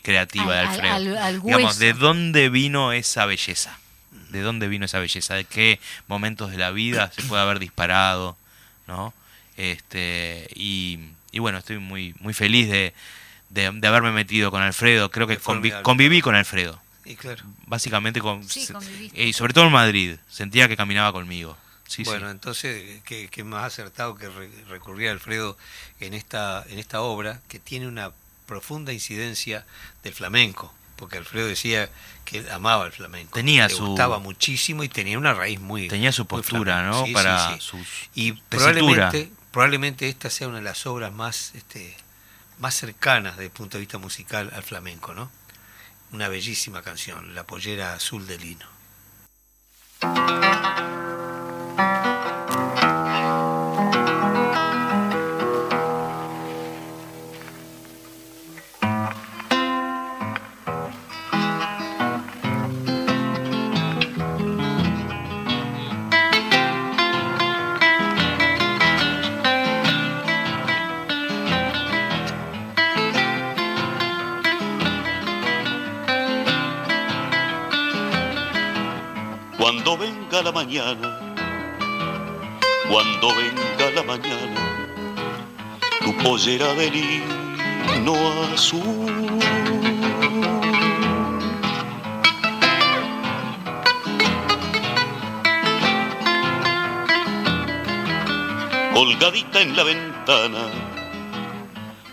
creativa 0.02 0.54
de 0.54 0.60
Alfredo. 0.60 1.42
Digamos, 1.44 1.78
¿de 1.78 1.92
dónde 1.92 2.48
vino 2.48 2.92
esa 2.92 3.26
belleza? 3.26 3.78
¿De 4.30 4.40
dónde 4.40 4.66
vino 4.66 4.86
esa 4.86 4.98
belleza? 4.98 5.34
¿De 5.34 5.44
qué 5.44 5.78
momentos 6.08 6.50
de 6.50 6.56
la 6.56 6.70
vida 6.70 7.12
se 7.14 7.22
puede 7.24 7.42
haber 7.42 7.58
disparado? 7.58 8.38
¿No? 8.86 9.12
Este, 9.60 10.48
y, 10.54 10.98
bueno, 11.38 11.58
estoy 11.58 11.78
muy, 11.78 12.14
muy 12.18 12.32
feliz 12.32 12.70
de, 12.70 12.94
de, 13.50 13.86
haberme 13.86 14.10
metido 14.10 14.50
con 14.50 14.62
Alfredo. 14.62 15.10
Creo 15.10 15.26
que 15.26 15.36
conviví 15.82 16.22
con 16.22 16.34
Alfredo. 16.34 16.80
Y 17.04 17.14
claro. 17.16 17.44
Básicamente, 17.66 18.20
con, 18.20 18.42
y 19.14 19.32
sobre 19.34 19.52
todo 19.52 19.66
en 19.66 19.72
Madrid, 19.72 20.16
sentía 20.30 20.66
que 20.66 20.78
caminaba 20.78 21.12
conmigo. 21.12 21.58
bueno, 22.06 22.30
entonces, 22.30 23.02
¿qué, 23.04 23.44
más 23.44 23.64
acertado 23.64 24.14
que 24.14 24.30
recurrir 24.70 25.08
a 25.08 25.12
Alfredo 25.12 25.58
en 26.00 26.14
esta, 26.14 26.64
en 26.70 26.78
esta 26.78 27.02
obra 27.02 27.42
que 27.48 27.58
tiene 27.58 27.86
una 27.86 28.12
profunda 28.46 28.94
incidencia 28.94 29.66
del 30.02 30.14
flamenco? 30.14 30.72
Porque 30.96 31.18
Alfredo 31.18 31.46
decía 31.46 31.90
que 32.24 32.50
amaba 32.50 32.86
el 32.86 32.92
flamenco. 32.92 33.34
Tenía 33.34 33.68
Le 33.68 33.74
su. 33.74 33.88
gustaba 33.88 34.20
muchísimo 34.20 34.84
y 34.84 34.88
tenía 34.88 35.18
una 35.18 35.34
raíz 35.34 35.60
muy. 35.60 35.88
Tenía 35.88 36.12
su 36.12 36.26
postura, 36.26 36.82
¿no? 36.82 37.04
Para 37.12 37.60
sus. 37.60 37.86
Y 38.14 38.32
probablemente, 38.32 39.30
probablemente 39.50 40.08
esta 40.08 40.30
sea 40.30 40.48
una 40.48 40.58
de 40.58 40.64
las 40.64 40.86
obras 40.86 41.12
más, 41.12 41.54
este, 41.54 41.96
más 42.58 42.74
cercanas 42.74 43.36
desde 43.36 43.46
el 43.46 43.52
punto 43.52 43.76
de 43.76 43.80
vista 43.80 43.98
musical 43.98 44.50
al 44.54 44.62
flamenco, 44.62 45.14
¿no? 45.14 45.30
Una 46.12 46.28
bellísima 46.28 46.82
canción, 46.82 47.34
La 47.34 47.44
pollera 47.44 47.94
azul 47.94 48.26
de 48.26 48.38
lino. 48.38 48.66
Cuando 82.88 83.28
venga 83.34 83.90
la 83.92 84.02
mañana, 84.04 84.60
tu 86.04 86.16
pollera 86.18 86.72
de 86.74 86.90
lino 86.92 88.14
azul. 88.54 89.40
Colgadita 98.94 99.60
en 99.62 99.76
la 99.76 99.82
ventana, 99.82 100.62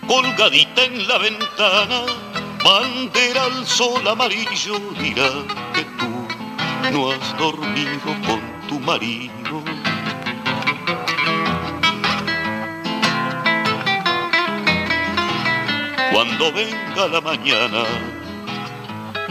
colgadita 0.08 0.84
en 0.84 1.08
la 1.08 1.18
ventana, 1.20 2.06
bandera 2.64 3.44
al 3.44 3.68
sol 3.68 4.08
amarillo 4.08 4.80
dirá 5.00 5.30
que 5.74 5.86
no 6.92 7.12
has 7.12 7.38
dormido 7.38 8.14
con 8.26 8.47
tu 8.88 8.94
marido. 8.94 9.64
Cuando 16.12 16.52
venga 16.54 17.08
la 17.08 17.22
mañana, 17.22 17.84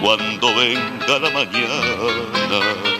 cuando 0.00 0.54
venga 0.54 1.18
la 1.18 1.30
mañana. 1.30 2.96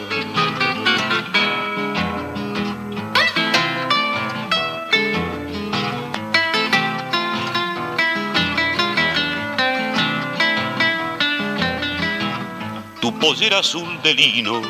pollera 13.26 13.58
azul 13.58 14.00
de 14.02 14.14
lino, 14.14 14.62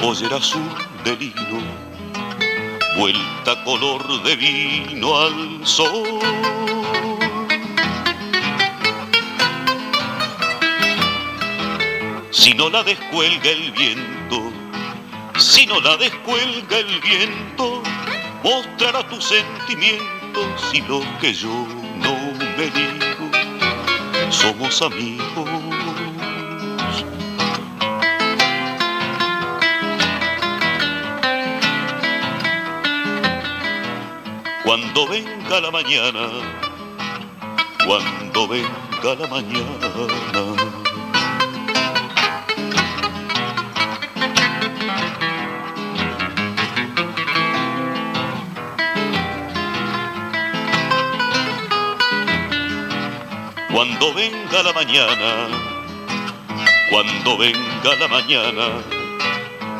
pollera 0.00 0.36
azul 0.36 0.68
de 1.04 1.16
lino, 1.16 1.60
vuelta 2.98 3.62
color 3.64 4.22
de 4.22 4.36
vino 4.36 5.16
al 5.18 5.66
sol. 5.66 6.20
Si 12.30 12.52
no 12.54 12.68
la 12.70 12.82
descuelga 12.82 13.50
el 13.50 13.72
viento, 13.72 14.52
si 15.38 15.66
no 15.66 15.80
la 15.80 15.96
descuelga 15.96 16.78
el 16.78 17.00
viento, 17.00 17.82
mostrará 18.44 19.06
tus 19.08 19.24
sentimientos 19.24 20.70
y 20.72 20.80
lo 20.82 21.00
que 21.20 21.32
yo 21.34 21.66
no 21.98 22.14
me 22.56 22.66
digo, 22.66 23.30
somos 24.30 24.80
amigos. 24.82 25.55
Cuando 34.66 35.06
venga 35.06 35.60
la 35.60 35.70
mañana, 35.70 36.28
cuando 37.86 38.48
venga 38.48 39.14
la 39.14 39.28
mañana. 39.28 39.62
Cuando 53.72 54.14
venga 54.14 54.62
la 54.64 54.72
mañana, 54.72 55.48
cuando 56.90 57.38
venga 57.38 57.94
la 58.00 58.08
mañana, 58.08 58.66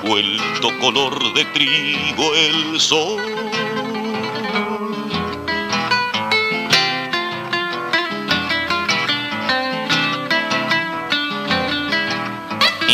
vuelto 0.04 0.78
color 0.78 1.34
de 1.34 1.44
trigo 1.46 2.34
el 2.36 2.80
sol 2.80 3.35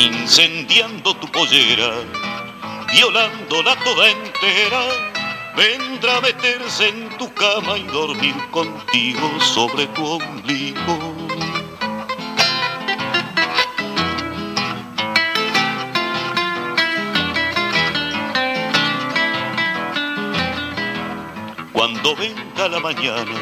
incendiando 0.02 1.14
tu 1.14 1.28
pollera, 1.28 1.90
violándola 2.92 3.76
toda 3.84 4.10
entera, 4.10 4.82
vendrá 5.56 6.16
a 6.16 6.20
meterse 6.20 6.88
en 6.88 7.16
tu 7.18 7.32
cama 7.34 7.78
y 7.78 7.84
dormir 7.84 8.34
contigo 8.50 9.30
sobre 9.40 9.86
tu 9.88 10.04
ombligo. 10.04 10.98
Cuando 21.72 22.16
venga 22.16 22.68
la 22.68 22.80
mañana, 22.80 23.38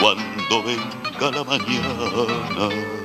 cuando 0.00 0.62
venga 0.62 1.30
la 1.30 1.44
mañana. 1.44 2.95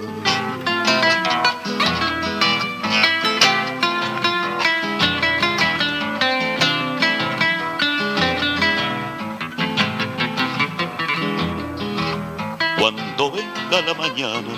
Venga 13.72 13.88
la 13.88 13.94
mañana, 13.94 14.54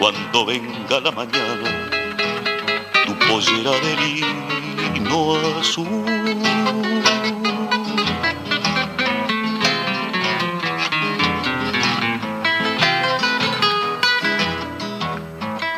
cuando 0.00 0.46
venga 0.46 1.00
la 1.00 1.12
mañana, 1.12 1.90
tu 3.06 3.14
pollera 3.26 3.70
de 3.70 3.96
lino 4.94 5.36
azul. 5.60 5.86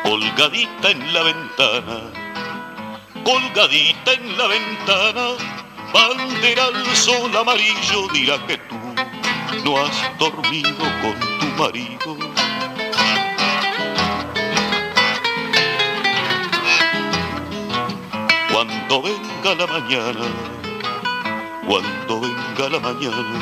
Colgadita 0.03 0.89
en 0.89 1.13
la 1.13 1.23
ventana, 1.23 1.97
colgadita 3.23 4.13
en 4.13 4.37
la 4.37 4.47
ventana, 4.47 5.27
bandera 5.93 6.65
al 6.65 6.95
sol 6.95 7.35
amarillo 7.37 8.07
dirá 8.11 8.43
que 8.47 8.57
tú 8.57 8.79
no 9.63 9.77
has 9.77 10.17
dormido 10.17 10.85
con 11.01 11.30
marido. 11.61 12.17
Cuando 18.51 19.01
venga 19.03 19.55
la 19.59 19.67
mañana, 19.67 20.25
cuando 21.67 22.21
venga 22.21 22.65
la 22.73 22.79
mañana, 22.79 23.37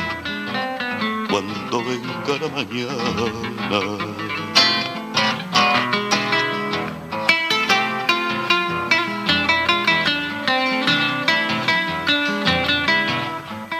cuando 1.29 1.77
venga 1.87 2.33
la 2.41 2.47
mañana. 2.57 3.25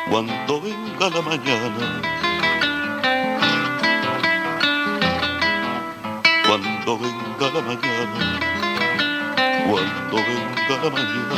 Cuando 0.09 0.61
venga 0.61 1.09
la 1.09 1.21
mañana, 1.21 2.18
cuando 6.85 6.97
venga 6.97 7.51
la 7.53 7.61
mañana, 7.61 8.39
cuando 9.67 10.15
venga 10.15 10.75
la 10.81 10.89
mañana. 10.89 11.29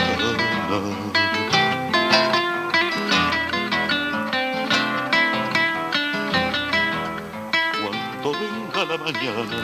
Cuando 7.82 8.32
venga 8.34 8.86
la 8.86 8.98
mañana, 8.98 9.60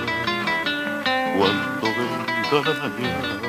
cuando 1.37 1.87
venga 1.87 2.57
la 2.63 2.73
mañana. 2.73 3.39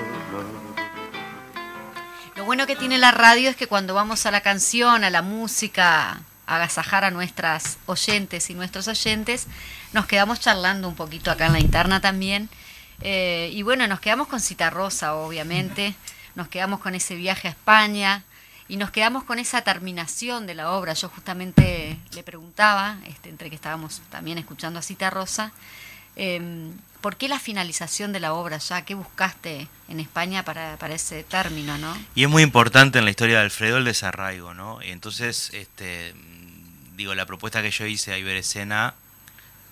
Lo 2.36 2.44
bueno 2.44 2.66
que 2.66 2.76
tiene 2.76 2.98
la 2.98 3.10
radio 3.10 3.48
es 3.48 3.56
que 3.56 3.66
cuando 3.66 3.94
vamos 3.94 4.26
a 4.26 4.30
la 4.30 4.42
canción, 4.42 5.02
a 5.02 5.10
la 5.10 5.22
música, 5.22 6.20
a 6.46 6.56
agasajar 6.56 7.04
a 7.04 7.10
nuestras 7.10 7.78
oyentes 7.86 8.50
y 8.50 8.54
nuestros 8.54 8.86
oyentes, 8.86 9.46
nos 9.92 10.06
quedamos 10.06 10.40
charlando 10.40 10.88
un 10.88 10.94
poquito 10.94 11.30
acá 11.30 11.46
en 11.46 11.52
la 11.52 11.60
interna 11.60 12.00
también. 12.00 12.48
Eh, 13.00 13.50
y 13.52 13.62
bueno, 13.62 13.86
nos 13.86 14.00
quedamos 14.00 14.28
con 14.28 14.40
Cita 14.40 14.70
Rosa, 14.70 15.14
obviamente, 15.14 15.94
nos 16.34 16.48
quedamos 16.48 16.80
con 16.80 16.94
ese 16.94 17.14
viaje 17.14 17.48
a 17.48 17.52
España 17.52 18.24
y 18.68 18.76
nos 18.76 18.90
quedamos 18.90 19.24
con 19.24 19.38
esa 19.38 19.62
terminación 19.62 20.46
de 20.46 20.54
la 20.54 20.72
obra. 20.72 20.92
Yo 20.94 21.08
justamente 21.08 21.98
le 22.12 22.22
preguntaba, 22.22 22.98
este, 23.06 23.28
entre 23.28 23.48
que 23.48 23.56
estábamos 23.56 24.02
también 24.10 24.38
escuchando 24.38 24.78
a 24.78 24.82
Cita 24.82 25.10
Rosa, 25.10 25.52
eh, 26.16 26.70
¿por 27.00 27.16
qué 27.16 27.28
la 27.28 27.38
finalización 27.38 28.12
de 28.12 28.20
la 28.20 28.34
obra 28.34 28.58
ya? 28.58 28.84
¿Qué 28.84 28.94
buscaste 28.94 29.68
en 29.88 30.00
España 30.00 30.44
para, 30.44 30.76
para 30.76 30.94
ese 30.94 31.22
término, 31.22 31.78
no? 31.78 31.96
Y 32.14 32.24
es 32.24 32.28
muy 32.28 32.42
importante 32.42 32.98
en 32.98 33.04
la 33.04 33.10
historia 33.10 33.38
de 33.38 33.44
Alfredo 33.44 33.78
el 33.78 33.84
desarraigo, 33.84 34.52
¿no? 34.52 34.82
Entonces, 34.82 35.50
este, 35.54 36.14
digo, 36.96 37.14
la 37.14 37.24
propuesta 37.24 37.62
que 37.62 37.70
yo 37.70 37.86
hice 37.86 38.12
a 38.12 38.18
Iberescena 38.18 38.94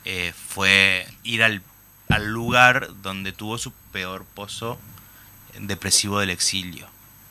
eh, 0.06 0.32
fue 0.32 1.06
ir 1.24 1.42
al, 1.42 1.62
al 2.08 2.26
lugar 2.28 2.88
donde 3.02 3.32
tuvo 3.32 3.58
su 3.58 3.72
peor 3.92 4.24
pozo 4.24 4.78
depresivo 5.58 6.20
del 6.20 6.30
exilio, 6.30 6.86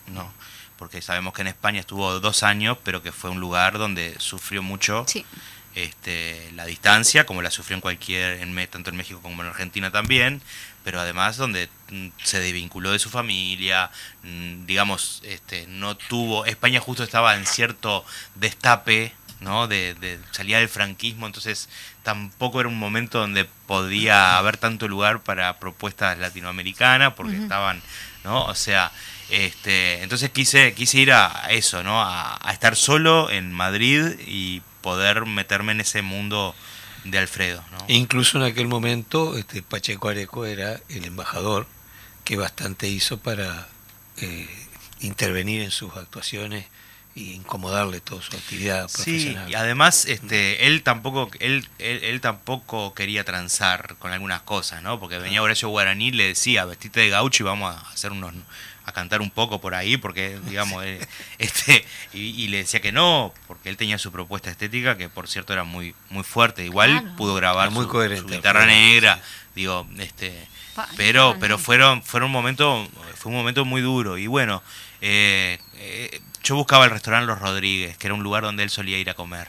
¿no? 0.07 0.32
Porque 0.78 1.01
sabemos 1.01 1.34
que 1.34 1.41
en 1.41 1.47
España 1.47 1.80
estuvo 1.80 2.19
dos 2.19 2.43
años, 2.43 2.78
pero 2.84 3.01
que 3.01 3.13
fue 3.13 3.30
un 3.30 3.39
lugar 3.39 3.78
donde 3.78 4.15
sufrió 4.19 4.61
mucho 4.61 5.05
Sí. 5.07 5.26
este, 5.73 6.51
la 6.53 6.65
distancia, 6.65 7.26
como 7.26 7.41
la 7.41 7.49
sufrió 7.49 7.76
en 7.76 7.82
cualquier, 7.82 8.41
en, 8.41 8.67
tanto 8.67 8.89
en 8.89 8.97
México 8.97 9.21
como 9.21 9.41
en 9.41 9.47
Argentina 9.49 9.89
también, 9.89 10.41
pero 10.84 10.99
además 10.99 11.38
donde 11.38 11.69
mm, 11.91 12.09
se 12.21 12.41
desvinculó 12.41 12.91
de 12.91 12.99
su 12.99 13.09
familia, 13.09 13.89
mm, 14.23 14.65
digamos, 14.65 15.21
este, 15.23 15.65
no 15.67 15.95
tuvo, 15.95 16.45
España 16.45 16.82
justo 16.82 17.03
estaba 17.03 17.36
en 17.36 17.45
cierto 17.45 18.05
destape, 18.36 19.13
¿no? 19.39 19.67
De, 19.67 19.93
de 19.95 20.19
salida 20.32 20.59
del 20.59 20.69
franquismo, 20.69 21.26
entonces 21.26 21.69
tampoco 22.06 22.60
era 22.60 22.70
un 22.70 22.78
momento 22.78 23.20
donde 23.20 23.45
podía 23.66 24.38
haber 24.38 24.58
tanto 24.58 24.88
lugar 24.88 25.24
para 25.24 25.60
propuestas 25.60 26.18
latinoamericanas, 26.20 27.16
porque 27.16 27.36
estaban, 27.36 27.82
¿no? 28.24 28.45
O 28.45 28.53
sea, 28.53 28.91
este, 29.32 30.03
entonces 30.03 30.30
quise, 30.30 30.74
quise 30.76 30.99
ir 30.99 31.12
a 31.12 31.47
eso, 31.49 31.82
¿no? 31.84 32.01
A, 32.01 32.38
a 32.47 32.53
estar 32.53 32.76
solo 32.76 33.32
en 33.32 33.51
Madrid 33.51 34.20
y 34.28 34.62
poder 34.82 35.26
meterme 35.26 35.72
en 35.72 35.82
ese 35.82 36.03
mundo 36.03 36.56
de 37.06 37.18
Alfredo, 37.18 37.64
¿no? 37.72 37.80
E 37.88 37.95
incluso 37.95 38.38
en 38.38 38.43
aquel 38.43 38.68
momento 38.68 39.36
este, 39.36 39.64
Pacheco 39.64 40.10
Areco 40.10 40.45
era 40.45 40.80
el 40.89 41.06
embajador 41.06 41.66
que 42.24 42.38
bastante 42.38 42.88
hizo 42.88 43.18
para 43.18 43.68
eh, 44.18 44.47
intervenir 44.99 45.64
en 45.64 45.72
sus 45.72 45.95
actuaciones 45.95 46.68
y 47.16 47.32
incomodarle 47.32 48.01
toda 48.01 48.22
su 48.22 48.36
actividad 48.36 48.89
Sí, 48.89 48.95
profesional. 49.03 49.49
y 49.49 49.55
además 49.55 50.05
este, 50.05 50.68
él 50.68 50.84
tampoco 50.84 51.30
él, 51.39 51.66
él, 51.80 52.03
él 52.03 52.20
tampoco 52.22 52.93
quería 52.93 53.24
transar 53.24 53.95
con 53.99 54.11
algunas 54.11 54.41
cosas, 54.41 54.84
¿no? 54.84 54.99
Porque 54.99 55.18
venía 55.18 55.41
Horacio 55.41 55.70
Guaraní 55.70 56.09
y 56.09 56.11
le 56.11 56.28
decía, 56.28 56.66
vestite 56.66 56.99
de 56.99 57.09
gaucho 57.09 57.43
y 57.43 57.45
vamos 57.45 57.74
a 57.74 57.80
hacer 57.89 58.11
unos 58.11 58.34
a 58.88 58.91
cantar 58.91 59.22
un 59.22 59.32
poco 59.32 59.59
por 59.61 59.74
ahí 59.74 59.97
porque 59.97 60.39
digamos 60.47 60.84
eh, 60.86 60.99
este 61.39 61.84
y, 62.13 62.20
y 62.43 62.47
le 62.49 62.57
decía 62.57 62.82
que 62.82 62.91
no 62.91 63.34
porque 63.47 63.70
él 63.70 63.78
tenía 63.78 63.97
su 63.97 64.11
propuesta 64.11 64.51
estética 64.51 64.95
que 64.95 65.09
por 65.09 65.28
cierto 65.28 65.53
era 65.53 65.63
muy 65.63 65.95
muy 66.09 66.24
fuerte 66.24 66.63
igual 66.66 66.91
Claro. 67.01 67.16
pudo 67.16 67.34
grabar 67.34 67.72
muy 67.72 67.86
su, 67.86 67.89
coherente, 67.89 68.22
su 68.30 68.36
guitarra 68.36 68.68
negra 68.68 69.16
sí. 69.16 69.22
digo 69.55 69.88
este 69.97 70.47
Pa- 70.76 70.88
pero 70.97 71.36
pero 71.39 71.57
fueron 71.57 72.03
fueron 72.03 72.28
un 72.28 72.34
momento 72.34 72.88
fue 73.16 73.32
un 73.32 73.38
momento 73.39 73.66
muy 73.66 73.82
duro 73.82 74.20
y 74.20 74.28
bueno 74.28 74.61
eh, 75.08 75.60
eh, 75.78 76.22
yo 76.43 76.56
buscaba 76.56 76.86
el 76.86 76.91
restaurante 76.91 77.28
Los 77.28 77.39
Rodríguez 77.39 77.97
que 77.97 78.08
era 78.08 78.14
un 78.14 78.24
lugar 78.24 78.43
donde 78.43 78.64
él 78.64 78.70
solía 78.70 78.97
ir 78.97 79.10
a 79.10 79.14
comer 79.14 79.47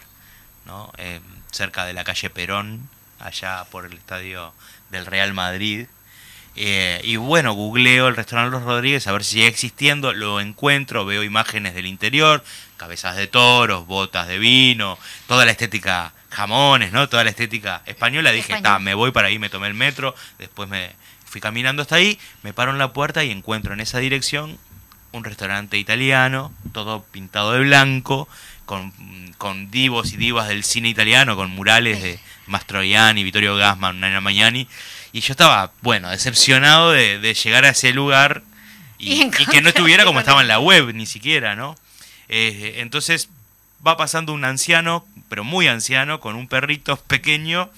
no 0.66 0.92
Eh, 0.98 1.20
cerca 1.50 1.86
de 1.86 1.94
la 1.94 2.04
calle 2.04 2.28
Perón 2.30 2.88
allá 3.18 3.64
por 3.70 3.86
el 3.86 3.94
estadio 3.94 4.52
del 4.90 5.06
Real 5.06 5.32
Madrid 5.32 5.86
Eh, 6.58 7.00
y 7.04 7.16
bueno, 7.16 7.52
googleo 7.52 8.08
el 8.08 8.16
restaurante 8.16 8.50
Los 8.56 8.64
Rodríguez 8.64 9.06
a 9.06 9.12
ver 9.12 9.22
si 9.24 9.32
sigue 9.32 9.46
existiendo, 9.46 10.12
lo 10.14 10.40
encuentro, 10.40 11.04
veo 11.04 11.22
imágenes 11.22 11.74
del 11.74 11.84
interior, 11.84 12.42
cabezas 12.78 13.14
de 13.16 13.26
toros, 13.26 13.86
botas 13.86 14.26
de 14.26 14.38
vino, 14.38 14.98
toda 15.28 15.44
la 15.44 15.50
estética 15.52 16.12
jamones, 16.30 16.92
¿no? 16.92 17.08
Toda 17.08 17.24
la 17.24 17.30
estética 17.30 17.82
española. 17.86 18.30
Dije, 18.32 18.54
está, 18.54 18.78
me 18.78 18.94
voy 18.94 19.10
para 19.10 19.28
ahí, 19.28 19.38
me 19.38 19.50
tomé 19.50 19.66
el 19.68 19.74
metro, 19.74 20.14
después 20.38 20.68
me 20.68 20.92
fui 21.24 21.40
caminando 21.40 21.82
hasta 21.82 21.96
ahí, 21.96 22.18
me 22.42 22.52
paro 22.52 22.70
en 22.72 22.78
la 22.78 22.92
puerta 22.92 23.22
y 23.24 23.30
encuentro 23.30 23.74
en 23.74 23.80
esa 23.80 23.98
dirección 23.98 24.58
un 25.16 25.24
restaurante 25.24 25.78
italiano, 25.78 26.52
todo 26.72 27.02
pintado 27.02 27.52
de 27.52 27.60
blanco, 27.60 28.28
con, 28.64 28.92
con 29.38 29.70
divos 29.70 30.12
y 30.12 30.16
divas 30.16 30.48
del 30.48 30.64
cine 30.64 30.88
italiano, 30.88 31.36
con 31.36 31.50
murales 31.50 32.02
de 32.02 32.18
Mastroianni, 32.46 33.24
Vittorio 33.24 33.56
Gassman, 33.56 34.00
Nana 34.00 34.20
Magnani. 34.20 34.68
Y 35.12 35.20
yo 35.20 35.32
estaba, 35.32 35.72
bueno, 35.82 36.10
decepcionado 36.10 36.92
de, 36.92 37.18
de 37.18 37.34
llegar 37.34 37.64
a 37.64 37.70
ese 37.70 37.92
lugar 37.92 38.42
Y 38.98 39.22
y, 39.22 39.26
y 39.26 39.46
que 39.46 39.62
no 39.62 39.68
estuviera 39.68 40.04
como 40.04 40.20
estaba 40.20 40.42
en 40.42 40.48
la 40.48 40.58
web, 40.58 40.92
ni 40.94 41.06
siquiera, 41.06 41.54
¿no? 41.54 41.76
Eh, 42.28 42.74
entonces 42.78 43.28
va 43.86 43.96
pasando 43.96 44.32
un 44.32 44.44
anciano, 44.44 45.06
pero 45.28 45.44
muy 45.44 45.68
anciano, 45.68 46.20
con 46.20 46.34
un 46.34 46.48
perrito 46.48 46.96
pequeño, 47.06 47.70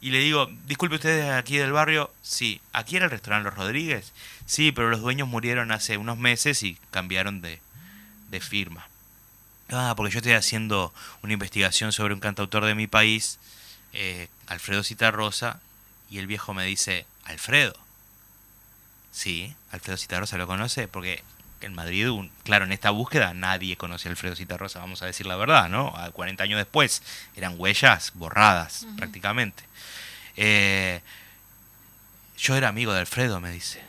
y 0.00 0.10
le 0.10 0.18
digo, 0.18 0.50
disculpe 0.66 0.96
ustedes 0.96 1.24
de 1.24 1.32
aquí 1.32 1.56
del 1.56 1.72
barrio, 1.72 2.12
sí, 2.22 2.60
aquí 2.72 2.96
era 2.96 3.06
el 3.06 3.10
restaurante 3.10 3.48
Los 3.48 3.58
Rodríguez, 3.58 4.12
sí, 4.46 4.72
pero 4.72 4.88
los 4.90 5.00
dueños 5.00 5.28
murieron 5.28 5.70
hace 5.72 5.96
unos 5.98 6.16
meses 6.18 6.62
y 6.62 6.78
cambiaron 6.90 7.40
de, 7.42 7.60
de 8.30 8.40
firma. 8.40 8.86
Ah, 9.70 9.94
porque 9.96 10.12
yo 10.12 10.18
estoy 10.20 10.32
haciendo 10.34 10.94
una 11.22 11.32
investigación 11.32 11.92
sobre 11.92 12.14
un 12.14 12.20
cantautor 12.20 12.64
de 12.64 12.74
mi 12.74 12.86
país, 12.86 13.38
eh, 13.92 14.28
Alfredo 14.46 14.82
Citarrosa, 14.84 15.60
y 16.08 16.18
el 16.18 16.26
viejo 16.28 16.54
me 16.54 16.64
dice, 16.64 17.04
Alfredo. 17.24 17.74
Sí, 19.12 19.54
Alfredo 19.72 19.96
Citarrosa 19.96 20.36
lo 20.36 20.46
conoce, 20.46 20.88
porque 20.88 21.24
en 21.62 21.74
Madrid, 21.74 22.10
un- 22.10 22.30
claro, 22.44 22.64
en 22.66 22.72
esta 22.72 22.90
búsqueda 22.90 23.32
nadie 23.34 23.76
conoce 23.76 24.08
a 24.08 24.10
Alfredo 24.12 24.36
Citarrosa, 24.36 24.78
vamos 24.78 25.02
a 25.02 25.06
decir 25.06 25.26
la 25.26 25.36
verdad, 25.36 25.68
¿no? 25.68 25.96
A 25.96 26.10
40 26.10 26.44
años 26.44 26.58
después 26.58 27.02
eran 27.34 27.54
huellas 27.58 28.12
borradas 28.14 28.86
prácticamente. 28.96 29.64
Eh, 30.36 31.00
yo 32.38 32.54
era 32.54 32.68
amigo 32.68 32.92
de 32.92 33.00
Alfredo, 33.00 33.40
me 33.40 33.50
dice. 33.50 33.82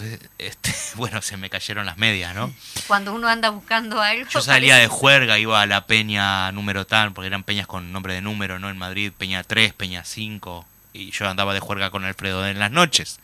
Entonces, 0.00 0.30
este, 0.38 0.72
bueno, 0.96 1.20
se 1.22 1.36
me 1.36 1.50
cayeron 1.50 1.86
las 1.86 1.96
medias, 1.98 2.34
¿no? 2.34 2.52
Cuando 2.86 3.14
uno 3.14 3.28
anda 3.28 3.50
buscando 3.50 4.00
algo. 4.00 4.28
Yo 4.30 4.40
salía 4.40 4.74
parece- 4.74 4.82
de 4.82 4.88
juerga, 4.88 5.38
iba 5.38 5.60
a 5.60 5.66
la 5.66 5.86
peña 5.86 6.50
número 6.52 6.86
tal, 6.86 7.12
porque 7.12 7.26
eran 7.26 7.42
peñas 7.42 7.66
con 7.66 7.92
nombre 7.92 8.14
de 8.14 8.20
número, 8.22 8.58
¿no? 8.58 8.70
En 8.70 8.78
Madrid, 8.78 9.12
peña 9.16 9.42
3, 9.42 9.72
peña 9.74 10.04
5, 10.04 10.66
y 10.92 11.10
yo 11.10 11.28
andaba 11.28 11.54
de 11.54 11.60
juerga 11.60 11.90
con 11.90 12.04
Alfredo 12.04 12.46
en 12.46 12.58
las 12.58 12.70
noches. 12.70 13.18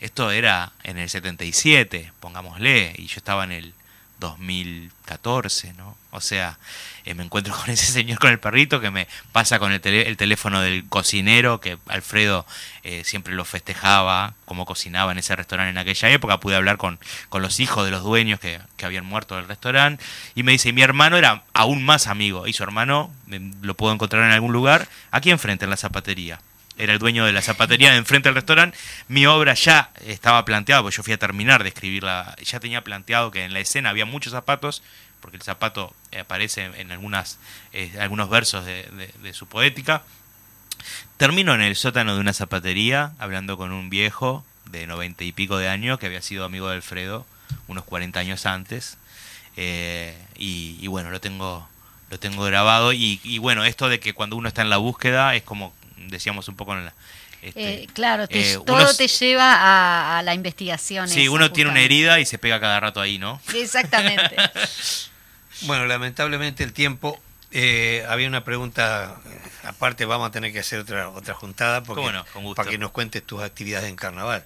Esto 0.00 0.30
era 0.30 0.72
en 0.82 0.96
el 0.98 1.10
77, 1.10 2.12
pongámosle, 2.20 2.94
y 2.96 3.06
yo 3.06 3.16
estaba 3.18 3.44
en 3.44 3.52
el 3.52 3.74
2014, 4.20 5.72
¿no? 5.72 5.96
O 6.12 6.20
sea, 6.20 6.58
eh, 7.04 7.14
me 7.14 7.24
encuentro 7.24 7.54
con 7.56 7.70
ese 7.70 7.86
señor 7.86 8.18
con 8.18 8.30
el 8.30 8.38
perrito 8.38 8.80
que 8.80 8.90
me 8.90 9.08
pasa 9.32 9.58
con 9.58 9.72
el, 9.72 9.84
el 9.84 10.16
teléfono 10.16 10.60
del 10.60 10.86
cocinero, 10.88 11.60
que 11.60 11.78
Alfredo 11.88 12.46
eh, 12.84 13.02
siempre 13.04 13.34
lo 13.34 13.44
festejaba, 13.44 14.34
como 14.44 14.66
cocinaba 14.66 15.12
en 15.12 15.18
ese 15.18 15.34
restaurante 15.34 15.70
en 15.70 15.78
aquella 15.78 16.10
época. 16.10 16.38
Pude 16.38 16.56
hablar 16.56 16.76
con, 16.76 16.98
con 17.28 17.42
los 17.42 17.58
hijos 17.58 17.84
de 17.84 17.90
los 17.90 18.04
dueños 18.04 18.38
que, 18.38 18.60
que 18.76 18.86
habían 18.86 19.06
muerto 19.06 19.36
del 19.36 19.48
restaurante. 19.48 20.04
Y 20.34 20.42
me 20.42 20.52
dice, 20.52 20.72
mi 20.72 20.82
hermano 20.82 21.16
era 21.16 21.42
aún 21.54 21.84
más 21.84 22.06
amigo. 22.06 22.46
Y 22.46 22.52
su 22.52 22.62
hermano, 22.62 23.12
eh, 23.30 23.40
lo 23.62 23.74
puedo 23.74 23.92
encontrar 23.92 24.24
en 24.24 24.32
algún 24.32 24.52
lugar, 24.52 24.88
aquí 25.10 25.30
enfrente, 25.30 25.64
en 25.64 25.70
la 25.70 25.76
zapatería 25.76 26.40
era 26.80 26.94
el 26.94 26.98
dueño 26.98 27.26
de 27.26 27.32
la 27.32 27.42
zapatería 27.42 27.90
de 27.90 27.98
enfrente 27.98 28.28
del 28.28 28.34
restaurante. 28.34 28.76
Mi 29.08 29.26
obra 29.26 29.54
ya 29.54 29.90
estaba 30.06 30.44
planteada, 30.44 30.82
porque 30.82 30.96
yo 30.96 31.02
fui 31.02 31.12
a 31.12 31.18
terminar 31.18 31.62
de 31.62 31.68
escribirla, 31.68 32.34
ya 32.42 32.58
tenía 32.58 32.82
planteado 32.82 33.30
que 33.30 33.44
en 33.44 33.52
la 33.52 33.60
escena 33.60 33.90
había 33.90 34.06
muchos 34.06 34.32
zapatos, 34.32 34.82
porque 35.20 35.36
el 35.36 35.42
zapato 35.42 35.94
aparece 36.18 36.64
en 36.64 36.90
eh, 36.90 37.92
algunos 38.00 38.30
versos 38.30 38.64
de, 38.64 39.34
su 39.34 39.46
poética. 39.46 40.02
Termino 41.18 41.54
en 41.54 41.60
el 41.60 41.76
sótano 41.76 42.14
de 42.14 42.20
una 42.20 42.32
zapatería, 42.32 43.12
hablando 43.18 43.58
con 43.58 43.72
un 43.72 43.90
viejo 43.90 44.44
de 44.64 44.86
noventa 44.86 45.24
y 45.24 45.32
pico 45.32 45.58
de 45.58 45.68
años, 45.68 45.98
que 45.98 46.06
había 46.06 46.22
sido 46.22 46.44
amigo 46.46 46.68
de 46.68 46.76
Alfredo 46.76 47.26
unos 47.68 47.84
40 47.84 48.18
años 48.18 48.46
antes. 48.46 48.96
Eh, 49.56 50.16
y, 50.36 50.86
bueno, 50.86 51.10
lo 51.10 51.20
tengo, 51.20 51.68
lo 52.08 52.18
tengo 52.18 52.42
grabado. 52.44 52.94
Y 52.94 53.38
bueno, 53.38 53.66
esto 53.66 53.90
de 53.90 54.00
que 54.00 54.14
cuando 54.14 54.36
uno 54.36 54.48
está 54.48 54.62
en 54.62 54.70
la 54.70 54.78
búsqueda 54.78 55.34
es 55.34 55.42
como 55.42 55.74
decíamos 56.08 56.48
un 56.48 56.56
poco 56.56 56.74
en 56.76 56.86
la... 56.86 56.94
este, 57.42 57.82
Eh, 57.84 57.86
claro, 57.92 58.26
te- 58.28 58.52
eh, 58.54 58.58
todo 58.66 58.76
uno- 58.76 58.94
te 58.94 59.08
lleva 59.08 59.54
a, 59.54 60.18
a 60.18 60.22
la 60.22 60.34
investigación. 60.34 61.08
Sí, 61.08 61.22
esa, 61.22 61.30
uno 61.30 61.50
tiene 61.52 61.70
una 61.70 61.80
herida 61.80 62.20
y 62.20 62.26
se 62.26 62.38
pega 62.38 62.58
cada 62.60 62.80
rato 62.80 63.00
ahí, 63.00 63.18
¿no? 63.18 63.40
Exactamente. 63.54 64.36
Bueno, 65.62 65.84
lamentablemente 65.86 66.64
el 66.64 66.72
tiempo. 66.72 67.20
eh, 67.52 68.04
había 68.08 68.28
una 68.28 68.44
pregunta, 68.44 69.16
eh, 69.26 69.38
aparte 69.64 70.04
vamos 70.06 70.28
a 70.28 70.30
tener 70.30 70.52
que 70.52 70.60
hacer 70.60 70.78
otra 70.80 71.08
otra 71.10 71.34
juntada 71.34 71.82
porque, 71.82 72.00
¿Cómo 72.02 72.12
no? 72.12 72.24
Con 72.32 72.44
gusto. 72.44 72.54
para 72.56 72.70
que 72.70 72.78
nos 72.78 72.92
cuentes 72.92 73.22
tus 73.26 73.42
actividades 73.42 73.88
en 73.90 73.96
carnaval. 73.96 74.44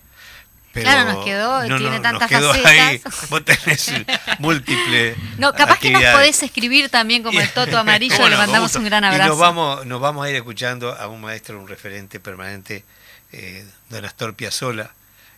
Claro, 0.83 1.13
nos 1.13 1.25
quedó, 1.25 1.79
tiene 1.79 2.01
tantas 2.01 2.31
facetas. 2.31 2.67
ahí, 2.67 3.01
vos 3.31 3.45
tenés 3.45 3.93
múltiples 4.39 5.17
No, 5.39 5.53
capaz 5.53 5.79
que 5.79 5.91
nos 5.91 6.03
podés 6.05 6.43
escribir 6.43 6.89
también 6.89 7.23
como 7.23 7.41
el 7.41 7.49
Toto 7.51 7.79
Amarillo, 7.79 8.17
Bueno, 8.17 8.31
le 8.31 8.37
mandamos 8.37 8.75
un 8.77 8.85
gran 8.85 9.05
Y 9.05 9.07
abrazo. 9.09 9.29
nos 9.31 9.39
vamos, 9.39 9.87
nos 9.87 10.01
vamos 10.01 10.25
a 10.27 10.31
ir 10.31 10.37
escuchando 10.37 10.93
a 10.97 11.07
un 11.09 11.21
maestro, 11.21 11.59
un 11.61 11.69
referente 11.69 12.21
permanente, 12.21 12.85
eh, 13.33 13.67
don 13.91 14.05
Astor 14.05 14.35
Piazzolla, 14.35 14.91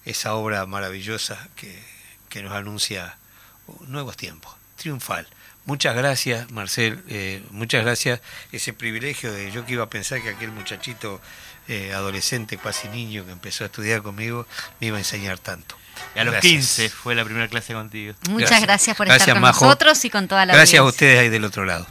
esa 0.04 0.34
obra 0.34 0.64
maravillosa 0.66 1.48
que, 1.56 1.82
que 2.28 2.42
nos 2.42 2.52
anuncia 2.52 3.16
nuevos 3.88 4.16
tiempos, 4.16 4.54
triunfal. 4.76 5.26
Muchas 5.66 5.94
gracias, 5.96 6.50
Marcel, 6.52 7.02
eh, 7.08 7.42
muchas 7.50 7.84
gracias. 7.84 8.20
Ese 8.52 8.72
privilegio 8.72 9.32
de 9.32 9.50
yo 9.50 9.66
que 9.66 9.72
iba 9.74 9.84
a 9.84 9.90
pensar 9.90 10.22
que 10.22 10.30
aquel 10.30 10.52
muchachito 10.52 11.20
eh, 11.68 11.92
adolescente, 11.92 12.56
casi 12.56 12.88
niño, 12.88 13.26
que 13.26 13.32
empezó 13.32 13.64
a 13.64 13.66
estudiar 13.66 14.02
conmigo, 14.02 14.46
me 14.80 14.86
iba 14.86 14.96
a 14.96 15.00
enseñar 15.00 15.38
tanto. 15.40 15.76
Y 16.14 16.20
a 16.20 16.24
los 16.24 16.32
Gracias. 16.32 16.52
15 16.52 16.88
fue 16.90 17.14
la 17.16 17.24
primera 17.24 17.48
clase 17.48 17.72
contigo. 17.74 18.14
Muchas 18.28 18.50
Gracias. 18.50 18.62
gracias, 18.62 18.96
por 18.96 19.06
Gracias, 19.06 19.22
estar 19.28 19.34
con 19.34 19.42
Majo. 19.42 19.64
nosotros 19.64 20.04
y 20.04 20.10
con 20.10 20.28
toda 20.28 20.46
la 20.46 20.54
Gracias 20.54 20.78
a 20.80 20.84
ustedes 20.84 21.18
ahí 21.18 21.28
del 21.30 21.44
otro 21.44 21.64
lado. 21.64 21.86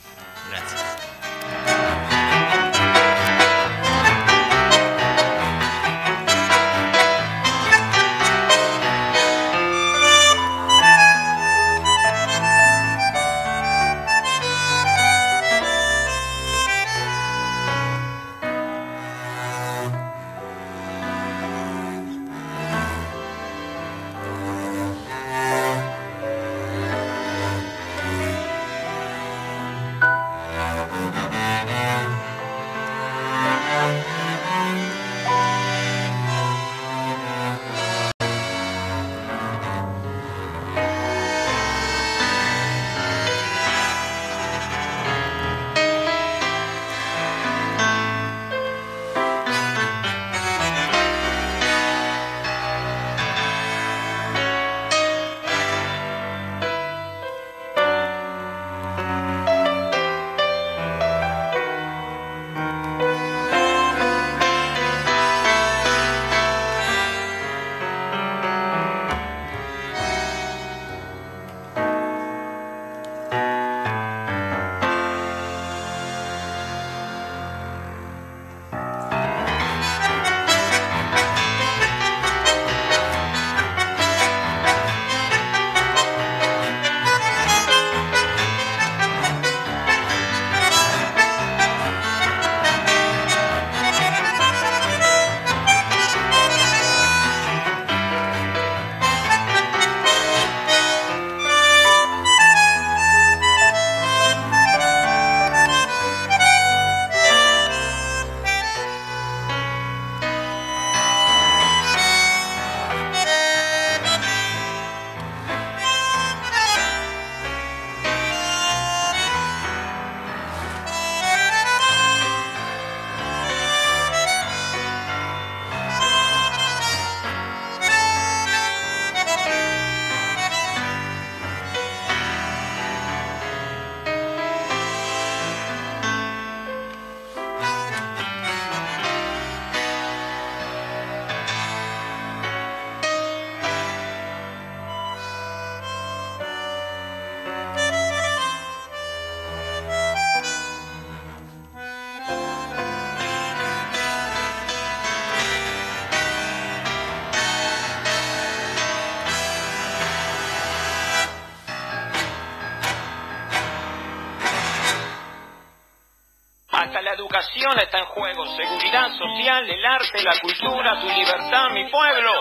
Arte, 170.16 170.24
la 170.24 170.40
cultura, 170.40 171.00
tu 171.00 171.08
libertad, 171.08 171.70
mi 171.72 171.90
pueblo. 171.90 172.32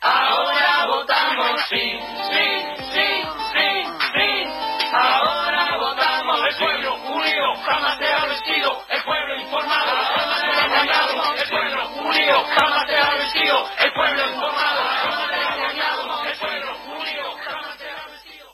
Ahora 0.00 0.86
votamos 0.86 1.60
sí, 1.68 2.00
sí, 2.30 2.62
sí, 2.92 3.22
sí, 3.52 3.84
sí. 4.14 4.44
Ahora 4.92 5.76
votamos 5.78 6.40
el 6.48 6.56
pueblo 6.56 6.94
unido, 6.94 7.54
jamás 7.64 7.98
se 7.98 8.12
ha 8.12 8.26
vencido. 8.26 8.84
El 8.88 9.02
pueblo 9.02 9.40
informado, 9.40 9.92
jamás 10.16 10.40
se 10.40 10.46
ha 10.46 10.64
engañado. 10.66 11.34
El 11.34 11.48
pueblo 11.48 11.88
unido, 12.08 12.44
jamás 12.44 12.86
se 12.86 12.96
ha 12.96 13.10
vencido. 13.10 13.70
El 13.78 13.92
pueblo 13.92 14.26
informado, 14.32 14.80
jamás 15.02 15.28
se 15.28 15.34
ha 15.34 15.54
engañado. 15.54 16.24
El 16.24 16.38
pueblo 16.38 16.76
unido, 16.98 17.36
jamás 17.44 17.78
se 17.78 17.88
ha 17.90 18.06
vencido. 18.06 18.46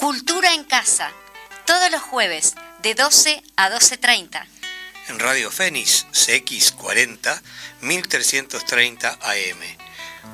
Cultura 0.00 0.52
en 0.54 0.64
casa, 0.64 1.12
todos 1.66 1.90
los 1.90 2.02
jueves 2.02 2.54
de 2.82 2.94
12 2.94 3.42
a 3.56 3.68
12.30. 3.70 4.55
En 5.08 5.20
Radio 5.20 5.50
Fénix 5.50 6.06
CX40 6.12 7.40
1330 7.80 9.18
AM. 9.22 9.58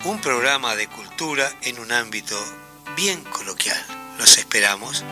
Un 0.04 0.20
programa 0.20 0.74
de 0.76 0.86
cultura 0.86 1.52
en 1.62 1.78
un 1.78 1.92
ámbito 1.92 2.42
bien 2.96 3.22
coloquial. 3.24 3.84
Los 4.18 4.38
esperamos. 4.38 5.04